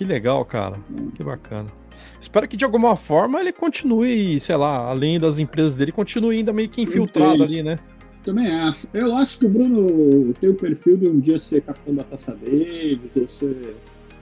Que 0.00 0.04
legal, 0.06 0.42
cara. 0.46 0.78
Que 1.14 1.22
bacana. 1.22 1.70
Espero 2.18 2.48
que 2.48 2.56
de 2.56 2.64
alguma 2.64 2.96
forma 2.96 3.38
ele 3.38 3.52
continue, 3.52 4.40
sei 4.40 4.56
lá, 4.56 4.88
além 4.88 5.20
das 5.20 5.38
empresas 5.38 5.76
dele, 5.76 5.92
continue 5.92 6.38
ainda 6.38 6.54
meio 6.54 6.70
que 6.70 6.80
infiltrado 6.80 7.42
ali, 7.42 7.62
né? 7.62 7.78
Também 8.24 8.50
acho. 8.50 8.88
Eu 8.94 9.14
acho 9.14 9.40
que 9.40 9.44
o 9.44 9.50
Bruno 9.50 10.32
tem 10.40 10.48
o 10.48 10.54
perfil 10.54 10.96
de 10.96 11.06
um 11.06 11.20
dia 11.20 11.38
ser 11.38 11.60
capitão 11.60 11.94
da 11.94 12.02
Taça 12.02 12.34
Davis, 12.34 13.14
ou 13.14 13.28
ser 13.28 13.76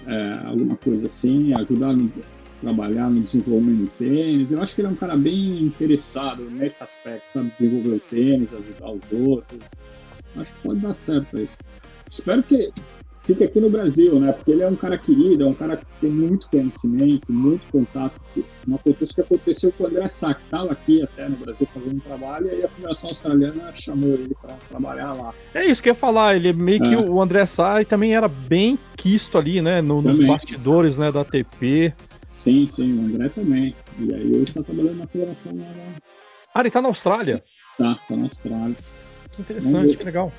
é, 0.04 0.40
alguma 0.46 0.74
coisa 0.74 1.06
assim, 1.06 1.54
ajudar 1.54 1.94
a 1.94 1.96
trabalhar 2.60 3.08
no 3.08 3.20
desenvolvimento 3.20 3.82
do 3.82 3.90
tênis. 4.04 4.50
Eu 4.50 4.60
acho 4.60 4.74
que 4.74 4.80
ele 4.80 4.88
é 4.88 4.90
um 4.90 4.96
cara 4.96 5.16
bem 5.16 5.62
interessado 5.62 6.50
nesse 6.50 6.82
aspecto, 6.82 7.24
sabe? 7.32 7.52
Desenvolver 7.56 7.98
o 7.98 8.00
tênis, 8.00 8.52
ajudar 8.52 8.90
os 8.90 9.12
outros. 9.28 9.60
Acho 10.36 10.54
que 10.56 10.60
pode 10.60 10.80
dar 10.80 10.94
certo 10.94 11.36
aí. 11.36 11.48
Espero 12.10 12.42
que 12.42 12.72
fique 13.18 13.44
aqui 13.44 13.60
no 13.60 13.68
Brasil, 13.68 14.18
né? 14.18 14.32
Porque 14.32 14.50
ele 14.50 14.62
é 14.62 14.68
um 14.68 14.76
cara 14.76 14.96
querido, 14.96 15.44
é 15.44 15.46
um 15.46 15.54
cara 15.54 15.76
que 15.76 15.84
tem 16.00 16.10
muito 16.10 16.48
conhecimento, 16.48 17.30
muito 17.30 17.62
contato. 17.70 18.20
Uma 18.66 18.78
coisa 18.78 18.98
que 18.98 19.20
aconteceu 19.20 19.72
com 19.72 19.84
o 19.84 19.86
André 19.86 20.08
Sá, 20.08 20.34
que 20.34 20.42
estava 20.42 20.72
aqui 20.72 21.02
até 21.02 21.28
no 21.28 21.36
Brasil 21.36 21.66
fazendo 21.72 21.96
um 21.96 22.00
trabalho, 22.00 22.46
e 22.46 22.50
aí 22.50 22.64
a 22.64 22.68
Federação 22.68 23.10
Australiana 23.10 23.74
chamou 23.74 24.10
ele 24.10 24.34
para 24.40 24.54
trabalhar 24.68 25.12
lá. 25.12 25.34
É 25.54 25.64
isso 25.64 25.82
que 25.82 25.88
eu 25.88 25.92
ia 25.92 25.98
falar, 25.98 26.36
ele 26.36 26.48
é 26.48 26.52
meio 26.52 26.80
que 26.80 26.94
é. 26.94 26.98
o 26.98 27.20
André 27.20 27.44
Sá 27.46 27.84
também 27.84 28.14
era 28.14 28.28
bem 28.28 28.78
quisto 28.96 29.36
ali, 29.36 29.60
né? 29.60 29.80
No, 29.80 30.00
nos 30.00 30.18
bastidores 30.24 30.96
né, 30.98 31.10
da 31.10 31.22
ATP. 31.22 31.94
Sim, 32.36 32.68
sim, 32.68 32.96
o 32.98 33.06
André 33.06 33.28
também. 33.30 33.74
E 33.98 34.14
aí 34.14 34.30
hoje 34.30 34.44
está 34.44 34.62
trabalhando 34.62 34.98
na 34.98 35.06
Federação. 35.06 35.52
Na... 35.52 35.64
Ah, 36.54 36.60
ele 36.60 36.68
está 36.68 36.80
na 36.80 36.88
Austrália? 36.88 37.42
Tá, 37.76 37.98
tá 38.08 38.16
na 38.16 38.24
Austrália. 38.24 38.76
Que 39.32 39.42
interessante, 39.42 39.96
que 39.96 40.04
legal 40.04 40.32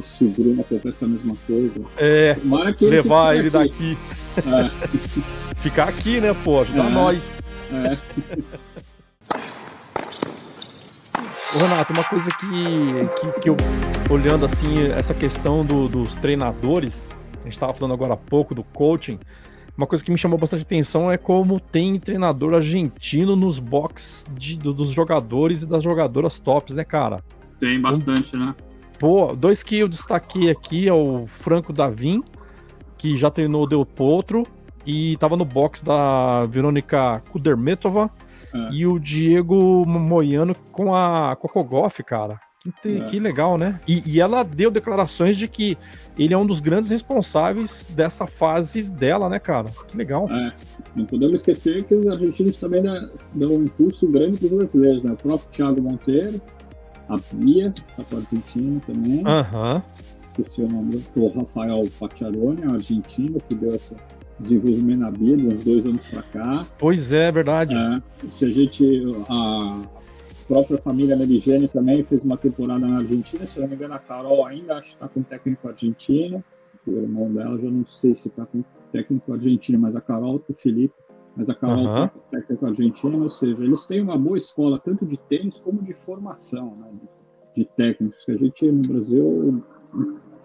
que 0.00 0.08
se 0.08 0.24
o 0.24 0.28
Bruno 0.30 0.60
acontece 0.60 1.04
a 1.04 1.08
mesma 1.08 1.36
coisa. 1.46 1.80
É, 1.96 2.36
levar 2.80 3.36
ele 3.36 3.50
daqui. 3.50 3.96
É. 4.38 4.70
Ficar 5.58 5.88
aqui, 5.88 6.20
né, 6.20 6.34
pô, 6.44 6.60
ajudar 6.60 6.90
é. 6.90 6.90
nós. 6.90 7.22
É. 7.72 7.96
Renato, 11.56 11.92
uma 11.92 12.04
coisa 12.04 12.28
que, 12.30 13.20
que, 13.20 13.40
que, 13.40 13.48
eu, 13.48 13.56
olhando 14.10 14.44
assim, 14.44 14.90
essa 14.90 15.14
questão 15.14 15.64
do, 15.64 15.88
dos 15.88 16.16
treinadores, 16.16 17.14
a 17.40 17.44
gente 17.44 17.52
estava 17.52 17.72
falando 17.72 17.94
agora 17.94 18.14
há 18.14 18.16
pouco 18.16 18.56
do 18.56 18.64
coaching, 18.64 19.20
uma 19.76 19.86
coisa 19.86 20.04
que 20.04 20.10
me 20.10 20.18
chamou 20.18 20.36
bastante 20.36 20.62
atenção 20.64 21.10
é 21.10 21.16
como 21.16 21.60
tem 21.60 21.98
treinador 22.00 22.54
argentino 22.54 23.36
nos 23.36 23.60
box 23.60 24.26
de, 24.32 24.56
dos 24.56 24.90
jogadores 24.90 25.62
e 25.62 25.66
das 25.66 25.84
jogadoras 25.84 26.38
tops, 26.40 26.74
né, 26.74 26.84
cara? 26.84 27.20
Tem 27.60 27.80
bastante, 27.80 28.36
um, 28.36 28.46
né? 28.46 28.54
Pô, 29.04 29.36
dois 29.36 29.62
que 29.62 29.80
eu 29.80 29.86
destaquei 29.86 30.48
aqui 30.48 30.88
é 30.88 30.92
o 30.94 31.26
Franco 31.26 31.74
Davin, 31.74 32.24
que 32.96 33.18
já 33.18 33.30
treinou 33.30 33.64
o 33.64 33.66
Del 33.66 33.84
Potro 33.84 34.46
e 34.86 35.18
tava 35.18 35.36
no 35.36 35.44
box 35.44 35.84
da 35.84 36.46
Verônica 36.46 37.22
Kudermetova 37.30 38.10
é. 38.54 38.72
e 38.72 38.86
o 38.86 38.98
Diego 38.98 39.86
Moiano 39.86 40.56
com 40.72 40.94
a 40.94 41.36
Kokogoff, 41.36 42.02
cara. 42.02 42.40
Que, 42.80 42.96
é. 42.96 43.00
que 43.10 43.20
legal, 43.20 43.58
né? 43.58 43.78
E, 43.86 44.02
e, 44.06 44.20
ela 44.22 44.42
deu 44.42 44.70
declarações 44.70 45.36
de 45.36 45.46
que 45.48 45.76
ele 46.18 46.32
é 46.32 46.38
um 46.38 46.46
dos 46.46 46.60
grandes 46.60 46.88
responsáveis 46.88 47.86
dessa 47.90 48.26
fase 48.26 48.84
dela, 48.84 49.28
né, 49.28 49.38
cara? 49.38 49.68
Que 49.86 49.98
legal. 49.98 50.26
É. 50.30 50.50
Não 50.96 51.04
podemos 51.04 51.42
esquecer 51.42 51.84
que 51.84 51.94
os 51.94 52.06
argentinos 52.06 52.56
também 52.56 52.82
dão 53.34 53.56
um 53.56 53.64
impulso 53.64 54.10
grande 54.10 54.38
para 54.38 54.46
os 54.46 54.52
brasileiros, 54.54 55.02
né? 55.02 55.12
O 55.12 55.16
próprio 55.16 55.50
Thiago 55.50 55.82
Monteiro, 55.82 56.40
a 57.08 57.18
Bia, 57.32 57.72
tá 57.96 58.04
com 58.04 58.16
a 58.16 58.18
Argentina 58.18 58.80
também. 58.86 59.18
Uhum. 59.18 59.82
Esqueci 60.26 60.62
o 60.62 60.68
nome 60.68 61.02
do 61.14 61.28
Rafael 61.28 61.88
Pacciarone, 61.98 62.64
argentino, 62.64 63.40
que 63.48 63.54
deu 63.54 63.74
esse 63.74 63.94
desenvolvimento 64.38 65.00
na 65.00 65.10
Bia 65.10 65.36
de 65.36 65.46
uns 65.46 65.62
dois 65.62 65.86
anos 65.86 66.06
para 66.06 66.22
cá. 66.22 66.66
Pois 66.78 67.12
é, 67.12 67.30
verdade. 67.30 67.74
É, 67.76 68.30
se 68.30 68.46
a 68.46 68.50
gente. 68.50 69.02
A 69.28 69.82
própria 70.46 70.76
família 70.76 71.16
Meligene 71.16 71.68
também 71.68 72.04
fez 72.04 72.22
uma 72.22 72.36
temporada 72.36 72.86
na 72.86 72.98
Argentina, 72.98 73.46
se 73.46 73.60
não 73.60 73.68
me 73.68 73.76
engano, 73.76 73.94
a 73.94 73.98
Carol 73.98 74.44
ainda 74.46 74.74
acho 74.74 74.88
que 74.88 74.94
está 74.94 75.08
com 75.08 75.22
técnico 75.22 75.68
argentino. 75.68 76.44
O 76.86 76.90
irmão 76.90 77.32
dela, 77.32 77.58
já 77.58 77.70
não 77.70 77.86
sei 77.86 78.14
se 78.14 78.28
está 78.28 78.44
com 78.44 78.62
técnico 78.92 79.32
argentino, 79.32 79.78
mas 79.78 79.96
a 79.96 80.02
Carol, 80.02 80.42
o 80.46 80.54
Felipe, 80.54 80.94
mas 81.36 81.50
a 81.50 81.54
Carol 81.54 81.84
uhum. 81.84 82.08
técnico 82.30 82.66
argentino, 82.66 83.22
ou 83.22 83.30
seja, 83.30 83.64
eles 83.64 83.86
têm 83.86 84.00
uma 84.00 84.16
boa 84.16 84.36
escola 84.36 84.78
tanto 84.78 85.04
de 85.04 85.16
tênis 85.16 85.60
como 85.60 85.82
de 85.82 85.94
formação, 85.94 86.76
né, 86.76 86.88
de, 87.56 87.62
de 87.62 87.70
técnicos, 87.70 88.24
que 88.24 88.32
a 88.32 88.36
gente 88.36 88.70
no 88.70 88.82
Brasil, 88.82 89.64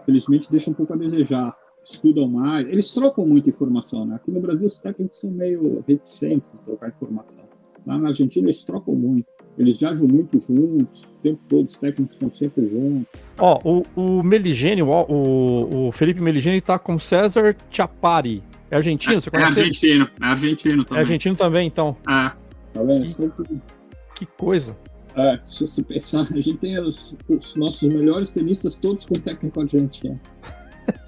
infelizmente, 0.01 0.51
deixa 0.51 0.71
um 0.71 0.73
pouco 0.73 0.93
a 0.93 0.97
desejar. 0.97 1.55
Estudam 1.83 2.27
mais, 2.27 2.67
eles 2.67 2.93
trocam 2.93 3.25
muita 3.25 3.49
informação, 3.49 4.05
né? 4.05 4.15
Aqui 4.15 4.29
no 4.29 4.41
Brasil 4.41 4.67
os 4.67 4.79
técnicos 4.79 5.21
são 5.21 5.31
meio 5.31 5.83
reticentes 5.87 6.51
de 6.51 6.57
trocar 6.59 6.89
informação. 6.89 7.43
Lá 7.87 7.97
na 7.97 8.09
Argentina 8.09 8.45
eles 8.45 8.63
trocam 8.65 8.93
muito. 8.93 9.27
Eles 9.57 9.79
viajam 9.79 10.07
muito 10.07 10.39
juntos, 10.39 11.03
o 11.05 11.21
tempo 11.21 11.41
todo, 11.49 11.65
os 11.65 11.77
técnicos 11.77 12.15
estão 12.15 12.31
sempre 12.31 12.67
juntos. 12.67 13.07
Ó, 13.37 13.59
o, 13.63 13.83
o 13.95 14.23
Meligeni, 14.23 14.81
o, 14.81 15.87
o, 15.87 15.91
Felipe 15.91 16.21
Meligeni 16.21 16.57
está 16.57 16.77
com 16.79 16.99
César 16.99 17.55
Chapari, 17.69 18.43
é 18.71 18.75
argentino? 18.75 19.19
Você 19.19 19.29
é 19.29 19.31
conhece? 19.31 19.59
É 19.59 19.63
argentino, 19.63 20.09
é 20.21 20.25
argentino 20.25 20.85
também. 20.85 20.97
É 20.97 21.01
argentino 21.01 21.35
também, 21.35 21.67
então. 21.67 21.97
É. 22.07 22.31
Tá 22.73 22.83
vendo? 22.83 23.03
Que, 23.03 23.61
que 24.15 24.25
coisa. 24.25 24.77
É, 25.15 25.39
se 25.45 25.67
você 25.67 25.83
pensar, 25.83 26.21
a 26.21 26.23
gente 26.39 26.57
tem 26.57 26.79
os, 26.79 27.17
os 27.27 27.55
nossos 27.55 27.89
melhores 27.89 28.31
tenistas 28.31 28.75
todos 28.75 29.05
com 29.05 29.15
técnico 29.15 29.59
argentino. 29.59 30.19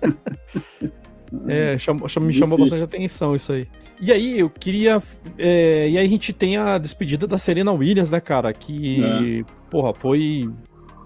é, 1.47 1.78
chamou, 1.78 2.07
me 2.22 2.34
chamou 2.34 2.57
bastante 2.57 2.84
atenção 2.84 3.36
isso 3.36 3.53
aí. 3.53 3.68
E 4.01 4.12
aí, 4.12 4.39
eu 4.39 4.49
queria. 4.49 5.01
É, 5.38 5.88
e 5.89 5.97
aí 5.97 6.05
a 6.05 6.09
gente 6.09 6.34
tem 6.34 6.57
a 6.57 6.78
despedida 6.80 7.28
da 7.28 7.38
Serena 7.38 7.72
Williams, 7.72 8.09
né, 8.09 8.20
cara? 8.20 8.51
Que, 8.51 9.03
é. 9.03 9.43
porra, 9.70 9.93
foi. 9.93 10.49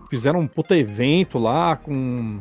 Fizeram 0.10 0.40
um 0.40 0.48
puta 0.48 0.78
evento 0.78 1.38
lá 1.38 1.76
com 1.76 2.40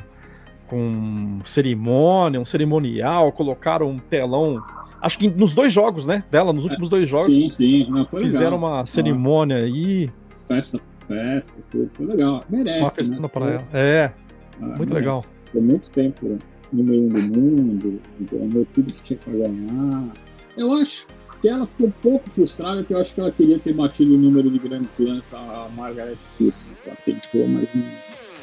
com 0.67 1.41
cerimônia, 1.45 2.41
um 2.41 2.45
cerimonial, 2.45 3.33
colocaram 3.33 3.91
um 3.91 3.99
telão. 3.99 4.62
Acho 5.01 5.19
que 5.19 5.29
nos 5.29 5.53
dois 5.55 5.73
jogos, 5.73 6.07
né? 6.07 6.25
Dela, 6.31 6.53
nos 6.53 6.65
últimos 6.65 6.89
dois 6.89 7.09
jogos. 7.09 7.33
Sim, 7.33 7.49
sim. 7.49 7.87
Não, 7.91 8.07
fizeram 8.07 8.57
legal. 8.57 8.73
uma 8.73 8.87
cerimônia 8.87 9.57
ah. 9.57 9.65
aí. 9.65 10.11
Festa, 10.47 10.81
festa, 11.07 11.62
tudo. 11.71 11.91
Foi 11.91 12.07
legal. 12.07 12.45
Merece. 12.49 12.81
Uma 12.81 12.91
festa 12.91 13.21
né? 13.21 13.29
pra 13.29 13.47
ela. 13.47 13.69
É. 13.73 14.12
Ah, 14.61 14.65
muito 14.65 14.79
merece. 14.79 14.95
legal. 14.95 15.25
Foi 15.53 15.61
muito 15.61 15.91
tempo 15.91 16.39
número 16.73 17.03
um 17.03 17.09
do 17.09 17.23
mundo, 17.23 18.01
ganhou 18.21 18.67
tudo 18.75 18.93
que 18.93 19.03
tinha 19.03 19.19
pra 19.19 19.33
ganhar. 19.33 20.12
Eu 20.57 20.73
acho 20.73 21.07
que 21.41 21.49
ela 21.49 21.67
ficou 21.67 21.89
um 21.89 21.93
pouco 22.03 22.31
frustrada, 22.31 22.83
que 22.83 22.93
eu 22.93 22.99
acho 22.99 23.15
que 23.15 23.21
ela 23.21 23.31
queria 23.31 23.59
ter 23.59 23.73
batido 23.73 24.15
o 24.15 24.19
número 24.19 24.51
de 24.51 24.59
grandes 24.59 24.99
slams 24.99 25.25
a 25.33 25.69
Margaret 25.77 26.17
Court. 26.39 26.55
Ela 26.87 26.97
tentou, 27.05 27.49
mas 27.49 27.75
não 27.75 27.85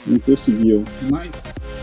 não 0.05 0.19
conseguiu. 0.19 0.83
Mas, 1.11 1.31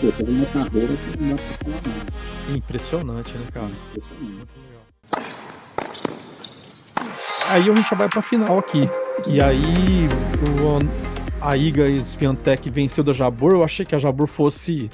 pô, 0.00 0.12
teve 0.16 0.30
uma 0.30 0.46
carreira 0.46 0.88
que 0.88 1.22
não 1.22 1.30
dá 1.30 1.36
pra 1.36 1.70
falar 1.70 1.82
nada. 1.86 2.56
Impressionante, 2.56 3.32
né, 3.32 3.46
cara? 3.52 3.70
Impressionante. 3.90 4.68
Aí 7.50 7.62
a 7.62 7.74
gente 7.74 7.88
já 7.88 7.96
vai 7.96 8.08
pra 8.08 8.20
final 8.20 8.58
aqui. 8.58 8.88
E 9.26 9.42
aí 9.42 10.06
o, 10.62 11.44
a 11.44 11.56
Iga 11.56 11.88
Sviantec 11.88 12.70
venceu 12.70 13.02
da 13.02 13.12
Jabur. 13.12 13.52
Eu 13.52 13.64
achei 13.64 13.86
que 13.86 13.94
a 13.94 13.98
Jabur 13.98 14.26
fosse 14.26 14.90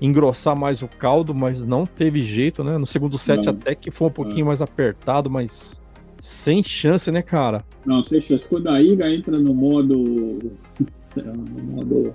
engrossar 0.00 0.58
mais 0.58 0.80
o 0.80 0.88
caldo, 0.88 1.34
mas 1.34 1.64
não 1.64 1.84
teve 1.84 2.22
jeito, 2.22 2.64
né? 2.64 2.78
No 2.78 2.86
segundo 2.86 3.18
set 3.18 3.44
não. 3.44 3.52
até 3.52 3.74
que 3.74 3.90
foi 3.90 4.08
um 4.08 4.12
pouquinho 4.12 4.42
é. 4.42 4.46
mais 4.46 4.62
apertado, 4.62 5.28
mas 5.28 5.82
sem 6.20 6.62
chance, 6.62 7.10
né, 7.10 7.20
cara? 7.20 7.62
Não, 7.84 8.02
sem 8.02 8.20
chance. 8.20 8.48
Quando 8.48 8.68
a 8.68 8.80
Iga 8.80 9.12
entra 9.12 9.38
no 9.38 9.52
modo. 9.52 9.94
no 11.16 11.74
modo 11.74 12.14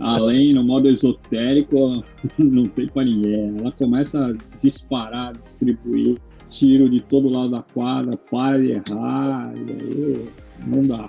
Além, 0.00 0.52
no 0.52 0.64
modo 0.64 0.88
esotérico, 0.88 2.04
não 2.38 2.66
tem 2.66 2.86
pra 2.88 3.04
ninguém. 3.04 3.56
Ela 3.58 3.72
começa 3.72 4.26
a 4.26 4.58
disparar, 4.58 5.36
distribuir 5.36 6.16
tiro 6.48 6.88
de 6.88 7.00
todo 7.00 7.28
lado 7.28 7.50
da 7.50 7.62
quadra, 7.62 8.16
para 8.30 8.58
de 8.58 8.72
errar, 8.72 9.52
e 9.56 9.72
aí 9.72 10.28
não 10.66 10.86
dá. 10.86 11.06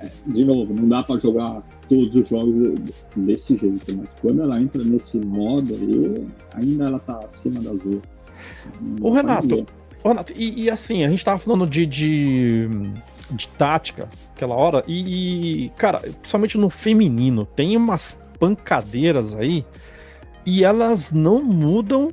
É, 0.00 0.10
de 0.26 0.44
novo, 0.44 0.74
não 0.74 0.88
dá 0.88 1.02
para 1.02 1.18
jogar 1.18 1.62
todos 1.88 2.14
os 2.16 2.28
jogos 2.28 2.78
desse 3.16 3.56
jeito, 3.56 3.96
mas 3.96 4.16
quando 4.20 4.42
ela 4.42 4.60
entra 4.60 4.82
nesse 4.82 5.18
modo 5.18 5.74
aí, 5.74 6.26
ainda 6.54 6.84
ela 6.84 6.98
tá 6.98 7.20
acima 7.24 7.60
das 7.60 7.72
outras. 7.72 8.02
Ô 9.00 9.10
Renato, 9.10 9.66
ô 10.02 10.08
Renato, 10.08 10.32
e, 10.36 10.64
e, 10.64 10.70
assim, 10.70 11.04
a 11.04 11.08
gente 11.08 11.24
tava 11.24 11.38
falando 11.38 11.66
de, 11.66 11.86
de 11.86 12.68
de 13.30 13.48
tática 13.48 14.08
aquela 14.34 14.54
hora. 14.54 14.84
E, 14.86 15.70
cara, 15.76 16.00
principalmente 16.00 16.58
no 16.58 16.70
feminino, 16.70 17.44
tem 17.44 17.76
umas 17.76 18.16
pancadeiras 18.38 19.34
aí 19.34 19.64
e 20.44 20.64
elas 20.64 21.12
não 21.12 21.42
mudam 21.42 22.10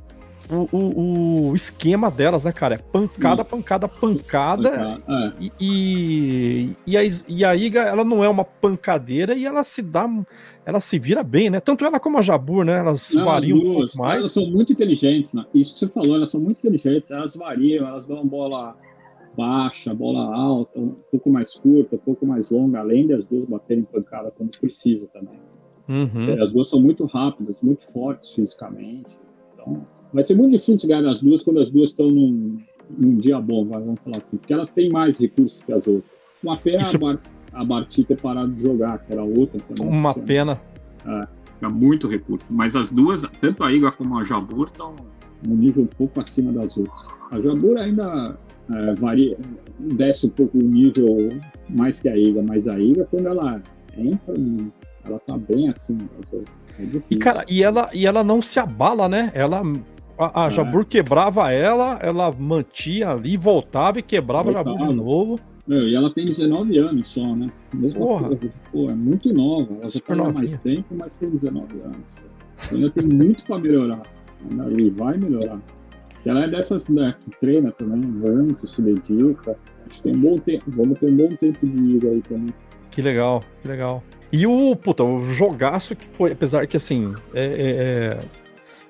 o, 0.50 0.68
o, 0.76 1.50
o 1.50 1.56
esquema 1.56 2.10
delas, 2.10 2.44
né, 2.44 2.52
cara? 2.52 2.74
É 2.74 2.78
pancada, 2.78 3.44
pancada, 3.44 3.88
pancada. 3.88 5.00
É. 5.08 5.32
E, 5.40 5.52
e, 5.60 6.76
e, 6.86 6.96
a, 6.96 7.02
e 7.28 7.44
a 7.44 7.56
Iga, 7.56 7.80
ela 7.82 8.04
não 8.04 8.22
é 8.22 8.28
uma 8.28 8.44
pancadeira 8.44 9.34
e 9.34 9.46
ela 9.46 9.62
se 9.62 9.80
dá. 9.82 10.08
Ela 10.64 10.78
se 10.78 10.98
vira 10.98 11.22
bem, 11.22 11.50
né? 11.50 11.60
Tanto 11.60 11.84
ela 11.84 11.98
como 11.98 12.18
a 12.18 12.22
Jabur, 12.22 12.64
né? 12.64 12.78
Elas 12.78 13.12
não, 13.14 13.24
variam 13.24 13.58
um 13.58 13.74
pouco 13.74 13.98
mais. 13.98 14.20
Elas 14.20 14.32
são 14.32 14.46
muito 14.46 14.72
inteligentes, 14.72 15.34
né? 15.34 15.44
Isso 15.54 15.74
que 15.74 15.80
você 15.80 15.88
falou, 15.88 16.16
elas 16.16 16.30
são 16.30 16.40
muito 16.40 16.58
inteligentes, 16.58 17.10
elas 17.10 17.34
variam, 17.34 17.88
elas 17.88 18.04
dão 18.04 18.26
bola 18.26 18.76
baixa, 19.36 19.94
bola 19.94 20.34
alta, 20.34 20.78
um 20.78 20.94
pouco 21.10 21.30
mais 21.30 21.54
curta, 21.54 21.96
um 21.96 21.98
pouco 21.98 22.26
mais 22.26 22.50
longa, 22.50 22.80
além 22.80 23.06
das 23.06 23.26
duas 23.26 23.44
baterem 23.44 23.84
pancada 23.84 24.30
quando 24.36 24.58
precisa 24.58 25.08
também. 25.08 25.40
Uhum. 25.88 26.30
É, 26.30 26.42
as 26.42 26.52
duas 26.52 26.68
são 26.68 26.80
muito 26.80 27.04
rápidas, 27.06 27.62
muito 27.62 27.90
fortes 27.90 28.32
fisicamente. 28.32 29.18
Então, 29.54 29.86
vai 30.12 30.24
ser 30.24 30.36
muito 30.36 30.52
difícil 30.52 30.88
ganhar 30.88 31.08
as 31.08 31.20
duas 31.20 31.42
quando 31.42 31.60
as 31.60 31.70
duas 31.70 31.90
estão 31.90 32.10
num, 32.10 32.58
num 32.90 33.16
dia 33.16 33.40
bom, 33.40 33.66
vamos 33.66 34.00
falar 34.00 34.18
assim, 34.18 34.36
porque 34.36 34.52
elas 34.52 34.72
têm 34.72 34.90
mais 34.90 35.18
recursos 35.18 35.62
que 35.62 35.72
as 35.72 35.86
outras. 35.86 36.12
Uma 36.42 36.56
pena 36.56 36.82
Isso... 36.82 36.96
a, 36.96 36.98
Bar 36.98 37.20
a 37.52 37.64
Barty 37.64 38.04
ter 38.04 38.20
parado 38.20 38.50
de 38.52 38.62
jogar, 38.62 38.98
que 38.98 39.12
era 39.12 39.22
outra 39.22 39.60
também. 39.60 39.92
Uma 39.92 40.14
pena. 40.14 40.60
É. 41.06 41.20
tinha 41.58 41.70
muito 41.70 42.08
recurso. 42.08 42.46
Mas 42.48 42.74
as 42.74 42.90
duas, 42.90 43.22
tanto 43.40 43.62
a 43.62 43.72
Iga 43.72 43.92
como 43.92 44.18
a 44.18 44.24
Jabur, 44.24 44.68
estão 44.68 44.96
um 45.46 45.54
nível 45.54 45.82
um 45.82 45.86
pouco 45.86 46.20
acima 46.20 46.52
das 46.52 46.76
outras. 46.78 47.08
A 47.30 47.40
Jabur 47.40 47.76
ainda 47.78 48.38
é, 48.74 48.94
varia, 48.94 49.36
desce 49.78 50.26
um 50.26 50.30
pouco 50.30 50.58
o 50.58 50.62
nível 50.62 51.30
mais 51.68 52.00
que 52.00 52.08
a 52.08 52.16
Iga, 52.16 52.44
mas 52.48 52.68
a 52.68 52.78
Iga, 52.78 53.06
quando 53.10 53.26
ela 53.26 53.62
entra, 53.96 54.34
ela 55.04 55.18
tá 55.20 55.36
bem 55.36 55.68
outras. 55.68 56.44
É 56.78 56.84
e, 57.10 57.16
cara, 57.16 57.44
e 57.48 57.62
ela, 57.62 57.90
e 57.92 58.06
ela 58.06 58.24
não 58.24 58.40
se 58.40 58.58
abala, 58.58 59.08
né? 59.08 59.30
Ela 59.34 59.62
a, 60.18 60.44
a 60.44 60.46
é. 60.46 60.50
Jabur 60.50 60.84
quebrava 60.84 61.50
ela, 61.50 61.98
ela 62.00 62.32
mantinha 62.32 63.10
ali, 63.10 63.36
voltava 63.36 63.98
e 63.98 64.02
quebrava 64.02 64.52
voltava. 64.52 64.70
a 64.70 64.72
Jabur 64.78 64.88
de 64.88 64.94
novo. 64.94 65.40
Meu, 65.66 65.88
e 65.88 65.94
ela 65.94 66.12
tem 66.12 66.24
19 66.24 66.76
anos 66.78 67.08
só, 67.08 67.36
né? 67.36 67.50
Mesmo 67.72 68.06
Porra. 68.06 68.30
Pô, 68.72 68.90
é 68.90 68.94
muito 68.94 69.32
nova. 69.32 69.74
Ela 69.80 69.88
já 69.88 70.00
tá 70.00 70.32
mais 70.32 70.60
tempo, 70.60 70.86
mas 70.90 71.14
tem 71.14 71.30
19 71.30 71.80
anos. 71.80 71.96
Então 72.64 72.78
ainda 72.78 72.90
tem 72.90 73.06
muito 73.06 73.44
para 73.44 73.58
melhorar. 73.58 74.02
E 74.76 74.90
vai 74.90 75.16
melhorar. 75.16 75.60
Ela 76.24 76.44
é 76.44 76.48
dessas 76.48 76.88
né, 76.88 77.14
que 77.24 77.30
treina 77.40 77.72
também, 77.72 78.00
muito, 78.00 78.66
se 78.66 78.80
dedica. 78.80 79.56
Acho 79.86 79.96
que 79.96 80.02
tem 80.04 80.16
um 80.16 80.20
bom 80.20 80.38
tempo. 80.38 80.64
Vamos 80.68 80.98
ter 80.98 81.06
um 81.06 81.16
bom 81.16 81.36
tempo 81.36 81.66
de 81.66 81.80
ir 81.80 82.06
aí 82.06 82.22
também. 82.22 82.54
Que 82.90 83.02
legal, 83.02 83.42
que 83.60 83.68
legal. 83.68 84.02
E 84.30 84.46
o, 84.46 84.76
puta, 84.76 85.02
o 85.02 85.24
jogaço 85.32 85.96
que 85.96 86.06
foi, 86.12 86.32
apesar 86.32 86.66
que 86.66 86.76
assim, 86.76 87.14
é, 87.34 87.44
é, 87.44 87.70
é 87.70 88.18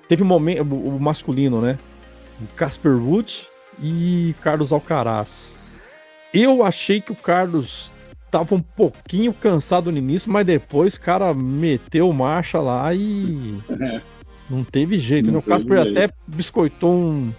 teve 0.07 0.23
um 0.23 0.27
momento, 0.27 0.61
o 0.61 0.99
masculino, 0.99 1.59
né? 1.59 1.77
Casper 2.55 2.93
Wood 2.93 3.47
e 3.81 4.35
Carlos 4.41 4.71
Alcaraz. 4.71 5.55
Eu 6.33 6.63
achei 6.63 7.01
que 7.01 7.11
o 7.11 7.15
Carlos 7.15 7.91
tava 8.31 8.55
um 8.55 8.59
pouquinho 8.59 9.33
cansado 9.33 9.91
no 9.91 9.97
início, 9.97 10.31
mas 10.31 10.45
depois 10.45 10.95
o 10.95 11.01
cara 11.01 11.33
meteu 11.33 12.11
marcha 12.11 12.59
lá 12.59 12.93
e 12.93 13.59
é. 13.79 14.01
Não 14.49 14.63
teve 14.63 14.99
jeito. 14.99 15.27
Não 15.27 15.33
né? 15.33 15.39
O 15.39 15.41
Casper 15.41 15.81
até 15.81 16.09
biscoitou 16.27 16.93
um, 16.93 17.33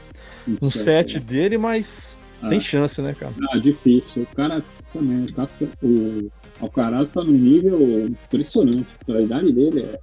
um 0.63 0.71
set 0.71 1.19
dele, 1.21 1.59
mas 1.59 2.17
ah. 2.43 2.49
sem 2.49 2.61
chance, 2.61 3.01
né, 3.01 3.15
cara? 3.19 3.33
Ah, 3.51 3.59
difícil. 3.59 4.23
O 4.23 4.37
cara 4.37 4.63
também, 4.93 5.25
o 5.25 5.35
Casper, 5.35 5.69
o 5.83 6.31
Alcaraz 6.61 7.11
tá 7.11 7.23
num 7.23 7.33
nível 7.33 8.07
impressionante. 8.07 8.97
A 9.09 9.21
idade 9.21 9.53
dele 9.53 9.81
é. 9.81 10.01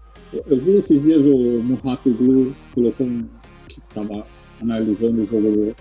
Eu 0.47 0.57
vi 0.57 0.77
esses 0.77 1.01
dias 1.03 1.21
o 1.25 1.61
Murrato 1.61 2.09
Blue 2.09 2.55
colocou 2.73 3.05
um 3.05 3.27
que 3.67 3.81
tava 3.93 4.25
analisando 4.61 5.23
o 5.23 5.25
jogo 5.25 5.51
do 5.51 5.75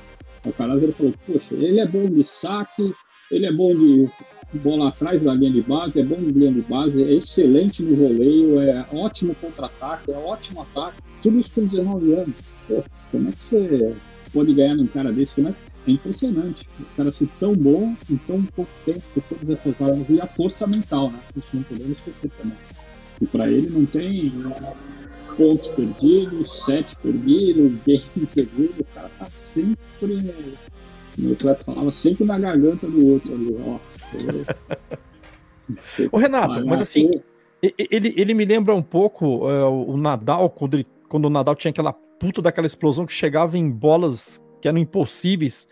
Alcaraz, 0.45 0.83
ele 0.83 0.93
falou, 0.93 1.15
poxa, 1.27 1.55
ele 1.55 1.79
é 1.79 1.87
bom 1.87 2.07
de 2.07 2.25
saque, 2.25 2.93
ele 3.31 3.47
é 3.47 3.53
bom 3.53 3.75
de 3.75 4.11
bola 4.59 4.89
atrás 4.89 5.23
da 5.23 5.35
linha 5.35 5.53
de 5.53 5.63
base, 5.63 6.01
é 6.01 6.05
bom 6.05 6.17
de 6.17 6.33
linha 6.33 6.53
de 6.53 6.63
base, 6.63 7.03
é 7.03 7.13
excelente 7.13 7.83
no 7.83 7.97
voleio, 7.97 8.61
é 8.61 8.85
ótimo 8.93 9.35
contra-ataque, 9.35 10.11
é 10.11 10.17
ótimo 10.17 10.63
ataque, 10.63 10.99
tudo 11.23 11.39
isso 11.39 11.55
com 11.55 11.65
19 11.65 12.13
anos. 12.15 12.35
Pô, 12.67 12.83
como 13.11 13.29
é 13.29 13.33
que 13.33 13.43
você 13.43 13.95
pode 14.33 14.55
ganhar 14.55 14.75
num 14.75 14.87
cara 14.87 15.13
desse? 15.13 15.37
Como 15.37 15.49
é, 15.49 15.55
é 15.87 15.91
impressionante. 15.91 16.69
O 16.81 16.97
cara 16.97 17.13
ser 17.13 17.29
tão 17.39 17.55
bom 17.55 17.95
em 18.11 18.17
tão 18.17 18.43
pouco 18.43 18.71
tempo, 18.85 19.03
com 19.15 19.21
todas 19.21 19.51
essas 19.51 19.81
armas, 19.81 20.09
e 20.09 20.21
a 20.21 20.27
força 20.27 20.67
mental, 20.67 21.11
né? 21.11 21.21
Isso 21.37 21.57
não 21.57 21.63
podemos 21.63 21.91
esquecer 21.91 22.31
também. 22.39 22.57
E 23.21 23.27
para 23.27 23.51
ele 23.51 23.69
não 23.69 23.85
tem 23.85 24.33
pontos 25.37 25.69
perdidos, 25.69 26.65
sete 26.65 26.97
perdidos, 26.97 27.73
game 27.87 28.27
perdido, 28.35 28.81
o 28.81 28.95
cara 28.95 29.11
tá 29.19 29.31
sempre. 29.31 29.79
Meu 31.19 31.37
Cleto 31.37 31.65
falava 31.65 31.91
sempre 31.91 32.25
na 32.25 32.39
garganta 32.39 32.87
do 32.87 33.07
outro 33.07 33.35
ali, 33.35 33.57
ó. 33.67 33.79
Você... 35.77 36.09
Ô 36.11 36.19
Renato, 36.19 36.67
mas 36.67 36.81
assim, 36.81 37.11
ele, 37.63 38.15
ele 38.17 38.35
me 38.35 38.45
lembra 38.45 38.75
um 38.75 38.83
pouco 38.83 39.49
uh, 39.49 39.91
o 39.91 39.97
Nadal, 39.97 40.51
quando, 40.51 40.75
ele, 40.75 40.87
quando 41.09 41.27
o 41.27 41.31
Nadal 41.31 41.55
tinha 41.55 41.71
aquela 41.71 41.93
puta 41.93 42.43
daquela 42.43 42.67
explosão 42.67 43.07
que 43.07 43.13
chegava 43.13 43.57
em 43.57 43.71
bolas 43.71 44.45
que 44.61 44.69
eram 44.69 44.79
impossíveis. 44.79 45.69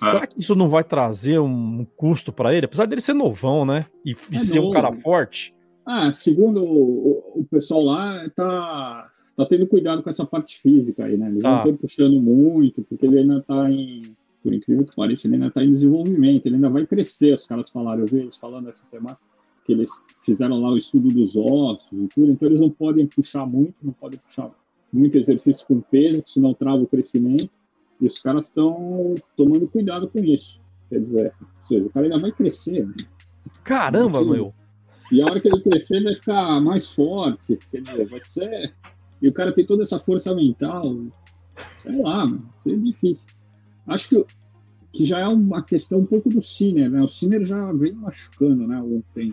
Ah. 0.00 0.10
Será 0.10 0.26
que 0.26 0.38
isso 0.38 0.54
não 0.54 0.68
vai 0.68 0.82
trazer 0.82 1.38
um 1.38 1.86
custo 1.96 2.32
para 2.32 2.54
ele? 2.54 2.66
Apesar 2.66 2.86
dele 2.86 3.00
ser 3.00 3.12
novão, 3.12 3.64
né? 3.64 3.84
E, 4.04 4.12
e 4.32 4.36
é 4.36 4.38
ser 4.38 4.56
novo. 4.56 4.70
um 4.70 4.72
cara 4.72 4.92
forte. 4.92 5.54
Ah, 5.84 6.06
segundo 6.06 6.62
o, 6.62 7.40
o, 7.40 7.46
pessoal 7.50 7.82
lá, 7.82 8.30
tá, 8.34 9.10
tá 9.36 9.46
tendo 9.46 9.66
cuidado 9.66 10.02
com 10.02 10.10
essa 10.10 10.24
parte 10.24 10.58
física 10.58 11.04
aí, 11.04 11.16
né? 11.16 11.28
Eles 11.28 11.44
ah. 11.44 11.50
não 11.50 11.58
estão 11.58 11.76
puxando 11.76 12.20
muito, 12.20 12.82
porque 12.82 13.06
ele 13.06 13.18
ainda 13.18 13.42
tá 13.42 13.70
em. 13.70 14.02
Por 14.42 14.54
incrível 14.54 14.84
que 14.84 14.96
pareça, 14.96 15.26
ele 15.26 15.34
ainda 15.34 15.48
está 15.48 15.62
em 15.62 15.72
desenvolvimento, 15.72 16.46
ele 16.46 16.54
ainda 16.56 16.70
vai 16.70 16.86
crescer. 16.86 17.34
Os 17.34 17.46
caras 17.46 17.68
falaram, 17.68 18.00
eu 18.00 18.06
vi 18.06 18.18
eles 18.18 18.36
falando 18.36 18.68
essa 18.68 18.84
semana 18.84 19.18
que 19.64 19.72
eles 19.72 19.90
fizeram 20.24 20.60
lá 20.60 20.70
o 20.70 20.76
estudo 20.76 21.08
dos 21.08 21.36
ossos 21.36 21.92
e 21.92 22.08
tudo, 22.08 22.32
então 22.32 22.48
eles 22.48 22.60
não 22.60 22.70
podem 22.70 23.06
puxar 23.06 23.46
muito, 23.46 23.74
não 23.82 23.92
podem 23.92 24.18
puxar 24.18 24.50
muito 24.92 25.18
exercício 25.18 25.66
com 25.66 25.80
peso, 25.80 26.22
senão 26.26 26.54
trava 26.54 26.82
o 26.82 26.86
crescimento. 26.86 27.50
E 28.00 28.06
os 28.06 28.20
caras 28.20 28.48
estão 28.48 29.14
tomando 29.36 29.70
cuidado 29.70 30.08
com 30.08 30.20
isso. 30.20 30.60
Quer 30.88 31.00
dizer, 31.00 31.34
ou 31.40 31.66
seja, 31.66 31.88
o 31.88 31.92
cara 31.92 32.06
ainda 32.06 32.18
vai 32.18 32.32
crescer. 32.32 32.86
Né? 32.86 32.94
Caramba, 33.62 34.24
meu! 34.24 34.54
E 35.12 35.20
a 35.20 35.26
hora 35.26 35.40
que 35.40 35.48
ele 35.48 35.60
crescer, 35.60 36.02
vai 36.02 36.14
ficar 36.14 36.60
mais 36.60 36.92
forte. 36.94 37.58
Quer 37.70 37.82
dizer, 37.82 38.06
vai 38.06 38.20
ser. 38.20 38.74
E 39.20 39.28
o 39.28 39.32
cara 39.32 39.52
tem 39.52 39.66
toda 39.66 39.82
essa 39.82 39.98
força 39.98 40.34
mental. 40.34 40.82
Sei 41.76 42.00
lá, 42.00 42.26
mano, 42.26 42.48
isso 42.58 42.70
é 42.70 42.76
difícil. 42.76 43.30
Acho 43.90 44.08
que, 44.08 44.24
que 44.92 45.04
já 45.04 45.20
é 45.20 45.28
uma 45.28 45.62
questão 45.62 46.00
um 46.00 46.06
pouco 46.06 46.28
do 46.28 46.40
Sinner, 46.40 46.90
né? 46.90 47.02
O 47.02 47.08
Sinner 47.08 47.44
já 47.44 47.72
vem 47.72 47.92
machucando, 47.92 48.66
né? 48.66 48.80
Ontem. 48.80 49.32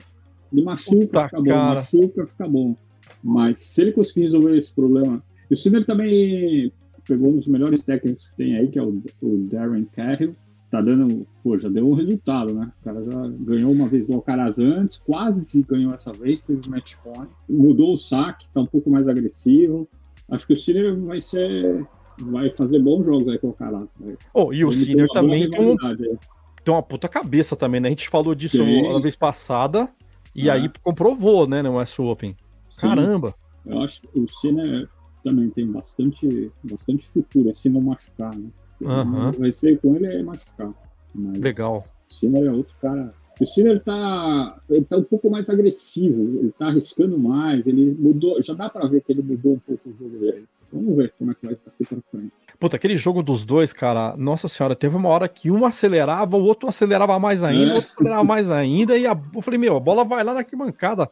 Ele 0.51 0.63
machuca, 0.63 1.05
Puta 1.05 1.23
fica 1.25 1.41
bom, 1.41 1.55
machuca, 1.55 2.25
fica 2.25 2.47
bom. 2.47 2.75
Mas 3.23 3.59
se 3.59 3.81
ele 3.81 3.91
conseguir 3.91 4.23
resolver 4.23 4.57
esse 4.57 4.73
problema. 4.73 5.21
E 5.49 5.53
o 5.53 5.57
Sinner 5.57 5.85
também 5.85 6.71
pegou 7.07 7.31
um 7.31 7.35
dos 7.35 7.47
melhores 7.47 7.85
técnicos 7.85 8.27
que 8.27 8.35
tem 8.35 8.57
aí, 8.57 8.67
que 8.67 8.77
é 8.77 8.83
o, 8.83 9.01
o 9.21 9.37
Darren 9.49 9.85
Carroll 9.85 10.33
tá 10.69 10.81
dando, 10.81 11.25
pô, 11.43 11.57
já 11.57 11.69
deu 11.69 11.89
um 11.89 11.93
resultado, 11.93 12.53
né? 12.53 12.71
O 12.81 12.83
cara 12.83 13.01
já 13.03 13.27
ganhou 13.39 13.71
uma 13.71 13.87
vez 13.87 14.07
do 14.07 14.13
Alcaraz 14.13 14.59
antes, 14.59 14.97
quase 14.97 15.45
se 15.45 15.63
ganhou 15.63 15.93
essa 15.93 16.11
vez, 16.11 16.41
teve 16.41 16.69
match 16.69 16.95
point, 16.97 17.29
mudou 17.47 17.93
o 17.93 17.97
saque, 17.97 18.47
tá 18.53 18.61
um 18.61 18.65
pouco 18.65 18.89
mais 18.89 19.07
agressivo. 19.07 19.87
Acho 20.29 20.45
que 20.45 20.53
o 20.53 20.57
Sinner 20.57 20.95
vai 20.99 21.21
ser, 21.21 21.85
vai 22.19 22.51
fazer 22.51 22.79
bons 22.79 23.05
jogos 23.05 23.27
aí 23.27 23.37
com 23.37 23.47
o 23.47 23.49
Alcaraz. 23.51 23.87
Né? 23.99 24.15
Oh, 24.33 24.53
e 24.53 24.65
o 24.65 24.71
Sinner 24.71 25.07
também 25.09 25.49
tem, 25.49 25.59
um, 25.59 25.75
tem 25.77 26.73
uma 26.73 26.83
puta 26.83 27.07
cabeça 27.07 27.55
também, 27.55 27.79
né? 27.79 27.89
A 27.89 27.91
gente 27.91 28.09
falou 28.09 28.33
disso 28.33 28.63
na 28.63 28.99
vez 28.99 29.15
passada 29.15 29.89
e 30.35 30.49
é. 30.49 30.51
aí 30.51 30.71
comprovou, 30.83 31.47
né, 31.47 31.61
no 31.61 31.79
US 31.81 31.97
Open. 31.99 32.35
Caramba! 32.79 33.29
Sim. 33.29 33.71
Eu 33.71 33.81
acho 33.81 34.01
que 34.01 34.19
o 34.19 34.27
Sinner 34.27 34.87
também 35.23 35.49
tem 35.49 35.69
bastante, 35.69 36.51
bastante 36.63 37.05
futuro, 37.05 37.49
assim 37.49 37.69
não 37.69 37.81
machucar, 37.81 38.35
né? 38.35 38.47
Uhum. 38.79 39.31
Vai 39.31 39.51
ser 39.51 39.79
com 39.79 39.95
ele 39.95 40.05
é 40.07 40.23
machucar. 40.23 40.71
Legal. 41.15 41.83
O 42.09 42.13
Sinner 42.13 42.45
é 42.45 42.51
outro 42.51 42.73
cara. 42.81 43.13
O 43.39 43.45
Sinner 43.45 43.83
tá, 43.83 44.59
ele 44.69 44.85
tá 44.85 44.97
um 44.97 45.03
pouco 45.03 45.29
mais 45.29 45.49
agressivo, 45.49 46.39
ele 46.39 46.51
tá 46.57 46.67
arriscando 46.67 47.17
mais, 47.19 47.65
ele 47.67 47.95
mudou, 47.97 48.41
já 48.41 48.53
dá 48.53 48.69
para 48.69 48.87
ver 48.87 49.01
que 49.03 49.11
ele 49.11 49.21
mudou 49.21 49.53
um 49.53 49.59
pouco 49.59 49.89
o 49.89 49.95
jogo 49.95 50.17
dele. 50.17 50.45
Vamos 50.71 50.97
ver 50.97 51.13
como 51.17 51.31
é 51.31 51.33
que 51.33 51.45
vai 51.45 51.57
daqui 51.65 51.85
pra 51.85 51.97
frente. 52.11 52.33
Puta, 52.59 52.75
aquele 52.75 52.97
jogo 52.97 53.21
dos 53.21 53.45
dois, 53.45 53.71
cara, 53.71 54.15
nossa 54.17 54.47
senhora, 54.47 54.75
teve 54.75 54.95
uma 54.95 55.09
hora 55.09 55.27
que 55.27 55.51
um 55.51 55.65
acelerava, 55.65 56.35
o 56.37 56.43
outro 56.43 56.67
acelerava 56.67 57.17
mais 57.19 57.43
ainda, 57.43 57.69
é. 57.69 57.73
o 57.73 57.75
outro 57.75 57.91
acelerava 57.91 58.23
mais 58.23 58.49
ainda, 58.49 58.97
e 58.97 59.05
a, 59.05 59.19
eu 59.33 59.41
falei, 59.41 59.59
meu, 59.59 59.77
a 59.77 59.79
bola 59.79 60.03
vai 60.03 60.23
lá 60.23 60.33
na 60.33 60.39
arquibancada. 60.39 61.09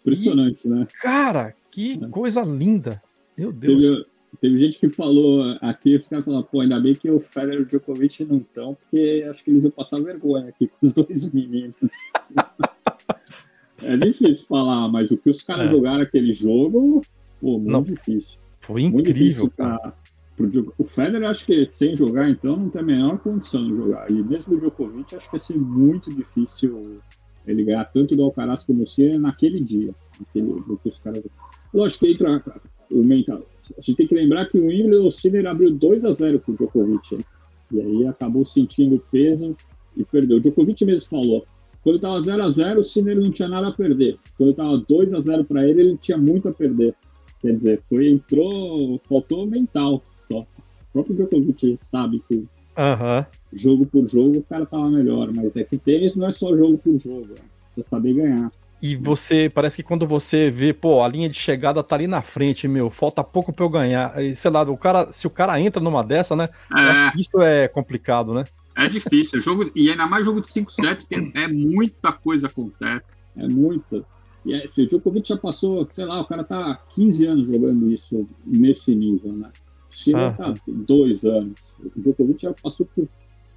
Impressionante, 0.00 0.66
e, 0.66 0.70
né? 0.70 0.86
Cara, 1.00 1.54
que 1.70 2.00
é. 2.02 2.08
coisa 2.08 2.42
linda. 2.42 3.02
Meu 3.38 3.52
Deus. 3.52 3.82
Teve, 3.82 4.06
Teve 4.40 4.58
gente 4.58 4.78
que 4.78 4.90
falou 4.90 5.56
aqui, 5.60 5.96
os 5.96 6.08
caras 6.08 6.24
falaram, 6.24 6.44
pô, 6.44 6.60
ainda 6.60 6.80
bem 6.80 6.94
que 6.94 7.10
o 7.10 7.20
Federer 7.20 7.60
e 7.60 7.62
o 7.62 7.66
Djokovic 7.66 8.24
não 8.24 8.38
estão, 8.38 8.74
porque 8.74 9.24
acho 9.28 9.44
que 9.44 9.50
eles 9.50 9.64
iam 9.64 9.70
passar 9.70 10.00
vergonha 10.00 10.48
aqui 10.48 10.66
com 10.66 10.86
os 10.86 10.92
dois 10.92 11.30
meninos. 11.32 11.74
é 13.82 13.96
difícil 13.96 14.46
falar, 14.46 14.88
mas 14.88 15.10
o 15.10 15.16
que 15.16 15.30
os 15.30 15.42
caras 15.42 15.70
é. 15.70 15.72
jogaram 15.72 16.02
aquele 16.02 16.32
jogo, 16.32 17.00
pô, 17.40 17.58
muito 17.58 17.70
não, 17.70 17.82
difícil. 17.82 18.40
Foi 18.66 18.82
incrível, 18.82 19.50
cara. 19.50 19.94
Pro, 20.36 20.74
o 20.78 20.84
Federer, 20.84 21.28
acho 21.28 21.46
que 21.46 21.64
sem 21.66 21.94
jogar, 21.94 22.28
então, 22.28 22.56
não 22.56 22.68
tem 22.68 22.80
a 22.80 22.84
menor 22.84 23.18
condição 23.18 23.68
de 23.68 23.76
jogar. 23.76 24.10
E 24.10 24.14
mesmo 24.14 24.54
o 24.54 24.58
Djokovic, 24.58 25.14
acho 25.14 25.26
que 25.26 25.32
vai 25.32 25.38
ser 25.38 25.58
muito 25.58 26.12
difícil 26.12 26.98
ele 27.46 27.62
ganhar 27.62 27.84
tanto 27.84 28.16
do 28.16 28.22
Alcaraz 28.22 28.64
como 28.64 28.82
o 28.82 28.86
Cira 28.86 29.18
naquele 29.18 29.60
dia. 29.60 29.94
Naquele, 30.18 30.62
que 30.82 30.88
os 30.88 30.98
caras... 30.98 31.22
Lógico 31.72 32.06
que 32.06 32.12
entra 32.12 32.42
o 32.90 33.06
mental. 33.06 33.42
A 33.76 33.80
gente 33.80 33.96
tem 33.96 34.06
que 34.06 34.14
lembrar 34.14 34.46
que 34.46 34.58
o 34.58 34.66
Wimbledon, 34.66 35.06
o 35.06 35.10
Sinner 35.10 35.46
abriu 35.46 35.70
2 35.70 36.04
a 36.04 36.12
0 36.12 36.40
para 36.40 36.52
o 36.52 36.56
Djokovic. 36.56 37.16
Né? 37.16 37.24
E 37.70 37.80
aí 37.80 38.06
acabou 38.06 38.44
sentindo 38.44 38.96
o 38.96 39.00
peso 39.00 39.54
e 39.96 40.04
perdeu. 40.04 40.38
O 40.38 40.40
Djokovic 40.40 40.84
mesmo 40.84 41.08
falou, 41.08 41.46
quando 41.82 41.96
estava 41.96 42.18
0 42.18 42.42
a 42.42 42.48
0 42.48 42.80
o 42.80 42.82
Sinner 42.82 43.20
não 43.20 43.30
tinha 43.30 43.48
nada 43.48 43.68
a 43.68 43.72
perder. 43.72 44.18
Quando 44.38 44.50
estava 44.50 44.78
2 44.78 45.14
a 45.14 45.20
0 45.20 45.44
para 45.44 45.68
ele, 45.68 45.80
ele 45.80 45.96
tinha 45.98 46.16
muito 46.16 46.48
a 46.48 46.52
perder. 46.52 46.94
Quer 47.44 47.52
dizer, 47.52 47.80
foi, 47.84 48.08
entrou, 48.08 48.98
faltou 49.06 49.46
mental 49.46 50.02
só. 50.26 50.38
O 50.38 50.46
próprio 50.94 51.14
Djokovic 51.14 51.76
sabe 51.78 52.22
que 52.26 52.36
uhum. 52.36 53.24
jogo 53.52 53.84
por 53.84 54.06
jogo 54.06 54.38
o 54.38 54.42
cara 54.42 54.64
tava 54.64 54.88
melhor, 54.88 55.30
mas 55.30 55.54
é 55.54 55.62
que 55.62 55.76
tênis 55.76 56.16
não 56.16 56.26
é 56.26 56.32
só 56.32 56.56
jogo 56.56 56.78
por 56.78 56.96
jogo, 56.96 57.34
é 57.76 57.82
saber 57.82 58.14
ganhar. 58.14 58.50
E 58.80 58.96
você, 58.96 59.50
parece 59.54 59.76
que 59.76 59.82
quando 59.82 60.06
você 60.06 60.48
vê, 60.48 60.72
pô, 60.72 61.02
a 61.02 61.08
linha 61.08 61.28
de 61.28 61.36
chegada 61.36 61.82
tá 61.82 61.96
ali 61.96 62.06
na 62.06 62.22
frente, 62.22 62.66
meu, 62.66 62.88
falta 62.88 63.22
pouco 63.22 63.52
pra 63.52 63.66
eu 63.66 63.68
ganhar. 63.68 64.22
E, 64.22 64.34
sei 64.34 64.50
lá, 64.50 64.62
o 64.62 64.76
cara, 64.78 65.12
se 65.12 65.26
o 65.26 65.30
cara 65.30 65.60
entra 65.60 65.82
numa 65.82 66.02
dessa, 66.02 66.34
né? 66.34 66.48
É. 66.74 66.74
Eu 66.74 66.90
acho 66.90 67.12
que 67.12 67.20
isso 67.20 67.42
é 67.42 67.68
complicado, 67.68 68.32
né? 68.32 68.44
É 68.74 68.88
difícil. 68.88 69.38
jogo, 69.38 69.70
e 69.74 69.90
ainda 69.90 70.06
mais 70.06 70.24
jogo 70.24 70.40
de 70.40 70.48
5 70.48 70.72
sets, 70.72 71.08
que 71.08 71.14
é 71.14 71.46
muita 71.48 72.10
coisa 72.10 72.46
acontece. 72.46 73.18
É 73.36 73.46
muita. 73.46 74.02
E 74.44 74.54
é, 74.54 74.66
se 74.66 74.82
o 74.82 74.86
Djokovic 74.86 75.28
já 75.28 75.36
passou, 75.36 75.86
sei 75.90 76.04
lá, 76.04 76.20
o 76.20 76.26
cara 76.26 76.44
tá 76.44 76.82
15 76.94 77.26
anos 77.26 77.48
jogando 77.48 77.90
isso 77.90 78.26
nesse 78.44 78.94
nível, 78.94 79.32
né? 79.32 79.50
O 79.90 79.94
Sinner 79.94 80.20
ah. 80.20 80.32
tá 80.32 80.54
dois 80.66 81.24
anos. 81.24 81.58
O 81.96 82.00
Djokovic 82.00 82.42
já 82.42 82.52
passou 82.52 82.86
por 82.94 83.08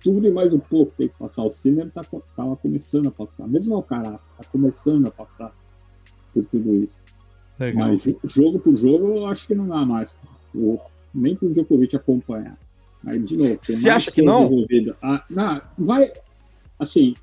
tudo 0.02 0.26
e 0.26 0.32
mais 0.32 0.54
um 0.54 0.60
pouco 0.60 0.94
tem 0.98 1.10
que 1.10 1.18
passar. 1.18 1.44
O 1.44 1.52
Sinner 1.52 1.92
tá, 1.92 2.02
tava 2.36 2.56
começando 2.56 3.08
a 3.08 3.12
passar. 3.12 3.48
Mesmo 3.48 3.74
o 3.74 3.78
Alcaraz 3.78 4.20
tá 4.38 4.44
começando 4.52 5.08
a 5.08 5.12
passar 5.12 5.54
por 6.34 6.46
tudo 6.46 6.76
isso. 6.76 6.98
Legal. 7.60 7.90
Mas 7.90 8.04
jogo 8.24 8.60
por 8.60 8.76
jogo 8.76 9.08
eu 9.18 9.26
acho 9.26 9.48
que 9.48 9.56
não 9.56 9.68
dá 9.68 9.86
mais. 9.86 10.16
O, 10.56 10.80
nem 11.14 11.36
pro 11.36 11.52
Djokovic 11.52 11.96
acompanhar. 11.96 12.58
Aí, 13.06 13.20
de 13.20 13.38
novo, 13.38 13.60
Você 13.62 13.90
acha 13.90 14.12
que 14.12 14.22
não? 14.22 14.50
Ah, 15.02 15.24
não? 15.30 15.62
Vai, 15.78 16.12
assim, 16.80 17.14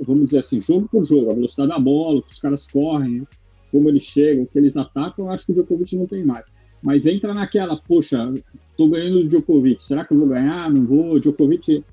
vamos 0.00 0.26
dizer 0.26 0.38
assim, 0.38 0.60
jogo 0.60 0.88
por 0.88 1.04
jogo, 1.04 1.30
a 1.30 1.34
velocidade 1.34 1.68
da 1.70 1.78
bola, 1.78 2.22
que 2.22 2.32
os 2.32 2.40
caras 2.40 2.70
correm, 2.70 3.26
como 3.70 3.88
eles 3.88 4.02
chegam, 4.02 4.46
que 4.46 4.58
eles 4.58 4.76
atacam, 4.76 5.26
eu 5.26 5.30
acho 5.30 5.46
que 5.46 5.52
o 5.52 5.54
Djokovic 5.54 5.96
não 5.96 6.06
tem 6.06 6.24
mais. 6.24 6.44
Mas 6.82 7.06
entra 7.06 7.34
naquela, 7.34 7.76
poxa, 7.76 8.32
tô 8.76 8.88
ganhando 8.88 9.22
do 9.22 9.28
Djokovic, 9.28 9.82
será 9.82 10.04
que 10.04 10.14
eu 10.14 10.18
vou 10.18 10.28
ganhar? 10.28 10.70
Não 10.70 10.86
vou. 10.86 11.12
O 11.12 11.20
Djokovic 11.20 11.84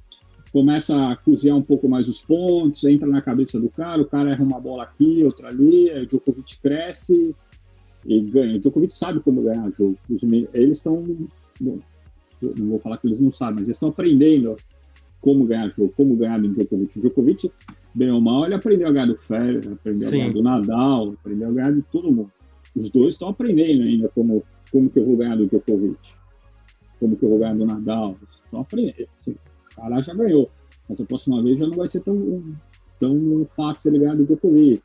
começa 0.51 1.11
a 1.11 1.15
cozinhar 1.17 1.57
um 1.57 1.61
pouco 1.61 1.89
mais 1.89 2.07
os 2.07 2.21
pontos, 2.21 2.83
entra 2.85 3.07
na 3.07 3.21
cabeça 3.21 3.59
do 3.59 3.69
cara, 3.69 4.01
o 4.01 4.05
cara 4.05 4.31
erra 4.31 4.43
uma 4.43 4.59
bola 4.59 4.83
aqui, 4.83 5.23
outra 5.23 5.49
ali, 5.49 5.91
o 5.91 6.05
Djokovic 6.07 6.61
cresce 6.61 7.35
e 8.05 8.21
ganha. 8.21 8.55
O 8.55 8.59
Djokovic 8.59 8.95
sabe 8.95 9.19
como 9.19 9.43
ganhar 9.43 9.69
jogo. 9.69 9.97
Eles 10.53 10.77
estão. 10.77 11.03
Não 11.59 11.79
vou 12.69 12.79
falar 12.79 12.97
que 12.97 13.07
eles 13.07 13.19
não 13.19 13.29
sabem, 13.29 13.55
mas 13.55 13.67
eles 13.67 13.77
estão 13.77 13.89
aprendendo 13.89 14.55
como 15.19 15.45
ganhar 15.45 15.69
jogo, 15.69 15.91
como 15.97 16.15
ganhar 16.15 16.39
do 16.39 16.47
Djokovic. 16.47 16.97
O 16.97 17.01
Djokovic 17.01 17.51
bem 17.93 18.11
ou 18.11 18.21
mal, 18.21 18.45
ele 18.45 18.55
aprendeu 18.55 18.87
a 18.87 18.91
ganhar 18.91 19.07
do 19.07 19.17
Federer, 19.17 19.73
aprendeu 19.73 20.07
Sim. 20.07 20.15
a 20.15 20.19
ganhar 20.19 20.33
do 20.33 20.43
Nadal, 20.43 21.11
aprendeu 21.13 21.49
a 21.49 21.51
ganhar 21.51 21.73
de 21.73 21.81
todo 21.83 22.11
mundo. 22.11 22.31
Os 22.75 22.91
dois 22.91 23.15
estão 23.15 23.29
aprendendo 23.29 23.83
ainda 23.83 24.09
como, 24.09 24.43
como 24.71 24.89
que 24.89 24.99
eu 24.99 25.05
vou 25.05 25.17
ganhar 25.17 25.35
do 25.35 25.47
Djokovic, 25.47 26.15
como 26.99 27.15
que 27.15 27.23
eu 27.23 27.29
vou 27.29 27.39
ganhar 27.39 27.55
do 27.55 27.65
Nadal. 27.65 28.15
Estão 28.43 28.61
aprendendo. 28.61 29.07
Assim, 29.15 29.31
o 29.31 29.75
cara 29.75 30.01
já 30.01 30.13
ganhou, 30.13 30.49
mas 30.87 31.01
a 31.01 31.05
próxima 31.05 31.41
vez 31.41 31.59
já 31.59 31.65
não 31.65 31.77
vai 31.77 31.87
ser 31.87 32.01
tão, 32.01 32.43
tão 32.99 33.47
fácil 33.55 33.89
ele 33.89 33.99
ganhar 33.99 34.15
do 34.15 34.25
Djokovic. 34.25 34.83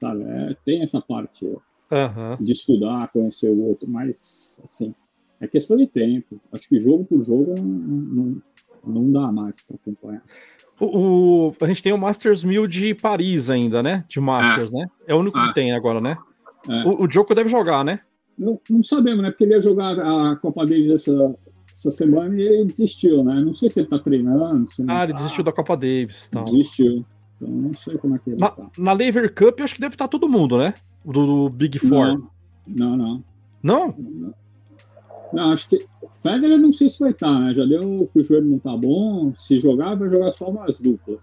Sabe? 0.00 0.22
É, 0.22 0.56
tem 0.64 0.82
essa 0.82 1.00
parte 1.00 1.44
uhum. 1.44 2.36
de 2.40 2.52
estudar, 2.52 3.10
conhecer 3.12 3.50
o 3.50 3.60
outro, 3.62 3.88
mas 3.88 4.60
assim, 4.64 4.94
é 5.40 5.48
questão 5.48 5.76
de 5.76 5.86
tempo. 5.86 6.40
Acho 6.52 6.68
que 6.68 6.78
jogo 6.78 7.04
por 7.04 7.22
jogo 7.22 7.54
não, 7.60 7.64
não, 7.64 8.42
não 8.84 9.12
dá 9.12 9.32
mais 9.32 9.60
para 9.62 9.76
acompanhar. 9.76 10.22
O, 10.82 11.46
o, 11.48 11.52
a 11.60 11.66
gente 11.68 11.80
tem 11.80 11.92
o 11.92 11.98
Masters 11.98 12.42
1000 12.42 12.66
de 12.66 12.92
Paris 12.92 13.48
ainda, 13.48 13.84
né? 13.84 14.04
De 14.08 14.20
Masters, 14.20 14.72
é. 14.72 14.78
né? 14.78 14.90
É 15.06 15.14
o 15.14 15.18
único 15.18 15.38
é. 15.38 15.46
que 15.46 15.54
tem 15.54 15.72
agora, 15.72 16.00
né? 16.00 16.18
É. 16.68 16.84
O, 16.84 17.04
o 17.04 17.34
deve 17.34 17.48
jogar, 17.48 17.84
né? 17.84 18.00
Não, 18.36 18.60
não, 18.68 18.82
sabemos, 18.82 19.22
né? 19.22 19.30
Porque 19.30 19.44
ele 19.44 19.54
ia 19.54 19.60
jogar 19.60 19.96
a 19.96 20.34
Copa 20.36 20.66
Davis 20.66 20.90
essa, 20.90 21.36
essa 21.72 21.90
semana 21.92 22.34
e 22.34 22.42
ele 22.42 22.64
desistiu, 22.64 23.22
né? 23.22 23.40
Não 23.40 23.54
sei 23.54 23.68
se 23.68 23.78
ele 23.78 23.88
tá 23.88 23.98
treinando. 24.00 24.64
ah, 24.88 25.04
ele 25.04 25.12
tá... 25.12 25.18
desistiu 25.18 25.44
da 25.44 25.52
Copa 25.52 25.76
Davis. 25.76 26.26
Então. 26.28 26.42
Desistiu. 26.42 27.04
Então 27.36 27.48
não 27.48 27.74
sei 27.74 27.96
como 27.98 28.16
é 28.16 28.18
que 28.18 28.30
ele 28.30 28.40
na, 28.40 28.50
tá. 28.50 28.70
Na 28.76 28.92
Lever 28.92 29.32
Cup, 29.32 29.60
eu 29.60 29.64
acho 29.64 29.76
que 29.76 29.80
deve 29.80 29.94
estar 29.94 30.08
todo 30.08 30.28
mundo, 30.28 30.58
né? 30.58 30.74
Do, 31.04 31.12
do 31.12 31.48
Big 31.48 31.78
Four. 31.78 32.28
Não, 32.66 32.96
não. 32.96 32.96
Não? 32.96 33.24
não? 33.62 33.94
não. 33.96 34.34
Acho 35.38 35.70
que 35.70 35.86
Federer 36.22 36.58
não 36.58 36.72
sei 36.72 36.88
se 36.88 37.00
vai 37.00 37.10
estar, 37.10 37.32
né? 37.40 37.54
Já 37.54 37.64
deu 37.64 38.08
que 38.12 38.20
o 38.20 38.22
joelho 38.22 38.46
não 38.46 38.58
tá 38.58 38.76
bom. 38.76 39.32
Se 39.34 39.58
jogar, 39.58 39.94
vai 39.94 40.08
jogar 40.08 40.32
só 40.32 40.50
umas 40.50 40.80
duplas. 40.80 41.20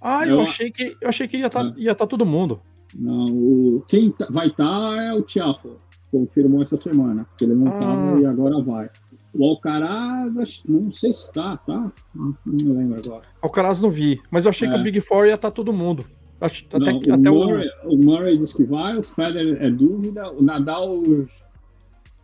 Ah, 0.00 0.26
eu, 0.26 0.36
eu 0.36 0.40
achei 0.42 0.70
que 0.70 0.96
eu 1.00 1.08
achei 1.08 1.26
que 1.26 1.38
ia 1.38 1.46
estar 1.46 1.64
tá, 1.64 1.74
é. 1.76 1.80
ia 1.80 1.94
tá 1.94 2.06
todo 2.06 2.26
mundo. 2.26 2.60
Não, 2.94 3.26
o, 3.26 3.84
quem 3.88 4.10
tá, 4.10 4.28
vai 4.30 4.48
estar 4.48 4.90
tá 4.90 5.02
é 5.02 5.12
o 5.12 5.22
Tiafo, 5.22 5.76
confirmou 6.12 6.62
essa 6.62 6.76
semana, 6.76 7.24
porque 7.24 7.44
ele 7.44 7.54
não 7.54 7.76
estava 7.76 8.16
ah. 8.16 8.20
e 8.20 8.26
agora 8.26 8.62
vai. 8.62 8.90
O 9.32 9.44
Alcaraz, 9.48 10.62
não 10.68 10.90
sei 10.90 11.12
se 11.12 11.24
está, 11.24 11.56
tá? 11.56 11.90
Não, 12.14 12.36
não 12.46 12.76
lembro 12.76 13.00
agora. 13.04 13.24
Alcaraz 13.42 13.80
não 13.80 13.90
vi, 13.90 14.20
mas 14.30 14.44
eu 14.44 14.50
achei 14.50 14.68
é. 14.68 14.70
que 14.70 14.78
o 14.78 14.82
Big 14.82 15.00
Four 15.00 15.26
ia 15.26 15.34
estar 15.34 15.50
tá 15.50 15.54
todo 15.54 15.72
mundo. 15.72 16.04
Acho, 16.40 16.66
não, 16.72 16.80
até, 16.80 16.92
o, 16.92 17.14
até 17.14 17.30
Murray, 17.30 17.68
o... 17.84 17.94
o 17.94 17.98
Murray 17.98 18.38
diz 18.38 18.52
que 18.52 18.64
vai, 18.64 18.96
o 18.96 19.02
Federer 19.02 19.56
é 19.60 19.70
dúvida, 19.70 20.30
o 20.30 20.42
Nadal 20.42 21.02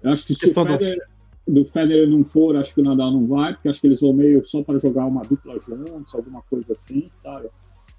eu 0.02 0.12
acho 0.12 0.26
que 0.26 0.34
se 0.34 0.46
o 0.46 0.54
Federer, 0.54 0.98
do... 1.46 1.64
Federer 1.64 2.08
não 2.08 2.24
for, 2.24 2.56
acho 2.56 2.74
que 2.74 2.80
o 2.80 2.84
Nadal 2.84 3.12
não 3.12 3.26
vai, 3.26 3.52
porque 3.52 3.68
acho 3.68 3.80
que 3.80 3.86
eles 3.86 4.00
vão 4.00 4.12
meio 4.12 4.44
só 4.44 4.62
para 4.62 4.78
jogar 4.78 5.06
uma 5.06 5.22
dupla 5.22 5.58
juntos, 5.60 6.14
alguma 6.14 6.42
coisa 6.42 6.72
assim, 6.72 7.10
sabe? 7.16 7.48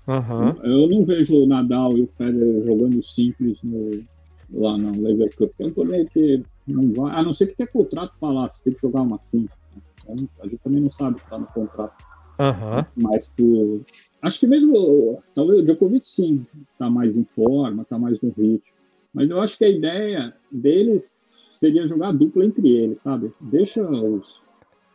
Uhum. 0.08 0.49
Eu 0.64 0.89
não 0.89 1.04
vejo 1.06 1.43
o 1.43 1.45
Nadal 1.45 1.97
e 1.97 2.02
o 2.02 2.08
Federer 2.08 2.64
jogando 2.64 3.02
simples 3.02 3.62
no, 3.64 4.04
lá 4.52 4.78
no 4.78 4.99
Lever 5.02 5.36
Cup. 5.36 5.52
É 5.60 5.66
um 5.66 5.72
torneio 5.72 6.08
que 6.08 6.43
não 6.68 6.91
vai, 6.93 7.16
a 7.16 7.24
não 7.24 7.32
ser 7.32 7.47
que 7.47 7.56
tenha 7.56 7.68
contrato 7.68 8.18
falar, 8.18 8.49
você 8.49 8.64
tem 8.64 8.74
que 8.74 8.82
jogar 8.82 9.02
uma 9.02 9.20
simples. 9.20 9.58
Né? 9.76 10.16
Então, 10.16 10.28
a 10.41 10.47
gente 10.47 10.60
também 10.60 10.82
não 10.82 10.89
sabe 10.89 11.12
o 11.12 11.16
que 11.16 11.24
está 11.24 11.38
no 11.38 11.47
contrato. 11.47 12.04
Uhum. 12.39 12.86
Mas 12.95 13.32
por, 13.38 13.82
acho 14.24 14.39
que 14.39 14.47
mesmo, 14.47 15.22
talvez 15.36 15.60
o 15.60 15.64
Djokovic 15.64 16.06
sim, 16.06 16.45
está 16.74 16.89
mais 16.89 17.18
em 17.18 17.24
forma, 17.24 17.84
está 17.84 17.99
mais 17.99 18.22
no 18.22 18.30
ritmo. 18.32 18.76
Mas 19.14 19.30
eu 19.30 19.39
acho 19.39 19.58
que 19.58 19.66
a 19.66 19.70
ideia 19.70 20.34
deles 20.52 21.41
seria 21.62 21.88
jogar 21.88 22.12
dupla 22.12 22.43
entre 22.43 22.68
eles, 22.68 23.01
sabe? 23.01 23.32
Deixa 23.39 23.88
os, 23.88 24.41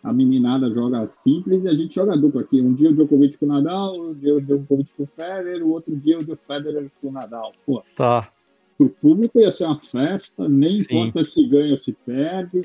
a 0.02 0.12
meninada 0.12 0.72
joga 0.72 1.06
simples 1.06 1.62
e 1.62 1.68
a 1.68 1.74
gente 1.76 1.94
joga 1.94 2.16
dupla 2.16 2.40
aqui. 2.40 2.60
Um 2.60 2.74
dia 2.74 2.90
o 2.90 2.92
Djokovic 2.92 3.38
com 3.38 3.46
o 3.46 3.48
Nadal, 3.48 3.96
um 3.96 4.12
dia 4.12 4.34
o 4.34 4.40
Djokovic 4.40 4.92
com 4.96 5.04
o 5.04 5.06
Federer, 5.06 5.62
o 5.62 5.70
outro 5.70 5.94
dia 5.94 6.18
o 6.18 6.36
Federer 6.36 6.90
com 7.00 7.10
o 7.10 7.12
Nadal. 7.12 7.52
Pô, 7.64 7.84
tá. 7.94 8.28
Pro 8.76 8.88
público 8.88 9.38
ia 9.38 9.52
ser 9.52 9.66
uma 9.66 9.80
festa, 9.80 10.48
nem 10.48 10.70
Sim. 10.70 11.02
importa 11.02 11.22
se 11.22 11.46
ganha 11.46 11.70
ou 11.70 11.78
se 11.78 11.92
perde. 11.92 12.62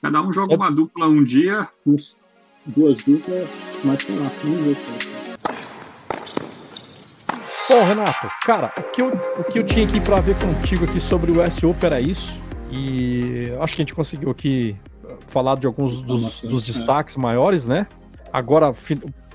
Cada 0.00 0.22
um 0.22 0.32
joga 0.32 0.54
é... 0.54 0.56
uma 0.56 0.70
dupla 0.70 1.06
um 1.06 1.22
dia, 1.22 1.68
duas 1.84 2.96
duplas, 3.02 3.50
mas 3.84 4.02
sei 4.02 4.16
lá, 4.16 4.30
vamos 4.42 4.60
ver. 4.60 4.76
Bom, 7.68 7.84
Renato, 7.84 8.30
cara, 8.46 8.72
o 8.78 8.82
que 8.92 9.02
eu, 9.02 9.08
o 9.08 9.44
que 9.44 9.58
eu 9.58 9.66
tinha 9.66 9.86
aqui 9.86 10.00
para 10.00 10.20
ver 10.20 10.36
contigo 10.38 10.86
aqui 10.86 10.98
sobre 10.98 11.30
o 11.30 11.42
S 11.42 11.66
Open 11.66 11.86
era 11.86 12.00
isso. 12.00 12.45
E 12.70 13.52
acho 13.60 13.74
que 13.74 13.82
a 13.82 13.84
gente 13.84 13.94
conseguiu 13.94 14.30
aqui 14.30 14.76
falar 15.28 15.56
de 15.56 15.66
alguns 15.66 16.06
dos, 16.06 16.40
dos 16.42 16.62
é. 16.62 16.66
destaques 16.66 17.16
maiores, 17.16 17.66
né? 17.66 17.86
Agora 18.32 18.74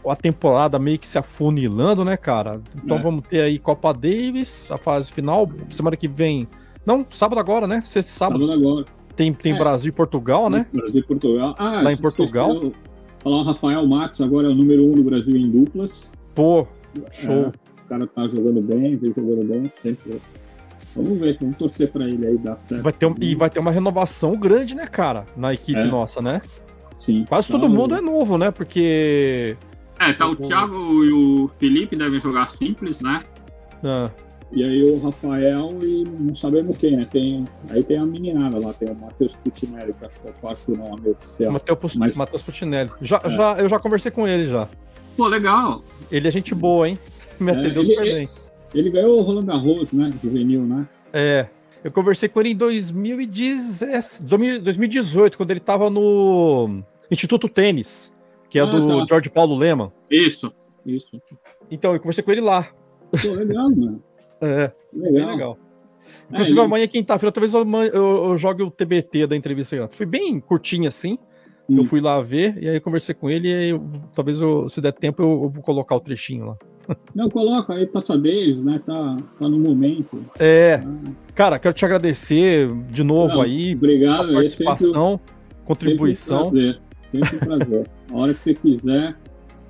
a 0.06 0.16
temporada 0.16 0.80
meio 0.80 0.98
que 0.98 1.08
se 1.08 1.18
afunilando, 1.18 2.04
né, 2.04 2.18
cara? 2.18 2.62
Então 2.84 2.98
é. 2.98 3.02
vamos 3.02 3.26
ter 3.28 3.42
aí 3.42 3.60
Copa 3.60 3.94
Davis, 3.94 4.72
a 4.72 4.78
fase 4.78 5.12
final, 5.12 5.50
semana 5.70 5.96
que 5.96 6.08
vem. 6.08 6.48
Não, 6.86 7.06
sábado 7.10 7.40
agora, 7.40 7.68
né? 7.68 7.82
Sexta 7.86 8.12
sábado. 8.12 8.46
Sábado 8.46 8.68
agora. 8.68 8.86
Tem, 9.16 9.34
tem 9.34 9.54
é. 9.54 9.58
Brasil 9.58 9.90
e 9.90 9.96
Portugal, 9.96 10.50
né? 10.50 10.66
Brasil 10.74 11.02
e 11.02 11.06
Portugal. 11.06 11.56
Ah, 11.58 11.82
Lá 11.82 11.92
em 11.92 11.98
Portugal. 11.98 12.72
Falar 13.20 13.38
o 13.38 13.44
Rafael 13.44 13.86
Matos 13.86 14.20
agora 14.22 14.48
é 14.48 14.52
o 14.52 14.56
número 14.56 14.84
um 14.84 14.94
do 14.94 15.04
Brasil 15.04 15.38
em 15.38 15.50
duplas. 15.50 16.12
Pô, 16.34 16.66
show. 17.12 17.32
É, 17.32 17.48
o 17.48 17.88
cara 17.88 18.08
tá 18.08 18.28
jogando 18.28 18.62
bem, 18.62 18.98
vem 18.98 19.14
jogando 19.14 19.46
bem, 19.46 19.70
sempre 19.74 20.20
Vamos 20.96 21.20
ver, 21.20 21.38
vamos 21.39 21.58
torcer 21.58 21.92
para 21.92 22.06
ele 22.06 22.26
aí 22.28 22.38
dar 22.38 22.60
certo. 22.60 22.84
Vai 22.84 22.94
ter 22.94 23.06
um, 23.06 23.16
e 23.20 23.36
vai 23.36 23.50
ter 23.50 23.60
uma 23.60 23.72
renovação 23.72 24.36
grande, 24.38 24.76
né, 24.76 24.86
cara, 24.88 25.26
na 25.36 25.54
equipe 25.54 25.80
é. 25.80 25.86
nossa, 25.86 26.22
né? 26.22 26.42
Sim. 26.98 27.26
Quase 27.26 27.48
tá 27.48 27.58
todo 27.58 27.70
mundo 27.70 27.96
é 27.96 28.02
novo, 28.02 28.38
né? 28.38 28.52
Porque. 28.52 29.58
É, 30.00 30.14
tá 30.14 30.28
o 30.28 30.36
Thiago 30.36 31.04
e 31.04 31.14
o 31.14 31.48
Felipe 31.54 31.96
devem 31.96 32.20
jogar 32.20 32.50
simples, 32.50 33.02
né? 33.02 33.24
Ah. 33.84 34.10
E 34.52 34.64
aí 34.64 34.84
o 34.84 35.00
Rafael 35.00 35.70
e 35.82 36.04
não 36.04 36.36
sabemos 36.36 36.78
quem, 36.78 36.98
né? 36.98 37.08
Tem, 37.10 37.46
aí 37.70 37.84
tem 37.84 37.98
a 37.98 38.06
meninada 38.06 38.60
lá, 38.60 38.74
tem 38.74 38.89
o 38.89 38.96
Matheus 38.96 39.38
Putinelli, 39.38 39.94
que 39.94 40.06
acho 40.06 40.22
que 40.22 40.28
é 40.28 40.32
o 40.32 40.34
quarto 40.34 40.76
nome 40.76 41.10
oficial. 41.10 41.54
Mateus, 41.54 41.96
Mas... 41.96 42.18
Matheus 42.18 42.42
Putinelli. 42.42 42.92
Já, 43.02 43.22
é. 43.24 43.30
já, 43.30 43.54
eu 43.54 43.70
já 43.70 43.80
conversei 43.80 44.12
com 44.12 44.28
ele 44.28 44.46
já. 44.46 44.68
Pô, 45.16 45.28
legal. 45.28 45.84
Ele 46.12 46.28
é 46.28 46.32
gente 46.32 46.54
boa, 46.54 46.89
hein? 46.89 47.00
Me 47.39 47.52
atendeu 47.52 47.82
é, 47.82 47.86
super 47.86 48.04
bem. 48.04 48.30
Ele 48.74 48.90
ganhou 48.90 49.20
o 49.20 49.22
Roland 49.22 49.46
Garros, 49.46 49.94
né? 49.94 50.12
Juvenil, 50.22 50.62
né? 50.62 50.88
É. 51.12 51.48
Eu 51.84 51.92
conversei 51.92 52.30
com 52.30 52.40
ele 52.40 52.52
em 52.52 52.56
2018, 52.56 55.36
quando 55.36 55.50
ele 55.50 55.60
estava 55.60 55.90
no 55.90 56.84
Instituto 57.10 57.50
Tênis, 57.50 58.14
que 58.50 58.60
é 58.60 58.62
ah, 58.62 58.66
do 58.66 58.86
tá. 58.86 59.04
George 59.10 59.32
Paulo 59.32 59.56
Lema. 59.56 59.92
Isso, 60.10 60.54
isso. 60.86 61.20
Então, 61.72 61.94
eu 61.94 62.00
conversei 62.00 62.24
com 62.24 62.32
ele 62.32 62.42
lá. 62.42 62.70
Pô, 63.22 63.32
legal, 63.34 63.70
mano. 63.70 64.02
É, 64.44 64.72
legal. 64.92 65.14
bem 65.14 65.26
legal. 65.28 65.56
É, 66.32 66.34
Inclusive, 66.34 66.60
é, 66.60 66.64
amanhã, 66.64 66.88
quinta-feira, 66.88 67.32
talvez 67.32 67.54
eu, 67.54 67.64
eu, 67.94 68.32
eu, 68.32 68.38
jogue 68.40 68.64
o 68.64 68.72
TBT 68.72 69.28
da 69.28 69.36
entrevista. 69.36 69.88
Foi 69.88 70.08
bem 70.08 70.40
curtinho 70.40 70.88
assim. 70.88 71.20
Hum. 71.70 71.78
Eu 71.78 71.84
fui 71.84 72.02
lá 72.02 72.20
ver, 72.22 72.58
e 72.60 72.68
aí 72.68 72.80
conversei 72.80 73.14
com 73.14 73.30
ele, 73.30 73.50
e 73.50 73.54
aí, 73.54 73.80
talvez, 74.16 74.42
eu, 74.42 74.68
se 74.68 74.82
der 74.82 74.94
tempo, 74.94 75.22
eu, 75.22 75.44
eu, 75.44 75.50
vou 75.50 75.62
colocar 75.62 75.96
o 75.96 76.00
trechinho 76.00 76.48
lá. 76.48 76.58
Não, 77.14 77.30
coloca 77.30 77.74
aí 77.74 77.86
passadeiros, 77.86 78.64
né? 78.64 78.82
Tá, 78.86 79.18
tá 79.39 79.50
no 79.50 79.60
momento. 79.60 80.24
É. 80.39 80.80
Cara, 81.36 81.60
quero 81.60 81.74
te 81.74 81.86
agradecer 81.86 82.72
de 82.89 83.04
novo 83.04 83.36
Não, 83.36 83.42
aí. 83.42 83.76
Obrigado. 83.76 84.30
A 84.30 84.34
participação, 84.34 85.20
sempre, 85.20 85.66
contribuição. 85.66 86.46
Sempre 86.46 86.68
um 86.68 86.72
prazer. 86.72 86.82
Sempre 87.06 87.36
um 87.36 87.39
prazer. 87.39 87.88
a 88.12 88.18
hora 88.18 88.34
que 88.34 88.44
você 88.44 88.54
quiser, 88.54 89.16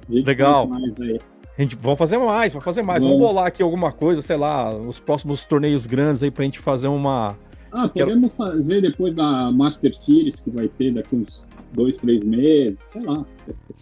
a 0.09 0.11
gente 0.11 0.26
Legal. 0.26 0.67
mais 0.67 0.99
aí. 0.99 1.19
A 1.57 1.61
gente, 1.61 1.76
vamos 1.76 1.99
fazer 1.99 2.17
mais, 2.17 2.53
vamos 2.53 2.63
fazer 2.63 2.82
mais. 2.82 3.03
Vamos 3.03 3.19
bolar 3.19 3.45
aqui 3.45 3.61
alguma 3.61 3.91
coisa, 3.91 4.22
sei 4.22 4.38
lá, 4.38 4.74
os 4.74 4.99
próximos 4.99 5.43
torneios 5.43 5.86
grandes 5.86 6.24
aí 6.24 6.32
pra 6.32 6.45
gente 6.45 6.59
fazer 6.59 6.88
uma. 6.88 7.38
Ah, 7.72 7.88
podemos 7.88 8.36
Quero... 8.36 8.51
fazer 8.51 8.82
depois 8.82 9.15
da 9.15 9.51
Master 9.51 9.95
Series, 9.95 10.39
que 10.39 10.49
vai 10.49 10.67
ter 10.67 10.93
daqui 10.93 11.15
uns 11.15 11.47
dois, 11.74 11.97
três 11.97 12.24
meses, 12.24 12.78
sei 12.82 13.03
lá. 13.03 13.26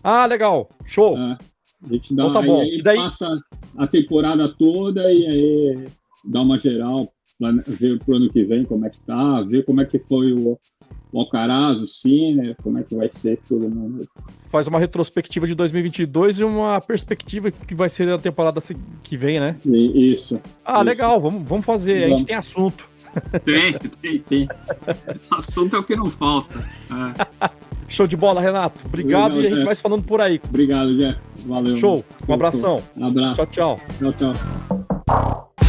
Ah, 0.04 0.26
legal. 0.26 0.70
Show. 0.86 1.18
É, 1.18 1.38
a 1.84 1.94
gente 1.94 2.16
dá, 2.16 2.24
então 2.24 2.42
tá 2.42 2.46
bom. 2.46 2.62
Aí 2.62 2.82
daí... 2.82 2.98
passa 2.98 3.34
a 3.78 3.88
temporada 3.88 4.48
toda 4.50 5.12
e 5.12 5.26
aí 5.26 5.88
dá 6.26 6.42
uma 6.42 6.58
geral, 6.58 7.12
ver 7.68 8.00
pro 8.00 8.18
ano 8.18 8.30
que 8.30 8.44
vem 8.44 8.66
como 8.66 8.86
é 8.86 8.90
que 8.90 9.00
tá, 9.02 9.42
ver 9.42 9.64
como 9.64 9.82
é 9.82 9.86
que 9.86 9.98
foi 9.98 10.34
o, 10.34 10.58
o 11.12 11.20
Alcaraz, 11.20 11.82
o 11.82 11.88
Sinner, 11.88 12.56
como 12.62 12.78
é 12.78 12.84
que 12.84 12.96
vai 12.96 13.10
ser 13.12 13.40
todo 13.48 13.70
mundo. 13.70 14.06
Faz 14.48 14.68
uma 14.68 14.80
retrospectiva 14.80 15.48
de 15.48 15.56
2022 15.56 16.40
e 16.40 16.44
uma 16.44 16.82
perspectiva 16.82 17.52
que 17.52 17.74
vai 17.74 17.88
ser 17.88 18.10
a 18.10 18.18
temporada 18.18 18.60
que 19.02 19.16
vem, 19.16 19.40
né? 19.40 19.56
Isso. 19.66 20.42
Ah, 20.66 20.76
isso. 20.76 20.84
legal, 20.84 21.20
vamos, 21.20 21.48
vamos 21.48 21.66
fazer. 21.66 22.02
Vamos. 22.02 22.16
A 22.16 22.18
gente 22.18 22.28
tem 22.28 22.36
assunto. 22.36 22.90
Tem, 23.43 23.74
tem 24.01 24.20
sim. 24.20 24.47
assunto 25.32 25.76
é 25.76 25.80
o 25.80 25.84
que 25.84 25.95
não 25.95 26.10
falta. 26.10 26.60
É. 27.41 27.49
Show 27.88 28.05
de 28.05 28.16
bola, 28.16 28.39
Renato. 28.39 28.80
Obrigado 28.86 29.36
Legal, 29.36 29.38
e 29.38 29.39
a 29.39 29.49
gente 29.49 29.53
Jeff. 29.55 29.66
vai 29.66 29.76
se 29.76 29.82
falando 29.82 30.03
por 30.03 30.22
aí. 30.22 30.39
Obrigado, 30.47 30.95
Jeff. 30.95 31.20
Valeu. 31.45 31.76
Show. 31.78 32.05
Um 32.28 32.34
abração. 32.34 32.84
Um 32.95 33.07
abraço. 33.07 33.51
Tchau, 33.51 33.78
tchau. 33.78 34.14
Tchau, 34.14 34.34
tchau. 34.34 35.69